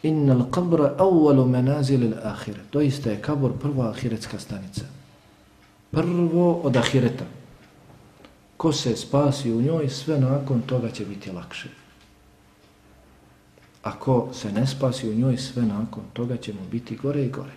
Innal 0.03 0.49
qabra 0.51 0.97
awwalu 0.97 1.45
manazil 1.49 2.01
al-akhir. 2.01 2.57
Doista 2.73 3.11
je 3.11 3.21
kabor 3.23 3.53
prva 3.61 3.91
ahiretska 3.91 4.39
stanica. 4.39 4.85
Prvo 5.91 6.61
od 6.65 6.77
ahireta. 6.77 7.25
Ko 8.57 8.73
se 8.73 8.97
spasi 8.97 9.53
u 9.53 9.63
njoj, 9.63 9.89
sve 9.89 10.21
nakon 10.21 10.63
toga 10.63 10.91
će 10.91 11.05
biti 11.05 11.31
lakše. 11.31 11.69
Ako 13.83 14.29
se 14.33 14.53
ne 14.53 14.67
spasi 14.67 15.11
u 15.11 15.15
njoj, 15.15 15.37
sve 15.37 15.63
nakon 15.63 16.03
toga 16.13 16.37
će 16.37 16.53
mu 16.53 16.61
biti 16.71 16.97
gore 16.97 17.25
i 17.25 17.31
gore 17.31 17.53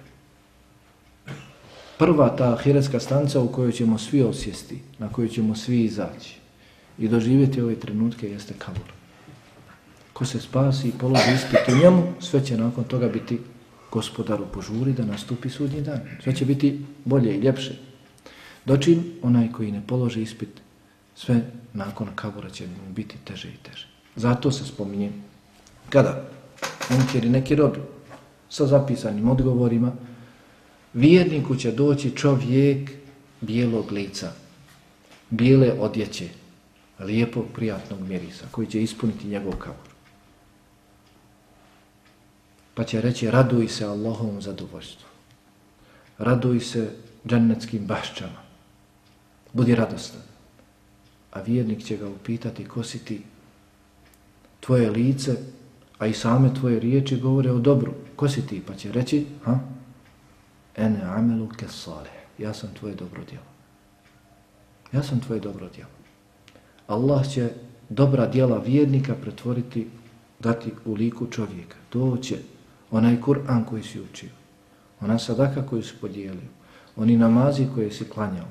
prva 2.00 2.30
ta 2.30 2.54
ahiretska 2.54 3.00
stanca 3.00 3.42
u 3.42 3.48
kojoj 3.48 3.72
ćemo 3.72 3.98
svi 3.98 4.22
osjesti, 4.24 4.80
na 5.00 5.10
kojoj 5.12 5.30
ćemo 5.30 5.56
svi 5.56 5.84
izaći 5.84 6.40
i 7.00 7.08
doživjeti 7.08 7.62
ove 7.62 7.76
trenutke 7.76 8.30
jeste 8.30 8.54
kabur. 8.58 8.92
Ko 10.14 10.26
se 10.26 10.42
spasi 10.42 10.88
i 10.88 10.92
položi 11.00 11.34
ispit 11.36 11.60
u 11.68 11.84
njemu, 11.84 12.14
sve 12.20 12.46
će 12.46 12.58
nakon 12.58 12.84
toga 12.84 13.08
biti 13.08 13.40
gospodaru 13.92 14.46
požuri 14.54 14.94
da 14.94 15.06
nastupi 15.06 15.50
sudnji 15.50 15.82
dan. 15.82 16.00
Sve 16.24 16.36
će 16.36 16.46
biti 16.46 16.86
bolje 17.06 17.36
i 17.36 17.40
ljepše. 17.40 17.76
Dočin, 18.66 19.04
onaj 19.22 19.52
koji 19.52 19.72
ne 19.72 19.82
položi 19.88 20.22
ispit, 20.22 20.50
sve 21.16 21.42
nakon 21.74 22.08
kabura 22.16 22.50
će 22.50 22.68
mu 22.68 22.94
biti 22.94 23.16
teže 23.24 23.48
i 23.48 23.58
teže. 23.64 23.88
Zato 24.16 24.52
se 24.52 24.66
spominje 24.66 25.12
kada 25.90 26.26
munkeri 26.90 27.30
neki 27.30 27.56
robi 27.56 27.80
sa 28.50 28.68
zapisanim 28.68 29.30
odgovorima, 29.30 29.92
vjerniku 30.94 31.56
će 31.56 31.72
doći 31.72 32.12
čovjek 32.16 32.92
bijelog 33.42 33.92
lica, 33.92 34.32
bijele 35.30 35.72
odjeće, 35.80 36.30
lijepog, 37.00 37.46
prijatnog 37.56 38.00
mirisa, 38.02 38.46
koji 38.52 38.68
će 38.68 38.84
ispuniti 38.84 39.28
njegov 39.28 39.52
kabur. 39.52 39.90
Pa 42.74 42.84
će 42.84 43.02
reći, 43.02 43.32
raduj 43.32 43.68
se 43.68 43.86
Allahovom 43.86 44.42
zadovoljstvu. 44.42 45.08
Raduj 46.18 46.60
se 46.60 46.96
džennetskim 47.28 47.86
bašćama. 47.86 48.42
Budi 49.54 49.76
radostan. 49.76 50.22
A 51.32 51.42
vjernik 51.42 51.84
će 51.86 51.98
ga 51.98 52.08
upitati, 52.08 52.66
ko 52.66 52.84
si 52.84 53.06
ti? 53.06 53.22
Tvoje 54.60 54.90
lice, 54.90 55.36
a 55.98 56.08
i 56.08 56.14
same 56.14 56.54
tvoje 56.54 56.80
riječi 56.80 57.20
govore 57.20 57.52
o 57.52 57.60
dobru. 57.60 57.94
Ko 58.16 58.30
si 58.30 58.48
ti? 58.48 58.62
Pa 58.68 58.76
će 58.76 58.92
reći, 58.92 59.26
ha? 59.44 59.60
Ene 60.76 61.02
amelu 61.04 61.50
kesale. 61.50 62.10
Ja 62.38 62.54
sam 62.54 62.74
tvoje 62.74 62.96
dobro 62.96 63.24
djelo. 63.30 63.50
Ja 64.92 65.04
sam 65.04 65.20
tvoje 65.20 65.40
dobro 65.40 65.70
djelo. 65.76 65.99
Allah 66.90 67.30
će 67.30 67.50
dobra 67.90 68.28
djela 68.28 68.58
vjernika 68.58 69.16
pretvoriti, 69.22 69.88
dati 70.40 70.72
u 70.86 70.94
liku 70.94 71.28
čovjeka. 71.28 71.76
To 71.90 72.18
će 72.18 72.38
onaj 72.92 73.22
Kur'an 73.22 73.66
koji 73.66 73.84
si 73.84 74.02
učio, 74.02 74.30
ona 75.02 75.20
sadaka 75.20 75.66
koju 75.66 75.84
si 75.84 75.94
podijelio, 76.02 76.50
oni 76.96 77.18
namazi 77.18 77.68
koje 77.76 77.92
si 77.92 78.10
klanjao. 78.10 78.48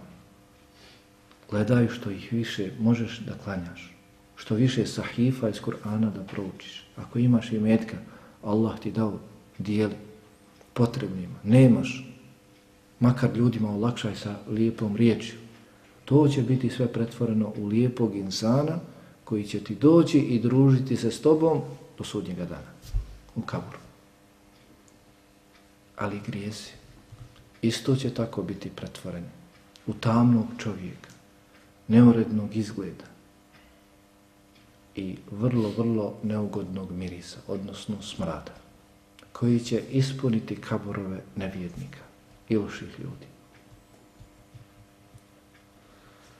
Gledaj 1.51 1.89
što 1.89 2.11
ih 2.11 2.33
više 2.33 2.71
možeš 2.81 3.19
da 3.19 3.33
klanjaš. 3.45 3.95
Što 4.37 4.55
više 4.55 4.87
sahifa 4.87 5.49
iz 5.49 5.61
Kur'ana 5.61 6.13
da 6.13 6.23
proučiš. 6.23 6.87
Ako 6.97 7.19
imaš 7.19 7.53
i 7.53 7.59
metka, 7.59 7.97
Allah 8.43 8.79
ti 8.81 8.93
dao 8.93 9.19
dijeli 9.59 9.95
potrebnima. 10.75 11.35
Nemaš, 11.45 12.07
makar 13.01 13.37
ljudima 13.37 13.75
olakšaj 13.75 14.15
sa 14.15 14.37
lijepom 14.49 14.97
riječju. 14.97 15.48
To 16.09 16.29
će 16.29 16.43
biti 16.43 16.71
sve 16.71 16.93
pretvoreno 16.93 17.53
u 17.57 17.67
lijepog 17.67 18.17
insana 18.17 18.79
koji 19.25 19.45
će 19.45 19.61
ti 19.65 19.75
doći 19.75 20.19
i 20.19 20.39
družiti 20.41 20.97
se 20.97 21.11
s 21.11 21.21
tobom 21.21 21.61
do 21.99 22.05
sudnjega 22.05 22.45
dana. 22.45 22.73
U 23.37 23.43
kaburu. 23.43 23.79
Ali 25.97 26.21
grijezi. 26.27 26.71
Isto 27.63 27.97
će 27.97 28.15
tako 28.15 28.43
biti 28.43 28.71
pretvoreni. 28.71 29.29
U 29.87 29.93
tamnog 29.93 30.47
čovjeka. 30.59 31.11
Neurednog 31.89 32.57
izgleda. 32.57 33.05
I 34.97 35.17
vrlo, 35.31 35.73
vrlo 35.77 36.15
neugodnog 36.23 36.93
mirisa, 36.93 37.39
odnosno 37.47 38.03
smrada. 38.03 38.55
Koji 39.33 39.61
će 39.61 39.83
ispuniti 39.91 40.57
kaburove 40.57 41.21
nevjednika 41.37 42.01
i 42.49 42.57
loših 42.57 42.89
ljudi. 42.99 43.38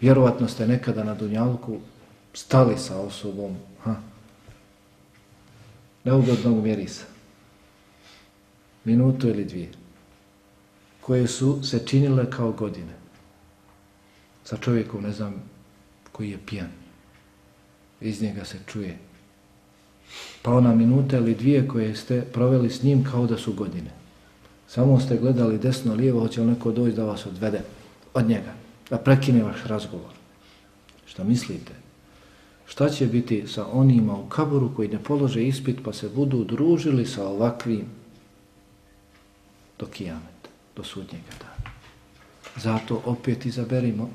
Vjerovatno 0.01 0.49
ste 0.49 0.67
nekada 0.67 1.05
na 1.05 1.15
Dunjalku 1.15 1.77
stali 2.35 2.79
sa 2.79 3.01
osobom 3.01 3.57
ha, 3.83 3.95
neugodnog 6.05 6.63
mirisa. 6.63 7.05
Minutu 8.85 9.29
ili 9.29 9.45
dvije. 9.45 9.69
Koje 11.01 11.27
su 11.27 11.63
se 11.63 11.87
činile 11.87 12.31
kao 12.31 12.53
godine. 12.53 12.95
Sa 14.45 14.57
čovjekom, 14.57 15.03
ne 15.03 15.13
znam, 15.13 15.35
koji 16.13 16.31
je 16.31 16.39
pijan. 16.47 16.71
Iz 18.01 18.23
njega 18.23 18.45
se 18.45 18.59
čuje. 18.67 18.99
Pa 20.43 20.53
ona 20.53 20.75
minuta 20.75 21.17
ili 21.17 21.35
dvije 21.35 21.69
koje 21.69 21.97
ste 21.97 22.23
proveli 22.33 22.71
s 22.71 22.83
njim 22.83 23.05
kao 23.05 23.27
da 23.27 23.37
su 23.37 23.53
godine. 23.53 23.91
Samo 24.69 25.01
ste 25.01 25.17
gledali 25.17 25.59
desno, 25.59 25.95
lijevo, 25.95 26.21
hoće 26.21 26.41
li 26.41 26.47
neko 26.47 26.73
doći 26.73 26.97
da 26.97 27.05
vas 27.05 27.27
odvede 27.27 27.61
od 28.15 28.29
njega 28.29 28.68
da 28.91 28.99
prekine 28.99 29.43
vaš 29.43 29.65
razgovor. 29.65 30.13
Šta 31.07 31.25
mislite? 31.25 31.73
Šta 32.67 32.89
će 32.89 33.07
biti 33.07 33.45
sa 33.47 33.67
onima 33.73 34.17
u 34.17 34.29
kaburu 34.29 34.71
koji 34.77 34.89
ne 34.89 34.99
polože 35.03 35.47
ispit 35.47 35.79
pa 35.85 35.93
se 35.93 36.09
budu 36.09 36.45
družili 36.45 37.07
sa 37.07 37.27
ovakvim 37.27 37.85
do 39.79 39.87
kijameta, 39.87 40.49
do 40.77 40.85
sudnjega 40.85 41.33
dana. 41.41 41.71
Zato 42.57 43.03
opet 43.05 43.47
izaberimo, 43.47 44.11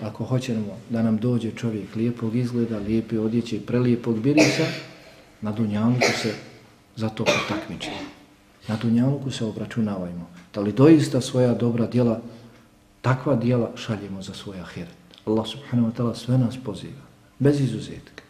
ako 0.00 0.24
hoćemo 0.24 0.78
da 0.90 1.02
nam 1.02 1.16
dođe 1.16 1.50
čovjek 1.50 1.96
lijepog 1.96 2.36
izgleda, 2.36 2.78
lijepe 2.78 3.18
odjeće 3.18 3.56
i 3.56 3.60
prelijepog 3.60 4.18
birisa, 4.20 4.66
na 5.40 5.52
Dunjaluku 5.52 6.12
se 6.22 6.34
za 6.96 7.08
to 7.08 7.24
potakmičimo. 7.24 7.96
Na 8.68 8.76
Dunjaluku 8.76 9.30
se 9.30 9.44
obračunavajmo. 9.44 10.26
Da 10.54 10.60
li 10.60 10.72
doista 10.72 11.20
svoja 11.20 11.54
dobra 11.54 11.86
djela 11.86 12.20
takva 13.02 13.36
dijela 13.36 13.70
šaljemo 13.76 14.22
za 14.22 14.34
svoj 14.34 14.60
ahiret. 14.60 14.96
Allah 15.26 15.46
subhanahu 15.46 15.90
wa 15.90 15.94
ta'ala 15.96 16.14
sve 16.14 16.38
nas 16.38 16.56
poziva, 16.64 17.04
bez 17.38 17.60
izuzetka. 17.60 18.22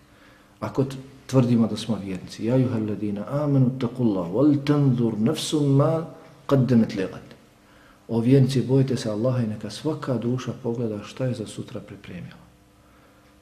Ako 0.61 0.85
tvrdimo 1.27 1.67
da 1.67 1.77
smo 1.77 1.99
vjernici, 2.05 2.45
ja 2.45 2.57
juha 2.57 2.79
ladina 2.79 3.25
amanu 3.29 3.71
taqullahu, 3.79 4.33
wal 4.33 4.57
tanzur 4.65 5.19
nafsum 5.19 5.77
ma 5.77 6.07
qaddamat 6.47 6.97
liqad. 6.97 7.29
O 8.09 8.21
vjernici, 8.21 8.63
bojite 8.63 8.97
se 8.97 9.11
Allaha 9.11 9.43
i 9.43 9.47
neka 9.47 9.71
svaka 9.71 10.19
duša 10.19 10.53
pogleda 10.63 11.03
šta 11.03 11.25
je 11.25 11.35
za 11.35 11.47
sutra 11.47 11.81
pripremila. 11.81 12.49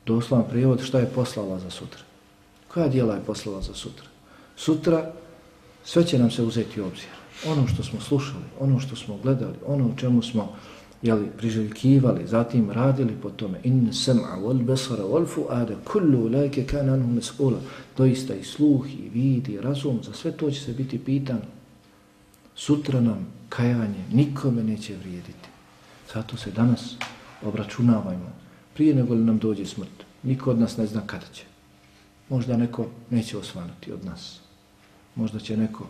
Doslovan 0.06 0.48
prijevod 0.48 0.82
šta 0.82 0.98
je 0.98 1.10
poslala 1.14 1.58
za 1.58 1.70
sutra. 1.70 2.00
Koja 2.68 2.88
dijela 2.88 3.14
je 3.14 3.20
poslala 3.26 3.62
za 3.62 3.74
sutra? 3.74 4.06
Sutra 4.56 5.12
sve 5.84 6.04
će 6.06 6.18
nam 6.18 6.30
se 6.30 6.42
uzeti 6.42 6.80
u 6.80 6.86
obzir. 6.86 7.08
Ono 7.46 7.66
što 7.66 7.82
smo 7.82 8.00
slušali, 8.00 8.44
ono 8.60 8.80
što 8.80 8.96
smo 8.96 9.18
gledali, 9.22 9.54
ono 9.66 9.86
u 9.86 9.96
čemu 9.96 10.22
smo 10.22 10.56
jeli, 11.02 11.26
priželjkivali, 11.36 12.26
zatim 12.26 12.70
radili 12.70 13.14
po 13.22 13.30
tome. 13.30 13.60
In 13.64 13.88
sem'a 13.92 14.40
wal 14.40 14.64
basara 14.64 15.04
wal 15.04 15.26
fu'ada 15.26 15.74
kullu 15.84 16.28
lajke 16.28 16.64
kan 16.66 16.88
anhu 16.88 17.08
mas'ula. 17.08 17.58
Doista 17.96 18.34
i 18.34 18.44
sluh 18.44 18.86
i 18.90 19.08
vid 19.14 19.48
i 19.48 19.60
razum 19.60 20.00
za 20.02 20.12
sve 20.12 20.32
to 20.32 20.50
će 20.50 20.60
se 20.60 20.72
biti 20.72 20.98
pitan. 20.98 21.40
Sutra 22.54 23.00
nam 23.00 23.26
kajanje 23.48 24.04
nikome 24.12 24.62
neće 24.62 24.96
vrijediti. 24.96 25.48
Zato 26.14 26.36
se 26.36 26.50
danas 26.50 26.94
obračunavajmo. 27.42 28.32
Prije 28.74 28.94
nego 28.94 29.14
li 29.14 29.24
nam 29.24 29.38
dođe 29.38 29.66
smrt 29.66 30.04
niko 30.22 30.50
od 30.50 30.58
nas 30.58 30.76
ne 30.76 30.86
zna 30.86 31.00
kada 31.06 31.26
će. 31.32 31.42
Možda 32.28 32.56
neko 32.56 32.86
neće 33.10 33.38
osvanuti 33.38 33.92
od 33.92 34.04
nas. 34.04 34.40
Možda 35.14 35.38
će 35.38 35.56
neko 35.56 35.86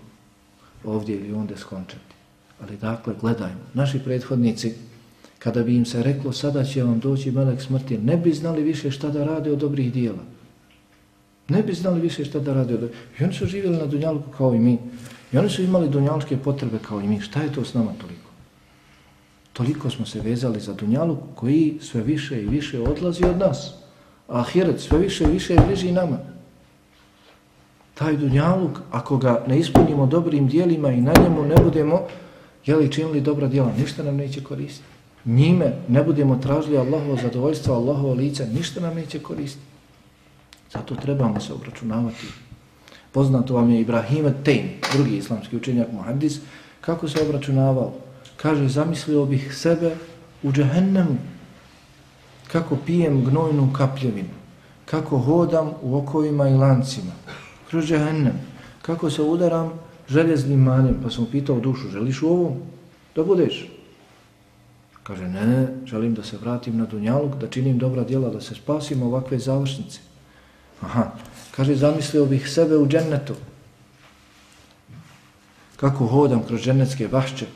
ovdje 0.84 1.16
ili 1.16 1.32
onda 1.32 1.56
skončati. 1.56 2.14
Ali 2.60 2.76
dakle 2.76 3.14
gledajmo. 3.20 3.60
Naši 3.74 3.98
prethodnici 3.98 4.74
kada 5.38 5.62
bi 5.62 5.76
im 5.76 5.84
se 5.84 6.02
reklo 6.02 6.32
sada 6.32 6.64
će 6.64 6.82
vam 6.82 7.00
doći 7.00 7.30
melek 7.30 7.62
smrti, 7.62 7.98
ne 7.98 8.16
bi 8.16 8.32
znali 8.32 8.62
više 8.62 8.90
šta 8.90 9.08
da 9.08 9.24
rade 9.24 9.52
od 9.52 9.58
dobrih 9.58 9.92
dijela. 9.92 10.22
Ne 11.48 11.62
bi 11.62 11.74
znali 11.74 12.00
više 12.00 12.24
šta 12.24 12.38
da 12.38 12.54
rade 12.54 12.74
od 12.74 12.80
dobrih 12.80 13.00
I 13.20 13.24
oni 13.24 13.34
su 13.34 13.46
živjeli 13.46 13.76
na 13.76 13.86
Dunjalku 13.86 14.30
kao 14.30 14.54
i 14.54 14.58
mi. 14.58 14.78
I 15.32 15.38
oni 15.38 15.50
su 15.50 15.62
imali 15.62 15.88
dunjalučke 15.88 16.36
potrebe 16.36 16.78
kao 16.82 17.00
i 17.00 17.08
mi. 17.08 17.20
Šta 17.20 17.42
je 17.42 17.52
to 17.52 17.64
s 17.64 17.74
nama 17.74 17.92
toliko? 18.00 18.30
Toliko 19.52 19.90
smo 19.90 20.06
se 20.06 20.20
vezali 20.20 20.60
za 20.60 20.74
Dunjaluk 20.74 21.18
koji 21.34 21.78
sve 21.80 22.02
više 22.02 22.42
i 22.42 22.46
više 22.46 22.80
odlazi 22.80 23.24
od 23.24 23.38
nas. 23.38 23.74
A 24.28 24.40
Ahiret 24.40 24.80
sve 24.80 24.98
više 24.98 25.24
i 25.24 25.32
više 25.32 25.54
je 25.54 25.60
bliži 25.66 25.92
nama. 25.92 26.18
Taj 27.94 28.16
Dunjaluk, 28.16 28.80
ako 28.90 29.16
ga 29.16 29.44
ne 29.46 29.58
ispunimo 29.58 30.06
dobrim 30.06 30.48
dijelima 30.48 30.92
i 30.92 31.00
na 31.00 31.12
njemu 31.22 31.42
ne 31.42 31.54
budemo 31.64 32.00
jeli 32.66 32.92
činili 32.92 33.20
dobra 33.20 33.48
dijela, 33.48 33.72
ništa 33.78 34.02
nam 34.02 34.16
neće 34.16 34.44
koristiti 34.44 34.95
njime 35.26 35.72
ne 35.88 36.02
budemo 36.02 36.36
tražili 36.36 36.78
Allahovo 36.78 37.16
zadovoljstvo, 37.22 37.74
Allahovo 37.74 38.14
lice, 38.14 38.46
ništa 38.46 38.80
nam 38.80 38.94
neće 38.94 39.18
koristiti. 39.18 39.66
Zato 40.72 40.94
trebamo 40.94 41.40
se 41.40 41.52
obračunavati. 41.52 42.26
Poznato 43.12 43.54
vam 43.54 43.70
je 43.70 43.80
Ibrahim 43.80 44.34
Tejn, 44.44 44.68
drugi 44.92 45.16
islamski 45.16 45.56
učenjak 45.56 45.92
Muhaddis, 45.92 46.40
kako 46.80 47.08
se 47.08 47.22
obračunavao. 47.22 47.92
Kaže, 48.36 48.68
zamislio 48.68 49.24
bih 49.24 49.56
sebe 49.56 49.96
u 50.42 50.52
džehennemu, 50.52 51.16
kako 52.52 52.76
pijem 52.86 53.24
gnojnu 53.24 53.72
kapljevinu, 53.72 54.34
kako 54.84 55.18
hodam 55.18 55.70
u 55.82 55.96
okovima 55.96 56.48
i 56.48 56.54
lancima, 56.54 57.12
kroz 57.70 57.84
džehennem, 57.84 58.34
kako 58.82 59.10
se 59.10 59.22
udaram 59.22 59.72
željeznim 60.08 60.60
manjem, 60.60 61.00
pa 61.02 61.10
sam 61.10 61.26
pitao 61.32 61.60
dušu, 61.60 61.88
želiš 61.88 62.22
u 62.22 62.28
ovom 62.28 62.52
da 63.16 63.24
budeš? 63.24 63.75
Kaže, 65.06 65.28
ne, 65.28 65.46
ne, 65.46 65.68
želim 65.86 66.14
da 66.14 66.22
se 66.22 66.36
vratim 66.36 66.76
na 66.76 66.86
Dunjaluk, 66.86 67.36
da 67.36 67.46
činim 67.48 67.78
dobra 67.78 68.04
djela, 68.04 68.30
da 68.30 68.40
se 68.40 68.54
spasim 68.54 69.02
ovakve 69.02 69.38
završnice. 69.38 70.00
Aha, 70.80 71.10
Kaže, 71.56 71.74
zamislio 71.74 72.26
bih 72.26 72.48
sebe 72.50 72.76
u 72.76 72.88
džennetu. 72.88 73.34
Kako 75.76 76.06
hodam 76.06 76.42
kroz 76.42 76.60
džennetske 76.60 77.08
vašće, 77.08 77.46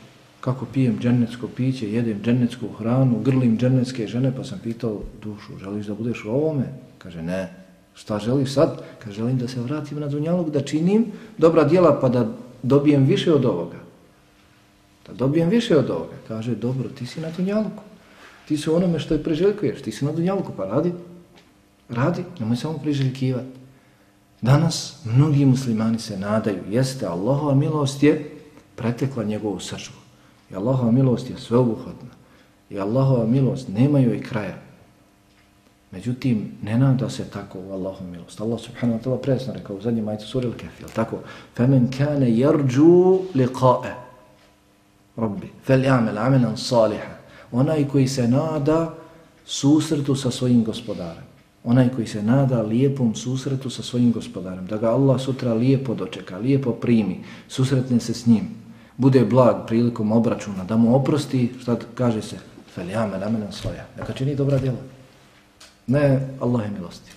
kako 0.41 0.65
pijem 0.65 0.99
džennetsko 0.99 1.47
piće, 1.47 1.91
jedem 1.91 2.21
džennetsku 2.23 2.67
hranu, 2.77 3.19
grlim 3.19 3.57
džennetske 3.57 4.07
žene, 4.07 4.31
pa 4.35 4.43
sam 4.43 4.59
pitao 4.63 5.01
dušu, 5.23 5.57
želiš 5.59 5.85
da 5.85 5.95
budeš 5.95 6.25
u 6.25 6.31
ovome? 6.31 6.65
Kaže, 6.97 7.21
ne. 7.21 7.53
Šta 7.93 8.19
želiš 8.19 8.53
sad? 8.53 8.81
Kaže, 9.03 9.15
želim 9.15 9.37
da 9.37 9.47
se 9.47 9.61
vratim 9.61 9.99
na 9.99 10.07
dunjalog, 10.07 10.49
da 10.51 10.61
činim 10.61 11.11
dobra 11.37 11.63
djela, 11.63 11.99
pa 12.01 12.09
da 12.09 12.27
dobijem 12.63 13.05
više 13.05 13.33
od 13.33 13.45
ovoga 13.45 13.90
Da 15.06 15.12
dobijem 15.12 15.48
više 15.48 15.76
od 15.76 15.90
ovoga. 15.90 16.16
Kaže, 16.28 16.54
dobro, 16.54 16.88
ti 16.88 17.06
si 17.06 17.20
na 17.20 17.30
dunjaluku. 17.36 17.82
Ti 18.48 18.56
si 18.56 18.70
onome 18.70 18.98
što 18.98 19.14
je 19.14 19.22
preželjkuješ. 19.22 19.82
Ti 19.82 19.92
si 19.92 20.04
na 20.04 20.12
dunjaluku, 20.12 20.52
pa 20.56 20.64
radi. 20.64 20.92
Radi, 21.88 22.24
nemoj 22.40 22.56
samo 22.56 22.78
priželjkivati. 22.78 23.56
Danas 24.42 25.00
mnogi 25.04 25.44
muslimani 25.44 25.98
se 25.98 26.18
nadaju, 26.18 26.62
jeste, 26.70 27.06
Allahova 27.06 27.54
milost 27.54 28.02
je 28.02 28.30
pretekla 28.76 29.24
njegovu 29.24 29.60
sržbu. 29.60 29.96
I 30.50 30.54
Allahova 30.54 30.90
milost 30.90 31.30
je 31.30 31.36
sveobuhvatna. 31.38 32.10
I 32.70 32.78
Allahova 32.78 33.26
milost 33.26 33.68
nema 33.68 33.98
joj 33.98 34.22
kraja. 34.22 34.58
Međutim, 35.90 36.52
ne 36.62 36.78
nada 36.78 37.10
se 37.10 37.24
tako 37.24 37.58
u 37.58 37.72
Allahom 37.72 38.10
milost. 38.10 38.40
Allah 38.40 38.60
subhanahu 38.60 38.98
wa 38.98 39.04
ta'la 39.04 39.18
presno 39.22 39.54
rekao 39.54 39.76
u 39.76 39.80
zadnjem 39.80 40.04
majcu 40.04 40.26
suri 40.26 40.46
al-Kahf, 40.46 40.80
jel 40.80 40.88
tako? 40.94 41.18
فَمَنْ 41.56 41.90
كَانَ 41.98 42.22
يَرْجُوا 42.22 43.18
لِقَاءَ 43.34 44.06
rabbi. 45.21 45.47
Fel 45.63 45.83
jamel 45.83 46.17
amenan 46.17 46.57
saliha. 46.57 47.17
onaj 47.51 47.87
koji 47.87 48.07
se 48.07 48.27
nada 48.27 48.93
susretu 49.45 50.15
sa 50.15 50.31
svojim 50.31 50.63
gospodarem. 50.63 51.23
Onaj 51.63 51.89
koji 51.89 52.07
se 52.07 52.23
nada 52.23 52.61
lijepom 52.61 53.15
susretu 53.15 53.69
sa 53.69 53.83
svojim 53.83 54.11
gospodarem. 54.11 54.65
Da 54.65 54.77
ga 54.77 54.89
Allah 54.89 55.21
sutra 55.21 55.53
lijepo 55.53 55.95
dočeka 55.95 56.37
lijepo 56.37 56.71
primi 56.71 57.23
susretne 57.47 57.99
se 57.99 58.13
s 58.13 58.25
njim. 58.25 58.49
Bude 58.97 59.25
blag 59.25 59.67
prilikom 59.67 60.11
obračuna 60.11 60.63
da 60.63 60.77
mu 60.77 60.95
oprosti 60.95 61.53
šta 61.61 61.77
kaže 61.95 62.21
se? 62.21 62.37
Fel 62.73 62.89
jamel 62.89 63.23
amenan 63.23 63.51
saliha. 63.51 63.85
neka 63.97 64.13
čini 64.13 64.35
dobra 64.35 64.57
djela. 64.57 64.77
Ne 65.87 66.29
Allah 66.39 66.65
je 66.65 66.71
milosti 66.71 67.11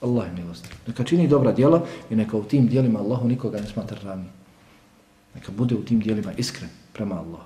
Allah 0.00 0.26
je 0.26 0.42
milosti 0.42 0.68
neka 0.86 1.04
čini 1.04 1.28
dobra 1.28 1.52
djela 1.52 1.82
i 2.10 2.16
neka 2.16 2.36
u 2.36 2.44
tim 2.44 2.66
djelima 2.66 2.98
Allahu 2.98 3.28
nikoga 3.28 3.60
ne 3.60 3.66
smatra 3.66 3.98
ravni 4.04 4.28
neka 5.34 5.52
bude 5.52 5.74
u 5.74 5.82
tim 5.84 6.00
djelima 6.00 6.32
iskren 6.32 6.70
prema 6.96 7.14
Allahu. 7.14 7.44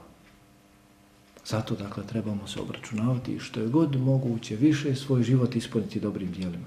Zato, 1.46 1.74
dakle, 1.74 2.06
trebamo 2.06 2.46
se 2.46 2.60
obračunavati 2.60 3.38
što 3.38 3.60
je 3.60 3.68
god 3.68 3.96
moguće 3.96 4.56
više 4.56 4.94
svoj 4.94 5.22
život 5.22 5.56
ispuniti 5.56 6.00
dobrim 6.00 6.30
djelima. 6.30 6.66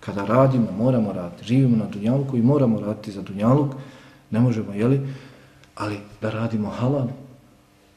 Kada 0.00 0.24
radimo, 0.24 0.72
moramo 0.78 1.12
raditi. 1.12 1.44
Živimo 1.44 1.76
na 1.76 1.86
Dunjaluku 1.86 2.36
i 2.36 2.42
moramo 2.42 2.80
raditi 2.80 3.12
za 3.12 3.22
Dunjaluk. 3.22 3.74
Ne 4.30 4.40
možemo, 4.40 4.72
jeli? 4.72 5.00
Ali 5.74 5.98
da 6.20 6.30
radimo 6.30 6.70
halal, 6.70 7.08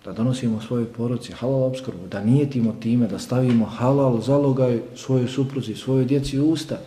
da 0.05 0.13
donosimo 0.13 0.61
svoje 0.61 0.85
poroci 0.85 1.33
halal 1.33 1.63
obskrbu, 1.63 2.07
da 2.07 2.23
nijetimo 2.23 2.75
time, 2.79 3.07
da 3.07 3.19
stavimo 3.19 3.65
halal 3.65 4.21
zalogaj 4.21 4.81
svojoj 4.95 5.27
supruzi, 5.27 5.75
svojoj 5.75 6.05
djeci 6.05 6.39
u 6.39 6.49
usta, 6.51 6.77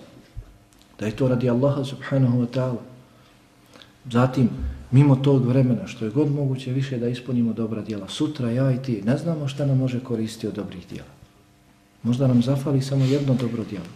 da 1.01 1.07
je 1.07 1.17
to 1.17 1.29
radi 1.29 1.51
Allaha 1.51 1.85
subhanahu 1.85 2.39
wa 2.39 2.47
ta'ala. 2.47 2.83
Zatim, 4.11 4.51
mimo 4.91 5.17
tog 5.17 5.47
vremena, 5.47 5.87
što 5.87 6.05
je 6.05 6.11
god 6.11 6.31
moguće 6.33 6.73
više 6.73 6.99
da 6.99 7.09
ispunimo 7.09 7.53
dobra 7.53 7.83
djela, 7.83 8.09
sutra 8.09 8.51
ja 8.51 8.73
i 8.73 8.83
ti 8.83 9.03
ne 9.05 9.19
znamo 9.19 9.49
šta 9.49 9.67
nam 9.67 9.79
može 9.79 10.01
koristiti 10.01 10.47
od 10.47 10.55
dobrih 10.55 10.87
djela. 10.91 11.09
Možda 12.03 12.27
nam 12.27 12.43
zafali 12.43 12.83
samo 12.83 13.05
jedno 13.05 13.35
dobro 13.35 13.65
djelo. 13.71 13.87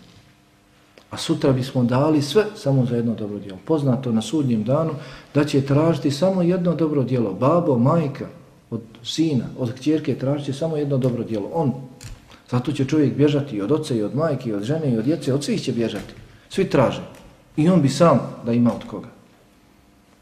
A 1.11 1.17
sutra 1.17 1.53
bismo 1.53 1.85
dali 1.85 2.23
sve 2.23 2.45
samo 2.57 2.87
za 2.87 2.97
jedno 2.97 3.15
dobro 3.15 3.39
djelo. 3.39 3.59
Poznato 3.65 4.13
na 4.13 4.23
sudnjem 4.23 4.65
danu 4.65 4.91
da 5.35 5.45
će 5.45 5.61
tražiti 5.61 6.11
samo 6.11 6.43
jedno 6.43 6.75
dobro 6.75 7.03
djelo. 7.03 7.33
Babo, 7.33 7.79
majka, 7.79 8.27
od 8.71 8.81
sina, 9.03 9.45
od 9.59 9.75
kćerke 9.75 10.19
tražiti 10.19 10.53
samo 10.53 10.77
jedno 10.77 10.99
dobro 10.99 11.25
djelo. 11.25 11.51
On. 11.53 11.73
Zato 12.51 12.73
će 12.73 12.85
čovjek 12.85 13.17
bježati 13.17 13.61
od 13.61 13.73
oca 13.73 13.95
i 13.95 14.03
od 14.03 14.17
majke 14.17 14.51
i 14.51 14.53
od 14.53 14.63
žene 14.63 14.93
i 14.93 14.99
od 14.99 15.05
djece. 15.05 15.35
Od 15.35 15.45
svih 15.45 15.63
će 15.63 15.73
bježati. 15.73 16.15
Svi 16.49 16.65
traže. 16.71 17.03
I 17.57 17.69
on 17.69 17.83
bi 17.83 17.89
sam 17.89 18.21
da 18.47 18.53
ima 18.53 18.73
od 18.75 18.85
koga. 18.87 19.09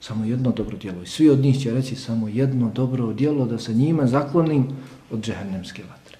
Samo 0.00 0.24
jedno 0.24 0.52
dobro 0.52 0.76
djelo. 0.76 1.02
I 1.02 1.06
svi 1.06 1.30
od 1.30 1.38
njih 1.38 1.62
će 1.62 1.74
reći 1.74 1.96
samo 1.96 2.28
jedno 2.28 2.70
dobro 2.74 3.12
djelo 3.12 3.46
da 3.46 3.58
se 3.58 3.74
njima 3.74 4.06
zaklonim 4.06 4.68
od 5.10 5.20
džehennemske 5.20 5.82
vatre. 5.82 6.18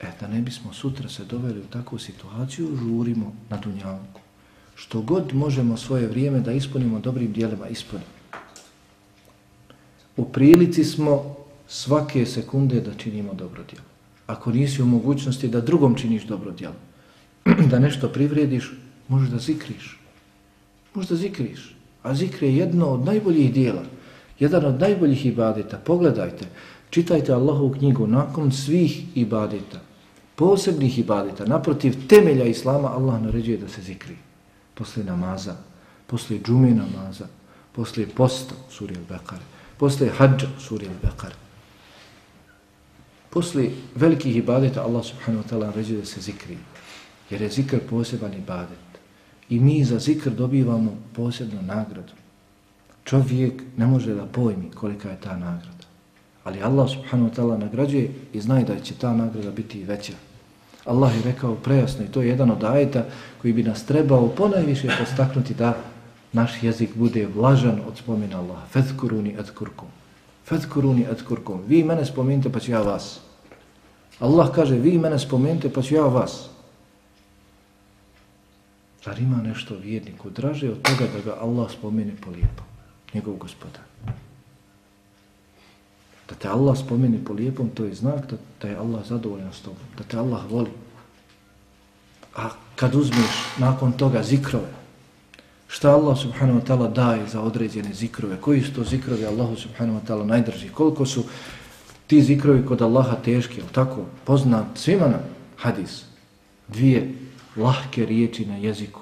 E, 0.00 0.06
da 0.20 0.28
ne 0.28 0.40
bismo 0.40 0.72
sutra 0.72 1.08
se 1.08 1.24
doveli 1.24 1.60
u 1.60 1.70
takvu 1.70 1.98
situaciju, 1.98 2.76
žurimo 2.76 3.32
na 3.50 3.56
dunjavku. 3.56 4.20
Što 4.74 5.02
god 5.02 5.34
možemo 5.34 5.76
svoje 5.76 6.06
vrijeme 6.06 6.40
da 6.40 6.52
ispunimo 6.52 7.00
dobrim 7.00 7.32
dijelima, 7.32 7.68
ispunimo 7.68 8.20
u 10.20 10.24
prilici 10.24 10.84
smo 10.84 11.36
svake 11.68 12.26
sekunde 12.26 12.80
da 12.80 12.94
činimo 12.94 13.34
dobro 13.34 13.62
djelo. 13.70 13.86
Ako 14.26 14.52
nisi 14.52 14.82
u 14.82 14.86
mogućnosti 14.86 15.48
da 15.48 15.60
drugom 15.60 15.94
činiš 15.94 16.24
dobro 16.24 16.50
djelo, 16.50 16.74
da 17.70 17.78
nešto 17.78 18.08
privrediš, 18.08 18.72
možeš 19.08 19.30
da 19.30 19.38
zikriš. 19.38 19.98
Možeš 20.94 21.08
da 21.08 21.16
zikriš. 21.16 21.76
A 22.02 22.14
zikr 22.14 22.44
je 22.44 22.56
jedno 22.56 22.86
od 22.86 23.04
najboljih 23.04 23.52
dijela. 23.52 23.82
Jedan 24.38 24.64
od 24.64 24.80
najboljih 24.80 25.26
ibadeta. 25.26 25.78
Pogledajte, 25.84 26.46
čitajte 26.90 27.32
Allahovu 27.32 27.74
knjigu 27.78 28.06
nakon 28.06 28.52
svih 28.52 29.16
ibadeta. 29.16 29.80
Posebnih 30.36 30.98
ibadeta. 30.98 31.44
Naprotiv 31.44 32.06
temelja 32.08 32.44
Islama 32.44 32.88
Allah 32.88 33.22
naređuje 33.22 33.58
da 33.58 33.68
se 33.68 33.82
zikri. 33.82 34.16
Posle 34.74 35.04
namaza, 35.04 35.56
posle 36.06 36.38
džume 36.38 36.70
namaza, 36.70 37.26
posle 37.72 38.06
posta, 38.06 38.54
suri 38.70 38.94
al-Bekare 38.94 39.60
posle 39.80 40.10
hađa 40.18 40.48
suri 40.60 40.86
al-Baqara. 40.86 41.38
Posle 43.30 43.70
velikih 43.94 44.36
ibadeta 44.36 44.82
Allah 44.82 45.04
subhanahu 45.04 45.44
wa 45.44 45.48
ta'ala 45.48 45.66
naređuje 45.72 46.00
da 46.00 46.06
se 46.06 46.20
zikri. 46.20 46.58
Jer 47.30 47.42
je 47.42 47.48
zikr 47.48 47.78
poseban 47.90 48.34
ibadet. 48.34 48.89
I 49.50 49.60
mi 49.60 49.84
za 49.84 49.98
zikr 49.98 50.30
dobivamo 50.30 50.96
posebnu 51.12 51.62
nagradu. 51.62 52.12
Čovjek 53.04 53.62
ne 53.76 53.86
može 53.86 54.14
da 54.14 54.26
pojmi 54.26 54.70
kolika 54.74 55.10
je 55.10 55.20
ta 55.20 55.36
nagrada. 55.36 55.86
Ali 56.44 56.62
Allah 56.62 56.90
subhanahu 56.90 57.30
wa 57.30 57.34
ta'ala 57.36 57.58
nagrađuje 57.58 58.10
i 58.32 58.40
znaje 58.40 58.64
da 58.64 58.80
će 58.80 58.94
ta 58.94 59.14
nagrada 59.14 59.50
biti 59.50 59.84
veća. 59.84 60.12
Allah 60.84 61.16
je 61.16 61.22
rekao 61.22 61.54
prejasno 61.54 62.04
i 62.04 62.08
to 62.08 62.22
je 62.22 62.28
jedan 62.28 62.50
od 62.50 62.64
ajeta 62.64 63.04
koji 63.42 63.52
bi 63.52 63.62
nas 63.62 63.84
trebao 63.84 64.28
ponajviše 64.28 64.88
postaknuti 64.98 65.54
da 65.54 65.76
naš 66.32 66.62
jezik 66.62 66.90
bude 66.94 67.26
vlažan 67.34 67.80
od 67.88 67.96
spomena 67.96 68.38
Allaha. 68.38 68.66
Fethkuruni 68.66 69.36
adkurkum. 69.38 69.88
Fethkuruni 70.46 71.06
adkurkum. 71.06 71.62
Vi 71.68 71.84
mene 71.84 72.04
spomenite 72.04 72.52
pa 72.52 72.60
ću 72.60 72.72
ja 72.72 72.82
vas. 72.82 73.20
Allah 74.20 74.50
kaže 74.54 74.74
vi 74.74 74.98
mene 74.98 75.18
spomenite 75.18 75.72
pa 75.72 75.82
ću 75.82 75.94
ja 75.94 76.02
vas. 76.02 76.49
Zar 79.04 79.18
ima 79.18 79.36
nešto 79.36 79.76
vjerniku 79.76 80.30
draže 80.30 80.70
od 80.70 80.82
toga 80.82 81.04
da 81.12 81.20
ga 81.24 81.40
Allah 81.40 81.70
spomene 81.70 82.12
po 82.24 82.30
lijepom? 82.30 82.66
Njegov 83.14 83.36
gospodar. 83.36 83.82
Da 86.28 86.34
te 86.34 86.48
Allah 86.48 86.78
spomene 86.78 87.24
po 87.24 87.32
lijepom, 87.32 87.70
to 87.74 87.84
je 87.84 87.94
znak 87.94 88.30
da, 88.30 88.36
da 88.62 88.68
je 88.68 88.76
Allah 88.76 89.06
zadovoljan 89.06 89.52
s 89.52 89.60
tobom. 89.60 89.82
Da 89.98 90.04
te 90.04 90.18
Allah 90.18 90.50
voli. 90.50 90.70
A 92.36 92.50
kad 92.76 92.94
uzmeš 92.94 93.58
nakon 93.58 93.92
toga 93.92 94.22
zikrove, 94.22 94.68
šta 95.68 95.90
Allah 95.90 96.18
subhanahu 96.18 96.60
wa 96.60 96.66
ta'ala 96.66 96.92
daje 96.92 97.28
za 97.28 97.40
određene 97.40 97.94
zikrove, 97.94 98.36
koji 98.40 98.62
su 98.62 98.74
to 98.74 98.84
zikrovi 98.84 99.26
Allahu 99.26 99.56
subhanahu 99.56 99.98
wa 99.98 100.06
ta'ala 100.06 100.26
najdrži, 100.26 100.68
koliko 100.68 101.06
su 101.06 101.24
ti 102.06 102.22
zikrovi 102.22 102.66
kod 102.66 102.82
Allaha 102.82 103.16
teški, 103.16 103.60
ali 103.60 103.70
tako, 103.72 104.04
poznat 104.24 104.66
svima 104.74 105.08
nam 105.08 105.20
hadis, 105.56 106.04
dvije 106.68 107.14
lahke 107.62 108.06
riječi 108.06 108.46
na 108.46 108.56
jeziku, 108.56 109.00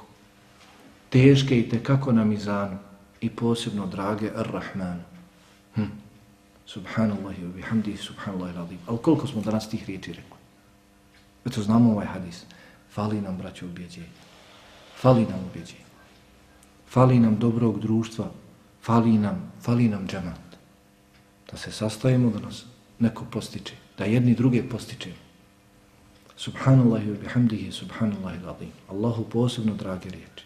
teške 1.10 1.58
i 1.60 1.68
tekako 1.68 2.12
na 2.12 2.24
mizanu 2.24 2.78
i 3.20 3.30
posebno 3.30 3.86
drage 3.86 4.30
ar-Rahmanu. 4.36 5.02
Hm. 5.74 5.82
Subhanallahi 6.66 7.42
wa 7.42 7.52
subhanallah 7.52 7.98
subhanallahi 7.98 8.56
radim. 8.56 8.78
Ali 8.86 8.98
koliko 8.98 9.26
smo 9.26 9.42
danas 9.42 9.68
tih 9.68 9.86
riječi 9.86 10.12
rekli? 10.12 10.38
Eto 11.46 11.62
znamo 11.62 11.92
ovaj 11.92 12.06
hadis. 12.06 12.44
Fali 12.92 13.20
nam, 13.20 13.36
braće, 13.36 13.64
ubjeđenje. 13.64 14.06
Fali 15.00 15.26
nam 15.26 15.40
ubjeđenje. 15.50 15.84
Fali 16.88 17.18
nam 17.18 17.36
dobrog 17.38 17.80
društva, 17.80 18.30
fali 18.82 19.18
nam, 19.18 19.52
fali 19.62 19.88
nam 19.88 20.06
džemat. 20.08 20.40
Da 21.50 21.56
se 21.56 21.72
sastavimo 21.72 22.30
da 22.30 22.38
nas 22.40 22.64
neko 22.98 23.24
postiče, 23.24 23.74
da 23.98 24.04
jedni 24.04 24.34
druge 24.34 24.62
postičemo. 24.68 25.27
Subhanallah 26.38 27.02
wa 27.02 27.18
bihamdihi, 27.22 27.72
subhanallahi 27.72 28.38
ladim. 28.46 28.70
Allahu 28.90 29.24
posebno 29.24 29.74
drage 29.74 30.10
riječi. 30.10 30.44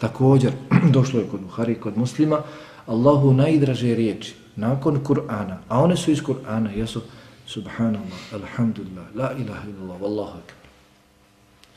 Također, 0.00 0.52
došlo 0.96 1.20
je 1.20 1.26
kod 1.30 1.40
Buhari, 1.40 1.74
kod 1.74 1.98
muslima, 1.98 2.42
Allahu 2.86 3.32
najdraže 3.32 3.94
riječi, 3.94 4.34
nakon 4.56 5.04
Kur'ana, 5.04 5.56
a 5.68 5.80
one 5.82 5.96
su 5.96 6.10
iz 6.10 6.22
Kur'ana, 6.22 6.70
jesu 6.70 7.02
Subhanallah, 7.48 8.32
alhamdulillah, 8.32 9.06
la 9.14 9.32
ilaha 9.32 9.68
illallah, 9.68 10.00
wallahu 10.00 10.36
akbar. 10.38 10.58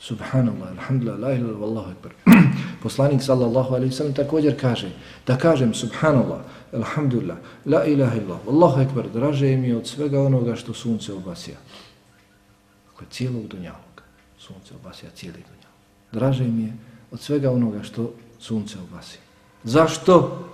Subhanallah, 0.00 0.68
alhamdulillah, 0.76 1.18
la 1.18 1.32
ilaha 1.32 1.40
illallah, 1.40 1.60
Wallahu 1.60 1.90
akbar. 1.90 2.12
Poslanik 2.82 3.22
sallallahu 3.22 3.74
alaihi 3.74 3.92
sallam 3.92 4.14
također 4.14 4.60
kaže 4.60 4.90
da 5.26 5.38
kažem 5.38 5.74
subhanallah, 5.74 6.40
alhamdulillah, 6.74 7.36
la 7.64 7.84
ilaha 7.84 8.16
illallah, 8.16 8.40
Wallahu 8.46 8.88
akbar, 8.88 9.08
draže 9.14 9.56
mi 9.56 9.72
od 9.72 9.86
svega 9.86 10.20
onoga 10.20 10.56
što 10.56 10.74
sunce 10.74 11.12
obasija 11.12 11.56
oko 13.02 13.10
cijelog 13.10 13.46
dunjaloga. 13.46 14.02
Sunce 14.38 14.74
obasija 14.74 15.10
cijeli 15.14 15.38
dunjalog. 15.38 15.78
Draže 16.12 16.44
mi 16.44 16.62
je 16.62 16.72
od 17.10 17.20
svega 17.20 17.50
onoga 17.50 17.82
što 17.82 18.14
sunce 18.38 18.78
obasija. 18.78 19.20
Zašto? 19.64 20.48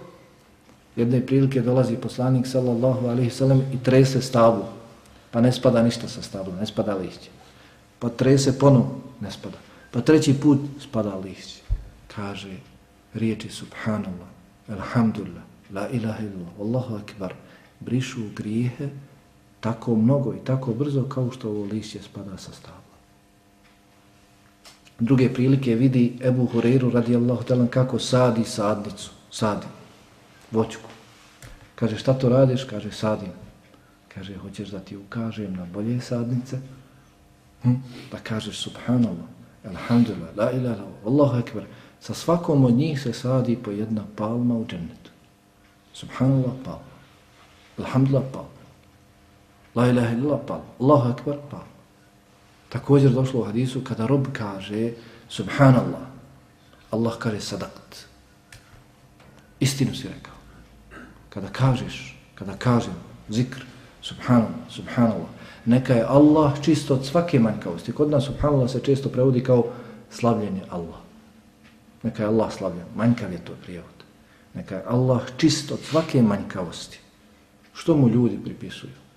Jedne 0.96 1.26
prilike 1.26 1.61
dolazi 1.61 1.96
poslanik 1.96 2.46
sallallahu 2.46 3.07
alaihi 3.07 3.30
sallam 3.30 3.61
i 3.72 3.78
trese 3.82 4.22
stavu. 4.22 4.64
Pa 5.30 5.40
ne 5.40 5.53
spada 5.53 5.82
ništa 5.82 6.09
sa 6.09 6.22
stavu, 6.22 6.53
ne 6.61 6.66
spada 6.66 6.94
lišće. 6.94 7.30
Pa 7.99 8.09
trese 8.09 8.59
ponovno, 8.59 9.01
ne 9.20 9.30
spada. 9.30 9.59
Pa 9.90 10.01
treći 10.01 10.34
put 10.40 10.59
spada 10.80 11.16
lišće. 11.16 11.62
Kaže 12.16 12.57
riječi 13.14 13.49
subhanallah, 13.49 14.28
alhamdulillah, 14.68 15.42
la 15.72 15.88
ilaha 15.88 16.22
illallah, 16.22 16.61
allahu 16.61 16.94
akbar, 16.94 17.34
brišu 17.80 18.20
grijehe 18.36 18.88
tako 19.61 19.96
mnogo 19.96 20.34
i 20.34 20.44
tako 20.44 20.72
brzo 20.72 21.04
kao 21.04 21.30
što 21.30 21.48
ovo 21.48 21.64
lišće 21.64 22.02
spada 22.02 22.36
sa 22.36 22.52
stabla. 22.52 22.78
Druge 24.98 25.34
prilike 25.34 25.74
vidi 25.74 26.18
Ebu 26.24 26.48
Hureyru 26.54 26.92
radijallahu 26.92 27.44
talan 27.44 27.68
kako 27.68 27.98
sadi 27.98 28.44
sadnicu, 28.44 29.11
sadi 29.30 29.66
voćku. 30.50 30.90
Kaže 31.74 31.98
šta 31.98 32.14
to 32.14 32.28
radiš? 32.28 32.64
Kaže 32.64 32.90
sadim. 32.92 33.32
Kaže 34.14 34.36
hoćeš 34.36 34.68
da 34.68 34.78
ti 34.78 34.96
ukažem 34.96 35.54
na 35.54 35.64
bolje 35.64 36.00
sadnice? 36.00 36.59
Hm? 37.62 37.74
Pa 38.11 38.18
kažeš 38.18 38.59
subhanallah, 38.59 39.28
alhamdulillah, 39.64 40.36
la 40.36 40.50
ilaha, 40.50 40.84
allahu 41.06 41.38
ekber. 41.38 41.64
Sa 42.00 42.14
svakom 42.14 42.64
od 42.64 42.74
njih 42.74 43.00
se 43.02 43.12
sadi 43.12 43.56
po 43.56 43.70
jedna 43.70 44.04
palma 44.16 44.54
u 44.54 44.66
džennetu. 44.66 45.11
Subhanallah, 45.92 46.52
palma. 46.64 46.94
Alhamdulillah, 47.78 48.24
palma. 48.32 48.57
La 49.74 49.86
ilaha 49.88 50.12
illallah, 50.12 50.40
palma. 50.46 50.64
Allahu 50.80 51.08
akbar, 51.08 51.36
palma. 51.50 51.78
Također 52.68 53.10
došlo 53.10 53.40
u 53.40 53.44
hadisu 53.44 53.80
kada 53.84 54.06
rob 54.06 54.26
kaže 54.32 54.92
Subhanallah, 55.28 56.08
Allah 56.90 57.18
kaže 57.18 57.40
sadakt. 57.40 58.06
Istinu 59.60 59.94
si 59.94 60.08
rekao. 60.08 60.34
Kada 61.28 61.48
kažeš, 61.48 62.16
kada 62.34 62.56
kažem 62.56 62.94
zikr, 63.28 63.64
Subhanallah, 64.02 64.68
Subhanallah, 64.70 65.28
neka 65.64 65.94
je 65.94 66.04
Allah 66.08 66.52
čisto 66.62 66.94
od 66.94 67.06
svake 67.06 67.38
manjkavosti. 67.40 67.92
Kod 67.92 68.10
nas 68.10 68.24
Subhanallah 68.24 68.70
se 68.70 68.80
često 68.80 69.08
prevodi 69.08 69.44
kao 69.44 69.64
slavljenje 70.10 70.62
Allah. 70.70 70.96
Neka 72.02 72.22
je 72.22 72.28
Allah 72.28 72.52
slavljen, 72.52 72.86
manjkav 72.96 73.32
je 73.32 73.44
to 73.44 73.52
prijevod. 73.62 73.98
Neka 74.54 74.74
je 74.74 74.84
Allah 74.86 75.22
čisto 75.36 75.74
od 75.74 75.80
svake 75.80 76.22
manjkavosti. 76.22 76.98
Što 77.74 77.96
mu 77.96 78.08
ljudi 78.08 78.38
pripisuju? 78.44 79.07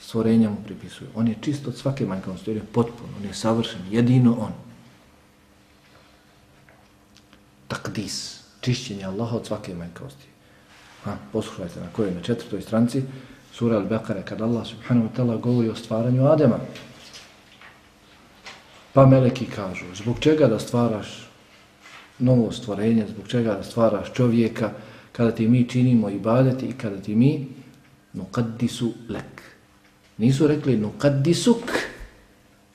Stvorenja 0.00 0.50
mu 0.50 0.56
pripisuju. 0.64 1.10
On 1.14 1.28
je 1.28 1.36
čist 1.40 1.66
od 1.66 1.76
svake 1.76 2.06
manjkavosti, 2.06 2.50
on 2.50 2.56
je 2.56 2.62
potpuno, 2.72 3.12
on 3.18 3.24
je 3.24 3.34
savršen, 3.34 3.80
jedino 3.90 4.36
on. 4.40 4.52
Takdis, 7.68 8.40
čišćenje 8.60 9.04
Allaha 9.04 9.36
od 9.36 9.46
svake 9.46 9.74
manjkavosti. 9.74 10.26
Ha, 11.04 11.16
poslušajte 11.32 11.80
na 11.80 11.86
kojoj, 11.92 12.14
na 12.14 12.22
četvrtoj 12.22 12.62
stranci, 12.62 13.02
sura 13.52 13.78
Al-Baqara, 13.78 14.22
kad 14.24 14.40
Allah 14.42 14.66
subhanahu 14.66 15.08
wa 15.08 15.16
ta'ala 15.16 15.40
govori 15.40 15.68
o 15.68 15.74
stvaranju 15.74 16.26
Adema. 16.26 16.58
Pa 18.92 19.06
meleki 19.06 19.46
kažu, 19.46 19.84
zbog 19.94 20.20
čega 20.20 20.46
da 20.46 20.58
stvaraš 20.58 21.28
novo 22.18 22.52
stvorenje, 22.52 23.06
zbog 23.08 23.28
čega 23.28 23.54
da 23.54 23.62
stvaraš 23.62 24.12
čovjeka, 24.12 24.70
kada 25.12 25.30
ti 25.30 25.48
mi 25.48 25.68
činimo 25.68 26.10
ibadeti 26.10 26.66
i 26.66 26.72
kada 26.72 26.96
ti 26.96 27.14
mi 27.14 27.48
nukaddisu 28.12 28.92
lek, 29.08 29.37
Nisu 30.18 30.46
rekli 30.46 30.76
nukaddisuk, 30.76 31.72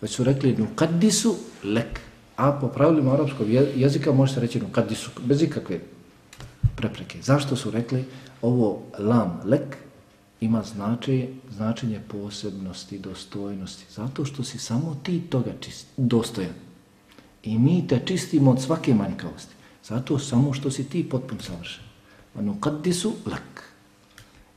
već 0.01 0.11
su 0.11 0.23
rekli 0.23 0.55
nukaddisu 0.57 1.35
lek. 1.63 1.99
A 2.35 2.51
po 2.51 2.67
pravilima 2.67 3.13
arapskog 3.13 3.47
jezika 3.75 4.11
može 4.11 4.33
se 4.33 4.39
reći 4.39 4.59
nukaddisuk, 4.59 5.21
bez 5.21 5.41
ikakve 5.41 5.79
prepreke. 6.75 7.21
Zašto 7.21 7.55
su 7.55 7.71
rekli 7.71 8.05
ovo 8.41 8.81
lam 8.99 9.41
lek 9.45 9.77
ima 10.41 10.63
značenje, 10.63 11.29
značenje 11.51 11.99
posebnosti, 12.07 12.99
dostojnosti? 12.99 13.85
Zato 13.93 14.25
što 14.25 14.43
si 14.43 14.57
samo 14.57 14.97
ti 15.03 15.21
toga 15.29 15.51
čist, 15.59 15.87
dostojan. 15.97 16.53
I 17.43 17.57
mi 17.57 17.87
te 17.87 18.01
čistimo 18.05 18.51
od 18.51 18.61
svake 18.61 18.93
manjkavosti. 18.93 19.53
Zato 19.83 20.19
samo 20.19 20.53
što 20.53 20.71
si 20.71 20.89
ti 20.89 21.09
potpun 21.09 21.39
savršen. 21.39 21.83
Nukaddisu 22.35 23.13
lek. 23.25 23.63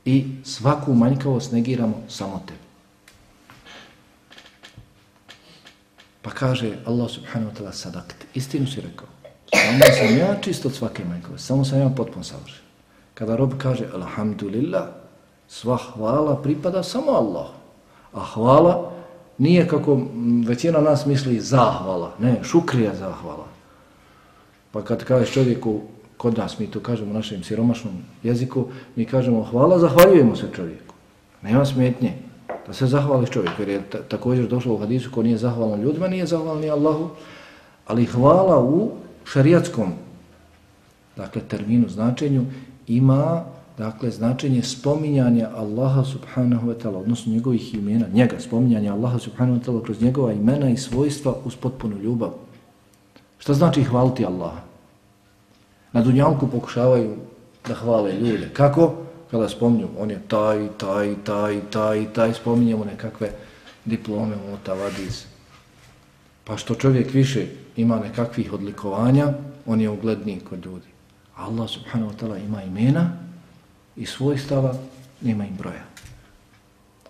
I 0.05 0.25
svaku 0.43 0.93
manjkavost 0.93 1.51
negiramo 1.51 2.03
samo 2.09 2.43
tebi. 2.47 2.66
Pa 6.27 6.35
kaže 6.35 6.83
Allah 6.83 7.07
subhanahu 7.07 7.51
wa 7.51 7.55
ta'ala 7.55 7.71
sadakt. 7.71 8.27
Istinu 8.35 8.67
si 8.67 8.83
rekao. 8.83 9.07
Samo 9.47 9.79
sam 9.95 10.17
ja 10.17 10.35
čist 10.41 10.65
od 10.65 10.75
svake 10.75 11.05
manjkove. 11.05 11.39
Samo 11.39 11.65
sam 11.65 11.79
ja 11.79 11.89
potpuno 11.89 12.23
savršen. 12.23 12.67
Kada 13.13 13.35
rob 13.35 13.55
kaže 13.57 13.87
alhamdulillah, 13.93 14.91
sva 15.47 15.77
hvala 15.77 16.35
pripada 16.43 16.83
samo 16.83 17.11
Allah. 17.11 17.47
A 18.13 18.19
hvala 18.19 18.91
nije 19.37 19.67
kako 19.67 20.01
većina 20.47 20.81
nas 20.81 21.05
misli 21.05 21.39
zahvala. 21.39 22.11
Ne, 22.19 22.43
šukrija 22.43 22.95
zahvala. 22.95 23.47
Pa 24.71 24.83
kad 24.83 25.03
kažeš 25.03 25.31
čovjeku, 25.31 25.81
kod 26.17 26.37
nas 26.37 26.59
mi 26.59 26.67
to 26.67 26.79
kažemo 26.79 27.11
u 27.11 27.13
našem 27.23 27.43
siromašnom 27.43 28.03
jeziku, 28.23 28.67
mi 28.95 29.05
kažemo 29.05 29.43
hvala, 29.43 29.79
zahvaljujemo 29.79 30.35
se 30.35 30.51
čovjeku. 30.55 30.93
Nema 31.41 31.65
smetnje 31.65 32.26
da 32.67 32.73
se 32.73 32.87
zahvali 32.87 33.27
čovjeku, 33.27 33.61
jer 33.61 33.69
je 33.69 33.83
također 34.09 34.47
došlo 34.47 34.73
u 34.73 34.77
hadisu 34.77 35.11
ko 35.11 35.23
nije 35.23 35.37
zahvalan 35.37 35.81
ljudima, 35.81 36.07
nije 36.07 36.25
zahvalan 36.25 36.61
ni 36.61 36.69
Allahu, 36.69 37.09
ali 37.87 38.05
hvala 38.05 38.63
u 38.63 38.91
šariatskom 39.25 39.93
dakle, 41.17 41.41
terminu, 41.41 41.89
značenju, 41.89 42.45
ima 42.87 43.43
dakle, 43.77 44.11
značenje 44.11 44.63
spominjanja 44.63 45.49
Allaha 45.55 46.03
subhanahu 46.03 46.67
wa 46.67 46.75
ta'ala, 46.83 46.97
odnosno 46.97 47.33
njegovih 47.33 47.73
imena, 47.73 48.05
njega, 48.13 48.39
spominjanja 48.39 48.93
Allaha 48.93 49.19
subhanahu 49.19 49.59
wa 49.59 49.65
ta'ala 49.65 49.83
kroz 49.83 50.01
njegova 50.01 50.33
imena 50.33 50.69
i 50.69 50.77
svojstva 50.77 51.35
uz 51.45 51.55
potpunu 51.55 51.97
ljubav. 51.97 52.31
Šta 53.37 53.53
znači 53.53 53.83
hvaliti 53.83 54.25
Allaha? 54.25 54.61
Na 55.91 56.01
dunjalku 56.01 56.47
pokušavaju 56.47 57.15
da 57.67 57.73
hvale 57.73 58.13
ljude. 58.13 58.49
Kako? 58.53 59.06
Kada 59.31 59.49
spominju, 59.49 59.87
on 59.97 60.11
je 60.11 60.21
taj, 60.27 60.67
taj, 60.77 61.15
taj, 61.23 61.61
taj, 61.71 62.13
taj, 62.13 62.33
spominjemo 62.33 62.85
nekakve 62.85 63.31
diplome 63.85 64.35
ono, 64.35 64.53
u 64.53 64.57
Tavadiz. 64.63 65.25
Pa 66.43 66.57
što 66.57 66.75
čovjek 66.75 67.13
više 67.13 67.47
ima 67.75 67.99
nekakvih 67.99 68.53
odlikovanja, 68.53 69.33
on 69.65 69.81
je 69.81 69.89
ugledniji 69.89 70.39
kod 70.39 70.65
ljudi. 70.65 70.87
Allah 71.35 71.69
subhanahu 71.69 72.11
wa 72.11 72.15
ta'ala 72.19 72.45
ima 72.45 72.63
imena 72.63 73.11
i 73.95 74.05
svojstava, 74.05 74.73
nema 75.21 75.45
im 75.45 75.55
broja. 75.57 75.83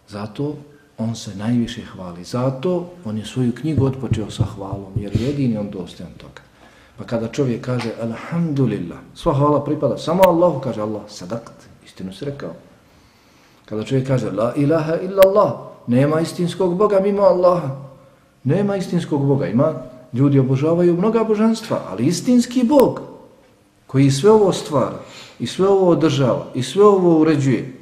Zato 0.07 0.55
on 0.97 1.15
se 1.15 1.36
najviše 1.36 1.82
hvali. 1.82 2.24
Zato 2.24 2.93
on 3.05 3.18
je 3.18 3.26
svoju 3.26 3.55
knjigu 3.55 3.86
odpočeo 3.86 4.32
sa 4.32 4.43
hvalom, 4.43 4.93
jer 4.95 5.22
jedini 5.22 5.57
on 5.57 5.70
dostajan 5.70 6.13
toga. 6.18 6.41
Pa 6.97 7.03
kada 7.03 7.28
čovjek 7.28 7.65
kaže 7.65 7.93
Alhamdulillah, 8.01 8.97
sva 9.15 9.34
hvala 9.34 9.63
pripada 9.63 9.97
samo 9.97 10.24
Allahu, 10.26 10.59
kaže 10.59 10.82
Allah, 10.82 11.01
sadakt, 11.07 11.53
istinu 11.97 12.13
si 12.13 12.25
rekao. 12.25 12.53
Kada 13.65 13.83
čovjek 13.83 14.07
kaže 14.07 14.31
La 14.31 14.53
ilaha 14.55 14.95
illa 15.01 15.21
Allah, 15.25 15.53
nema 15.87 16.21
istinskog 16.21 16.77
Boga 16.77 16.99
mimo 16.99 17.21
Allaha. 17.21 17.75
Nema 18.43 18.75
istinskog 18.77 19.25
Boga, 19.25 19.47
ima 19.47 19.73
ljudi 20.13 20.39
obožavaju 20.39 20.97
mnoga 20.97 21.23
božanstva, 21.23 21.81
ali 21.89 22.05
istinski 22.05 22.63
Bog 22.63 23.01
koji 23.87 24.11
sve 24.11 24.31
ovo 24.31 24.53
stvara 24.53 24.99
i 25.39 25.47
sve 25.47 25.67
ovo 25.67 25.89
održava 25.89 26.45
i 26.55 26.63
sve 26.63 26.85
ovo 26.85 27.19
uređuje, 27.19 27.73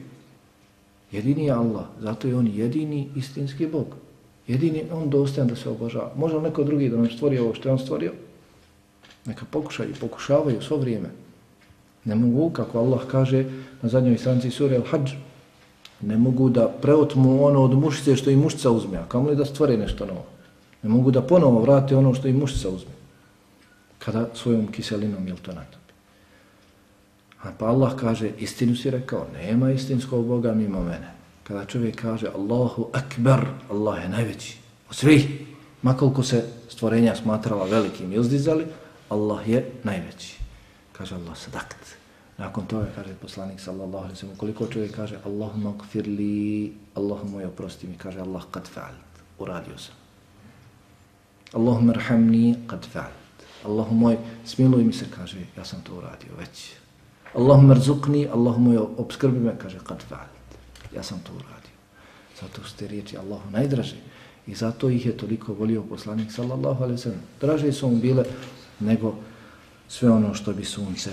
jedini 1.11 1.45
je 1.45 1.51
Allah, 1.51 1.85
zato 1.99 2.27
je 2.27 2.35
on 2.35 2.47
jedini 2.47 3.09
istinski 3.15 3.67
Bog. 3.67 3.85
Jedini 4.47 4.83
on 4.93 5.09
dostajan 5.09 5.47
da 5.47 5.55
se 5.55 5.69
obožava. 5.69 6.11
Može 6.15 6.41
neko 6.41 6.63
drugi 6.63 6.89
da 6.89 6.97
nam 6.97 7.09
stvori 7.09 7.39
ovo 7.39 7.53
što 7.53 7.69
je 7.69 7.73
on 7.73 7.79
stvorio? 7.79 8.11
Neka 9.25 9.45
pokušaju, 9.51 9.93
pokušavaju 9.99 10.61
svo 10.61 10.77
vrijeme. 10.77 11.24
Ne 12.05 12.15
mogu, 12.15 12.49
kako 12.49 12.79
Allah 12.79 13.01
kaže 13.11 13.45
na 13.81 13.89
zadnjoj 13.89 14.17
stranci 14.17 14.51
sura 14.51 14.77
Al-Hajj, 14.77 15.15
ne 16.01 16.17
mogu 16.17 16.49
da 16.49 16.67
preotmu 16.67 17.45
ono 17.45 17.63
od 17.63 17.73
mušice 17.73 18.15
što 18.15 18.29
i 18.29 18.35
mušica 18.35 18.71
uzme, 18.71 18.97
a 18.97 19.05
kamo 19.07 19.29
li 19.29 19.35
da 19.35 19.45
stvore 19.45 19.77
nešto 19.77 20.05
novo? 20.05 20.25
Ne 20.83 20.89
mogu 20.89 21.11
da 21.11 21.21
ponovo 21.21 21.61
vrate 21.61 21.95
ono 21.95 22.13
što 22.13 22.27
i 22.27 22.33
mušica 22.33 22.69
uzme, 22.69 22.91
kada 23.99 24.29
svojom 24.33 24.67
kiselinom 24.71 25.27
jel 25.27 25.37
to 25.37 25.53
natopi. 25.53 25.93
A 27.41 27.51
pa 27.57 27.65
Allah 27.65 27.95
kaže, 27.95 28.29
istinu 28.39 28.75
si 28.75 28.89
rekao, 28.89 29.27
nema 29.33 29.71
istinskog 29.71 30.25
Boga 30.25 30.53
mimo 30.53 30.83
mene. 30.83 31.11
Kada 31.43 31.65
čovjek 31.65 32.01
kaže 32.01 32.27
Allahu 32.35 32.87
Akbar, 32.93 33.45
Allah 33.69 34.03
je 34.03 34.09
najveći 34.09 34.57
od 34.89 34.95
svih, 34.95 35.45
Makoliko 35.85 36.23
se 36.23 36.43
stvorenja 36.69 37.15
smatrala 37.15 37.65
velikim 37.65 38.13
i 38.13 38.19
uzdizali, 38.19 38.65
Allah 39.09 39.49
je 39.49 39.71
najveći. 39.83 40.37
Kaže 40.91 41.15
Allah, 41.15 41.37
sadakt. 41.37 41.94
Nakon 42.37 42.65
toga 42.67 42.91
kaže 42.95 43.15
poslanik 43.15 43.59
sallallahu 43.59 44.03
alaihi 44.03 44.19
sallam, 44.19 44.35
koliko 44.35 44.67
čovjek 44.67 44.95
kaže 44.95 45.19
Allahumma 45.25 45.73
gfir 45.79 46.07
li, 46.07 46.73
Allahumma 46.95 47.41
je 47.41 47.47
oprosti 47.47 47.87
mi, 47.87 47.97
kaže 47.97 48.19
Allah, 48.19 48.43
kad 48.51 48.67
fa'alt, 48.67 49.21
uradio 49.39 49.77
sam. 49.77 49.95
Allahumma 51.53 51.93
rhamni, 51.93 52.55
kad 52.67 52.87
fa'alt. 52.93 53.45
Allahumma 53.63 54.15
smiluj 54.45 54.83
mi 54.83 54.93
se, 54.93 55.05
kaže, 55.15 55.45
ja 55.57 55.65
sam 55.65 55.81
to 55.81 55.95
uradio 55.95 56.35
već. 56.39 56.73
Allahumma 57.33 57.73
rzukni, 57.73 58.27
Allahumma 58.27 58.73
je 58.73 58.79
obskrbi 58.79 59.39
me, 59.39 59.55
kaže, 59.59 59.79
kad 59.87 60.03
fa'alt. 60.09 60.57
Ja 60.95 61.03
sam 61.03 61.19
to 61.23 61.31
uradio. 61.31 61.75
Zato 62.41 62.63
su 62.63 62.75
te 62.75 62.87
riječi 62.87 63.17
Allahu 63.17 63.51
najdraže. 63.51 63.95
I 64.47 64.55
zato 64.55 64.89
ih 64.89 65.05
je 65.05 65.17
toliko 65.17 65.53
volio 65.53 65.83
poslanik 65.83 66.31
sallallahu 66.31 66.83
alaihi 66.83 67.01
sallam. 67.01 67.21
Draže 67.41 67.71
su 67.71 67.87
mu 67.87 67.95
bile 67.95 68.23
nego 68.79 69.15
sve 69.87 70.11
ono 70.11 70.33
što 70.33 70.53
bi 70.53 70.65
sunce 70.65 71.11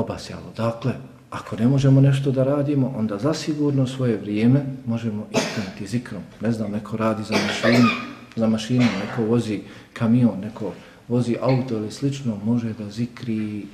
obasjalo. 0.00 0.52
Dakle, 0.56 0.92
ako 1.30 1.56
ne 1.56 1.66
možemo 1.66 2.00
nešto 2.00 2.30
da 2.32 2.44
radimo, 2.44 2.94
onda 2.96 3.18
zasigurno 3.18 3.86
svoje 3.86 4.16
vrijeme 4.16 4.64
možemo 4.86 5.26
ispuniti 5.30 5.86
zikrom. 5.86 6.22
Ne 6.40 6.52
znam, 6.52 6.70
neko 6.70 6.96
radi 6.96 7.22
za 7.24 7.34
mašinu, 7.34 7.88
za 8.36 8.46
mašinu, 8.46 8.86
neko 9.06 9.22
vozi 9.22 9.60
kamion, 9.92 10.40
neko 10.40 10.72
vozi 11.08 11.36
auto 11.40 11.76
ili 11.76 11.90
slično, 11.90 12.38
može 12.44 12.72
da 12.72 12.90
zikri 12.90 13.66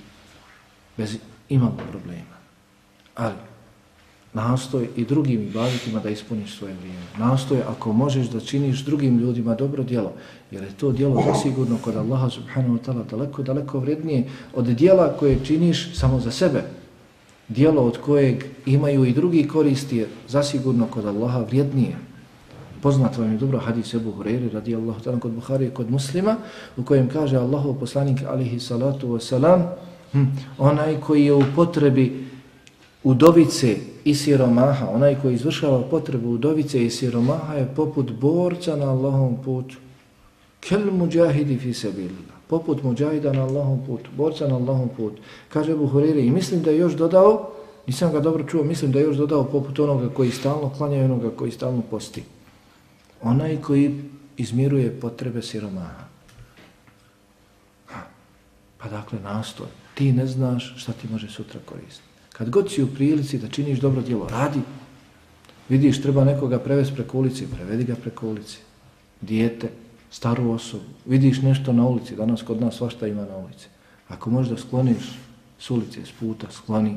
bez 0.97 1.17
imalo 1.49 1.77
problema. 1.91 2.37
Ali, 3.15 3.35
nastoj 4.35 4.89
i 4.97 5.05
drugim 5.05 5.43
ibadetima 5.43 6.01
da 6.01 6.11
ispuniš 6.11 6.59
svoje 6.59 6.75
vrijeme. 6.75 7.01
Nastoj 7.19 7.63
ako 7.69 7.93
možeš 7.93 8.27
da 8.27 8.41
činiš 8.41 8.85
drugim 8.85 9.19
ljudima 9.19 9.55
dobro 9.55 9.83
djelo, 9.83 10.13
jer 10.51 10.63
je 10.63 10.71
to 10.71 10.93
djelo 10.93 11.23
zasigurno 11.27 11.79
kod 11.85 11.97
Allaha 11.97 12.31
subhanahu 12.31 12.75
wa 12.75 12.79
ta'ala 12.87 13.11
daleko, 13.11 13.43
daleko 13.43 13.79
vrednije 13.79 14.25
od 14.55 14.65
djela 14.65 15.13
koje 15.19 15.45
činiš 15.45 15.95
samo 15.95 16.21
za 16.21 16.31
sebe. 16.31 16.63
Djelo 17.49 17.83
od 17.83 17.99
kojeg 17.99 18.45
imaju 18.67 19.05
i 19.05 19.13
drugi 19.13 19.49
koristi 19.49 19.97
je 19.97 20.09
zasigurno 20.29 20.87
kod 20.87 21.07
Allaha 21.07 21.39
vrijednije. 21.39 21.97
Poznat 22.83 23.19
vam 23.19 23.33
je 23.33 23.39
dobro 23.39 23.59
hadis 23.59 23.95
Ebu 23.95 24.13
Hureyri 24.13 24.53
radijallahu 24.53 25.01
ta'ala 25.01 25.19
kod 25.19 25.33
Buhari 25.33 25.71
kod 25.71 25.91
muslima 25.91 26.37
u 26.77 26.83
kojem 26.83 27.09
kaže 27.09 27.37
Allahov 27.37 27.75
poslanik 27.75 28.23
alihi 28.27 28.61
salatu 28.61 29.09
wasalam 29.09 29.63
hm, 30.13 30.25
onaj 30.59 31.01
koji 31.01 31.25
je 31.25 31.33
u 31.33 31.43
potrebi 31.57 32.22
udovice 33.05 33.77
i 34.05 34.15
siromaha, 34.15 34.89
onaj 34.89 35.17
koji 35.23 35.35
izvršava 35.35 35.83
potrebu 35.91 36.31
udovice 36.31 36.85
i 36.85 36.91
siromaha 36.91 37.55
je 37.55 37.73
poput 37.77 38.13
borca 38.13 38.77
na 38.77 38.91
Allahom 38.91 39.37
putu. 39.45 39.77
Kel 40.61 40.91
muđahidi 40.93 41.59
fi 41.59 41.75
sebilila. 41.75 42.33
Poput 42.47 42.83
muđahida 42.83 43.33
na 43.33 43.43
Allahom 43.43 43.81
putu, 43.87 44.11
borca 44.17 44.49
na 44.49 44.55
Allahom 44.57 44.89
putu. 44.97 45.23
Kaže 45.49 45.75
Buhuriri 45.77 46.27
i 46.27 46.31
mislim 46.31 46.63
da 46.63 46.71
je 46.71 46.79
još 46.79 46.93
dodao, 46.93 47.51
nisam 47.87 48.13
ga 48.13 48.21
dobro 48.21 48.45
čuo, 48.45 48.65
mislim 48.65 48.93
da 48.93 48.99
je 48.99 49.05
još 49.05 49.17
dodao 49.17 49.45
poput 49.45 49.79
onoga 49.79 50.09
koji 50.09 50.31
stalno 50.31 50.71
klanja 50.77 50.97
i 50.97 51.05
onoga 51.05 51.31
koji 51.31 51.53
stalno 51.53 51.83
posti. 51.91 52.23
Onaj 53.23 53.61
koji 53.61 54.01
izmiruje 54.37 55.01
potrebe 55.01 55.43
siromaha. 55.43 56.05
Pa 58.79 58.89
dakle, 58.89 59.19
nastoj. 59.21 59.67
Ti 59.95 60.13
ne 60.13 60.27
znaš 60.27 60.75
šta 60.77 60.93
ti 60.93 61.09
može 61.11 61.29
sutra 61.29 61.61
koristiti. 61.65 62.12
Kad 62.33 62.51
god 62.51 62.71
si 62.71 62.83
u 62.83 62.87
prilici 62.95 63.39
da 63.39 63.49
činiš 63.49 63.81
dobro 63.81 64.03
djelo, 64.03 64.29
radi. 64.29 64.61
Vidiš, 65.69 66.03
treba 66.03 66.25
nekoga 66.25 66.59
prevesti 66.59 66.95
preko 66.95 67.19
ulici, 67.19 67.47
prevedi 67.47 67.85
ga 67.85 67.95
preko 67.95 68.29
ulici. 68.29 68.59
Dijete, 69.21 69.69
staru 70.11 70.51
osobu. 70.51 70.85
Vidiš 71.07 71.43
nešto 71.43 71.73
na 71.73 71.87
ulici, 71.87 72.17
danas 72.17 72.43
kod 72.43 72.61
nas 72.61 72.75
svašta 72.77 73.07
ima 73.07 73.25
na 73.25 73.37
ulici. 73.37 73.69
Ako 74.09 74.31
možeš 74.31 74.51
da 74.51 74.57
skloniš 74.57 75.19
s 75.59 75.71
ulice, 75.71 76.07
s 76.07 76.13
puta, 76.21 76.47
skloni. 76.51 76.97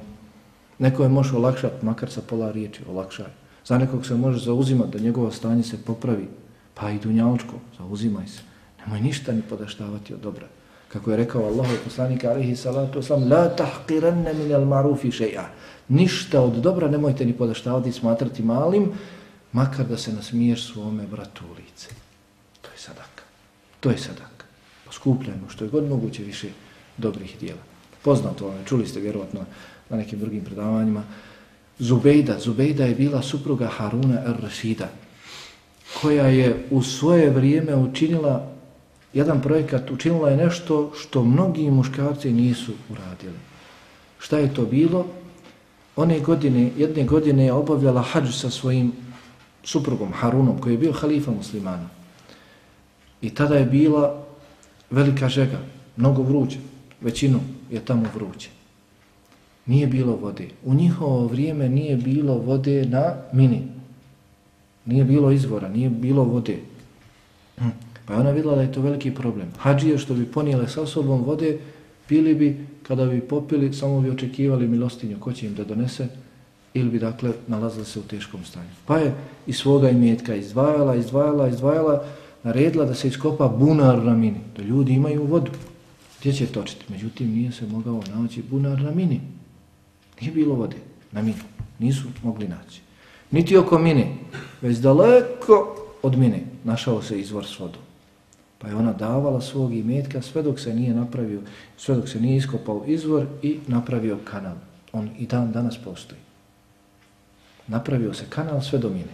Neko 0.79 1.03
je 1.03 1.09
može 1.09 1.35
olakšati, 1.35 1.85
makar 1.85 2.11
sa 2.11 2.21
pola 2.21 2.51
riječi, 2.51 2.81
olakšaj. 2.89 3.31
Za 3.65 3.77
nekog 3.77 4.05
se 4.05 4.15
može 4.15 4.45
zauzimati 4.45 4.91
da 4.91 5.03
njegovo 5.03 5.31
stanje 5.31 5.63
se 5.63 5.83
popravi. 5.85 6.27
Pa 6.73 6.91
i 6.91 6.99
dunjaločko, 6.99 7.53
zauzimaj 7.77 8.27
se. 8.27 8.41
Nemoj 8.79 9.01
ništa 9.01 9.31
ni 9.31 9.41
podaštavati 9.41 10.13
od 10.13 10.19
dobra 10.19 10.47
kako 10.87 11.11
je 11.11 11.17
rekao 11.17 11.45
Allah 11.45 11.67
i 11.73 11.83
poslanik 11.83 12.23
alaihi 12.23 12.55
salatu 12.55 12.99
oslam, 12.99 13.31
la 13.31 13.55
tahqiranne 13.55 14.33
min 14.33 14.55
al 14.55 14.65
marufi 14.65 15.11
šeja. 15.11 15.49
Ništa 15.87 16.41
od 16.41 16.53
dobra 16.53 16.87
nemojte 16.87 17.25
ni 17.25 17.33
podaštavati 17.33 17.91
smatrati 17.91 18.43
malim, 18.43 18.91
makar 19.51 19.85
da 19.85 19.97
se 19.97 20.13
nasmiješ 20.13 20.73
svome 20.73 21.03
bratu 21.07 21.43
u 21.51 21.53
lice. 21.53 21.89
To 22.61 22.69
je 22.71 22.77
sadaka. 22.77 23.23
To 23.79 23.89
je 23.89 23.97
sadaka. 23.97 24.45
Poskupljajmo 24.85 25.49
što 25.49 25.65
je 25.65 25.69
god 25.69 25.89
moguće 25.89 26.23
više 26.23 26.47
dobrih 26.97 27.35
dijela. 27.39 27.61
Poznato 28.01 28.47
vam, 28.47 28.65
čuli 28.65 28.87
ste 28.87 28.99
vjerovatno 28.99 29.45
na 29.89 29.97
nekim 29.97 30.19
drugim 30.19 30.45
predavanjima, 30.45 31.03
Zubejda, 31.79 32.39
Zubejda 32.39 32.85
je 32.85 32.95
bila 32.95 33.21
supruga 33.21 33.67
Haruna 33.67 34.21
ar-Rashida, 34.25 34.87
koja 36.01 36.27
je 36.27 36.65
u 36.71 36.83
svoje 36.83 37.29
vrijeme 37.29 37.75
učinila 37.75 38.54
jedan 39.15 39.41
projekat 39.41 39.91
učinila 39.91 40.29
je 40.29 40.37
nešto 40.37 40.91
što 40.99 41.23
mnogi 41.23 41.71
muškarci 41.71 42.33
nisu 42.33 42.71
uradili. 42.91 43.39
Šta 44.19 44.37
je 44.37 44.53
to 44.53 44.65
bilo? 44.65 45.05
One 45.95 46.19
godine, 46.19 46.71
jedne 46.77 47.03
godine 47.03 47.45
je 47.45 47.53
obavljala 47.53 48.01
hađu 48.01 48.31
sa 48.31 48.49
svojim 48.49 48.91
suprugom 49.63 50.11
Harunom, 50.13 50.59
koji 50.61 50.73
je 50.73 50.77
bio 50.77 50.91
halifa 50.91 51.31
muslimana. 51.31 51.89
I 53.21 53.29
tada 53.29 53.55
je 53.55 53.65
bila 53.65 54.23
velika 54.89 55.29
žega, 55.29 55.59
mnogo 55.97 56.21
vruće, 56.21 56.57
većinu 57.01 57.39
je 57.71 57.79
tamo 57.79 58.05
vruće. 58.15 58.49
Nije 59.65 59.87
bilo 59.87 60.15
vode. 60.15 60.49
U 60.63 60.73
njihovo 60.73 61.27
vrijeme 61.27 61.69
nije 61.69 61.95
bilo 61.95 62.37
vode 62.37 62.85
na 62.85 63.15
mini. 63.33 63.61
Nije 64.85 65.03
bilo 65.03 65.31
izvora, 65.31 65.69
nije 65.69 65.89
bilo 65.89 66.23
vode. 66.23 66.59
Hm. 67.57 67.84
Pa 68.05 68.13
je 68.13 68.19
ona 68.19 68.31
vidjela 68.31 68.55
da 68.55 68.61
je 68.61 68.71
to 68.71 68.81
veliki 68.81 69.11
problem. 69.11 69.47
Hadžije 69.57 69.97
što 69.97 70.13
bi 70.13 70.25
ponijele 70.25 70.67
sa 70.67 70.85
sobom 70.85 71.23
vode, 71.23 71.57
pili 72.07 72.35
bi, 72.35 72.57
kada 72.83 73.05
bi 73.05 73.21
popili, 73.21 73.73
samo 73.73 74.01
bi 74.01 74.09
očekivali 74.09 74.67
milostinju 74.67 75.19
ko 75.19 75.33
će 75.33 75.45
im 75.47 75.55
da 75.55 75.63
donese, 75.63 76.07
ili 76.73 76.89
bi 76.89 76.99
dakle 76.99 77.31
nalazili 77.47 77.85
se 77.85 77.99
u 77.99 78.03
teškom 78.03 78.43
stanju. 78.45 78.69
Pa 78.85 78.97
je 78.97 79.13
i 79.47 79.53
svoga 79.53 79.89
imetka 79.89 80.35
izdvajala, 80.35 80.95
izdvajala, 80.95 81.47
izdvajala, 81.47 82.03
naredila 82.43 82.85
da 82.85 82.95
se 82.95 83.07
iskopa 83.07 83.47
bunar 83.47 84.03
na 84.03 84.13
mini, 84.13 84.39
da 84.57 84.63
ljudi 84.63 84.93
imaju 84.93 85.23
vodu. 85.23 85.51
Gdje 86.19 86.33
će 86.33 86.45
točiti? 86.45 86.85
Međutim, 86.89 87.33
nije 87.33 87.51
se 87.51 87.67
mogao 87.67 88.01
naći 88.15 88.43
bunar 88.49 88.81
na 88.81 88.91
mini. 88.91 89.21
Nije 90.21 90.31
bilo 90.33 90.55
vode 90.55 90.77
na 91.11 91.21
mini. 91.21 91.41
Nisu 91.79 92.07
mogli 92.23 92.47
naći. 92.47 92.81
Niti 93.31 93.57
oko 93.57 93.79
mine, 93.79 94.17
već 94.61 94.77
daleko 94.77 95.75
od 96.01 96.17
mine 96.17 96.43
našao 96.63 97.01
se 97.01 97.19
izvor 97.19 97.45
s 97.45 97.59
vodom. 97.59 97.84
Pa 98.59 98.67
je 98.67 98.75
ona 98.75 98.93
davala 98.93 99.41
svog 99.41 99.73
imetka 99.73 100.21
sve 100.21 100.43
dok 100.43 100.59
se 100.59 100.73
nije 100.73 100.93
napravio, 100.93 101.41
sve 101.77 101.95
dok 101.95 102.09
se 102.09 102.21
nije 102.21 102.37
iskopao 102.37 102.83
izvor 102.87 103.27
i 103.41 103.59
napravio 103.67 104.17
kanal. 104.23 104.55
On 104.91 105.09
i 105.17 105.27
dan 105.27 105.51
danas 105.51 105.77
postoji. 105.77 106.19
Napravio 107.67 108.13
se 108.13 108.25
kanal 108.29 108.61
sve 108.61 108.79
do 108.79 108.89
mine. 108.89 109.11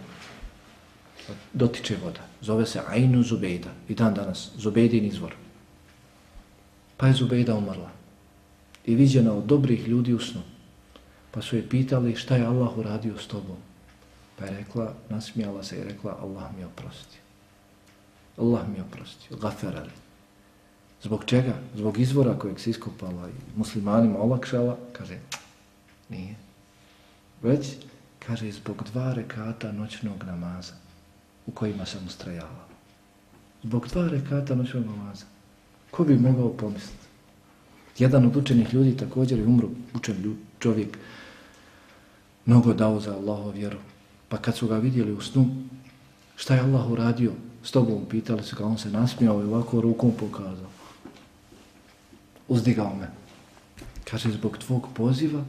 Dotiče 1.52 1.96
voda. 2.04 2.20
Zove 2.40 2.66
se 2.66 2.80
Ainu 2.88 3.22
Zubejda. 3.22 3.70
I 3.88 3.94
dan 3.94 4.14
danas. 4.14 4.50
Zubejdin 4.56 5.04
izvor. 5.04 5.34
Pa 6.96 7.06
je 7.06 7.12
Zubejda 7.12 7.54
umrla. 7.54 7.90
I 8.86 8.94
viđena 8.94 9.32
od 9.32 9.44
dobrih 9.44 9.88
ljudi 9.88 10.14
u 10.14 10.18
snu. 10.18 10.40
Pa 11.30 11.42
su 11.42 11.56
je 11.56 11.68
pitali 11.68 12.16
šta 12.16 12.36
je 12.36 12.46
Allah 12.46 12.78
uradio 12.78 13.18
s 13.18 13.26
tobom. 13.26 13.56
Pa 14.38 14.44
je 14.44 14.56
rekla, 14.58 14.94
nasmijala 15.08 15.62
se 15.62 15.78
i 15.78 15.84
rekla, 15.84 16.18
Allah 16.22 16.44
mi 16.56 16.64
oprosti. 16.64 17.21
Allah 18.36 18.68
mi 18.68 18.80
oprosti, 18.80 19.28
gaferali. 19.40 19.90
Zbog 21.02 21.24
čega? 21.24 21.54
Zbog 21.76 21.98
izvora 21.98 22.38
kojeg 22.38 22.60
se 22.60 22.70
iskopala 22.70 23.28
i 23.28 23.56
muslimanima 23.56 24.18
olakšala, 24.18 24.78
kaže, 24.92 25.18
nije. 26.08 26.34
Već, 27.42 27.66
kaže, 28.18 28.52
zbog 28.52 28.84
dva 28.92 29.12
rekata 29.14 29.72
noćnog 29.72 30.24
namaza 30.24 30.72
u 31.46 31.50
kojima 31.50 31.86
sam 31.86 32.06
ustrajala. 32.06 32.66
Zbog 33.62 33.88
dva 33.88 34.08
rekata 34.08 34.54
noćnog 34.54 34.86
namaza. 34.86 35.24
Ko 35.90 36.04
bi 36.04 36.18
mogao 36.18 36.52
pomisliti? 36.52 37.06
Jedan 37.98 38.26
od 38.26 38.36
učenih 38.36 38.74
ljudi 38.74 38.96
također 38.96 39.38
je 39.38 39.46
umro, 39.46 39.68
učen 39.94 40.36
čovjek, 40.58 40.98
mnogo 42.46 42.74
dao 42.74 43.00
za 43.00 43.14
Allaho 43.14 43.50
vjeru. 43.50 43.78
Pa 44.28 44.36
kad 44.36 44.56
su 44.56 44.68
ga 44.68 44.78
vidjeli 44.78 45.12
u 45.12 45.20
snu, 45.20 45.50
šta 46.36 46.54
je 46.54 46.60
Allah 46.60 46.90
uradio? 46.90 47.32
S 47.62 47.70
tobom, 47.70 48.04
pitali 48.08 48.42
su 48.42 48.56
kao 48.56 48.66
on 48.66 48.78
se 48.78 48.90
nasmijao 48.90 49.42
i 49.42 49.44
ovako 49.44 49.80
rukom 49.80 50.12
pokazao. 50.20 50.70
Uzdigao 52.48 52.96
me. 53.00 53.10
Kaže, 54.10 54.30
zbog 54.30 54.58
tvog 54.58 54.88
poziva, 54.94 55.44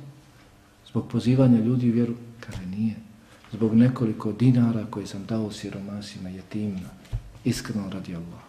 zbog 0.89 1.07
pozivanja 1.07 1.59
ljudi 1.59 1.89
u 1.89 1.93
vjeru, 1.93 2.13
kaže, 2.39 2.65
nije. 2.65 2.95
Zbog 3.51 3.75
nekoliko 3.75 4.31
dinara 4.31 4.85
koje 4.89 5.07
sam 5.07 5.25
dao 5.25 5.51
siromasima, 5.51 6.29
jetimna, 6.29 6.89
iskreno 7.43 7.89
radi 7.89 8.15
Allah. 8.15 8.43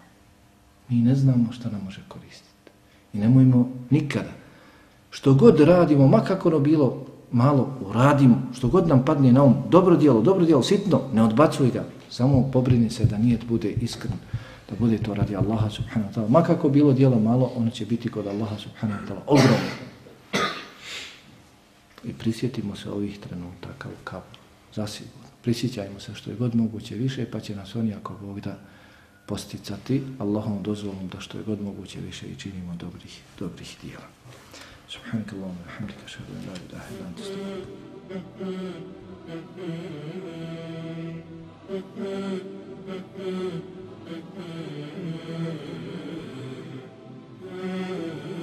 Mi 0.89 0.97
ne 0.97 1.15
znamo 1.15 1.53
šta 1.53 1.71
nam 1.71 1.81
može 1.85 2.01
koristiti. 2.09 2.71
I 3.13 3.19
nemojmo 3.19 3.69
nikada. 3.91 4.31
Što 5.11 5.35
god 5.35 5.61
radimo, 5.61 6.09
makako 6.09 6.49
ono 6.49 6.59
bilo 6.59 7.07
malo, 7.33 7.79
uradimo, 7.81 8.43
što 8.53 8.69
god 8.69 8.89
nam 8.89 9.05
padne 9.05 9.33
na 9.33 9.43
um, 9.43 9.55
dobro 9.71 9.97
dijelo, 9.97 10.23
dobro 10.23 10.45
dijelo, 10.45 10.63
sitno, 10.63 11.01
ne 11.13 11.23
odbacuj 11.23 11.71
ga. 11.71 11.85
Samo 12.14 12.50
pobrini 12.52 12.90
se 12.90 13.06
da 13.06 13.18
nijet 13.18 13.46
bude 13.46 13.72
iskren, 13.72 14.14
da 14.70 14.76
bude 14.80 14.98
to 14.98 15.14
radi 15.14 15.36
Allaha 15.36 15.70
subhanahu 15.70 16.12
wa 16.12 16.16
ta'ala. 16.16 16.30
Makako 16.30 16.70
bilo 16.70 16.94
dijelo 16.94 17.20
malo, 17.20 17.52
ono 17.56 17.70
će 17.72 17.86
biti 17.86 18.12
kod 18.12 18.28
Allaha 18.28 18.58
subhanahu 18.58 19.02
wa 19.04 19.08
ta'ala 19.08 19.22
ogromno. 19.28 19.70
I 22.04 22.14
prisjetimo 22.14 22.76
se 22.76 22.90
ovih 22.90 23.20
trenutaka 23.20 23.90
u 23.90 24.04
kapu, 24.04 24.38
zasigurno. 24.76 25.30
Prisjećajmo 25.42 26.00
se 26.00 26.16
što 26.16 26.30
je 26.30 26.36
god 26.36 26.56
moguće 26.56 26.96
više, 26.96 27.26
pa 27.32 27.40
će 27.40 27.56
nas 27.56 27.76
oni 27.76 27.94
ako 27.94 28.14
Bog 28.22 28.40
da 28.40 28.60
posticati 29.26 30.04
Allahom 30.20 30.64
dozvolom 30.64 31.08
da 31.08 31.20
što 31.20 31.38
je 31.38 31.44
god 31.44 31.62
moguće 31.62 32.00
više 32.00 32.26
i 32.28 32.36
činimo 32.36 32.76
dobrih, 32.76 33.22
dobrih 33.40 33.78
dijela. 33.82 34.08
سبحانك 34.90 35.34
اللهم 35.34 35.58
وبحمدك 35.62 35.96
اشهد 36.06 36.26
ان 36.34 36.42
لا 36.48 36.54
اله 36.54 36.84
الا 36.90 37.06
انت 37.08 37.20
استغفرك 37.20 37.64
Mm-hmm. 41.67 42.05
mm-hmm. 42.91 43.61
mm-hmm. 44.05 44.45
mm-hmm. 47.43 48.34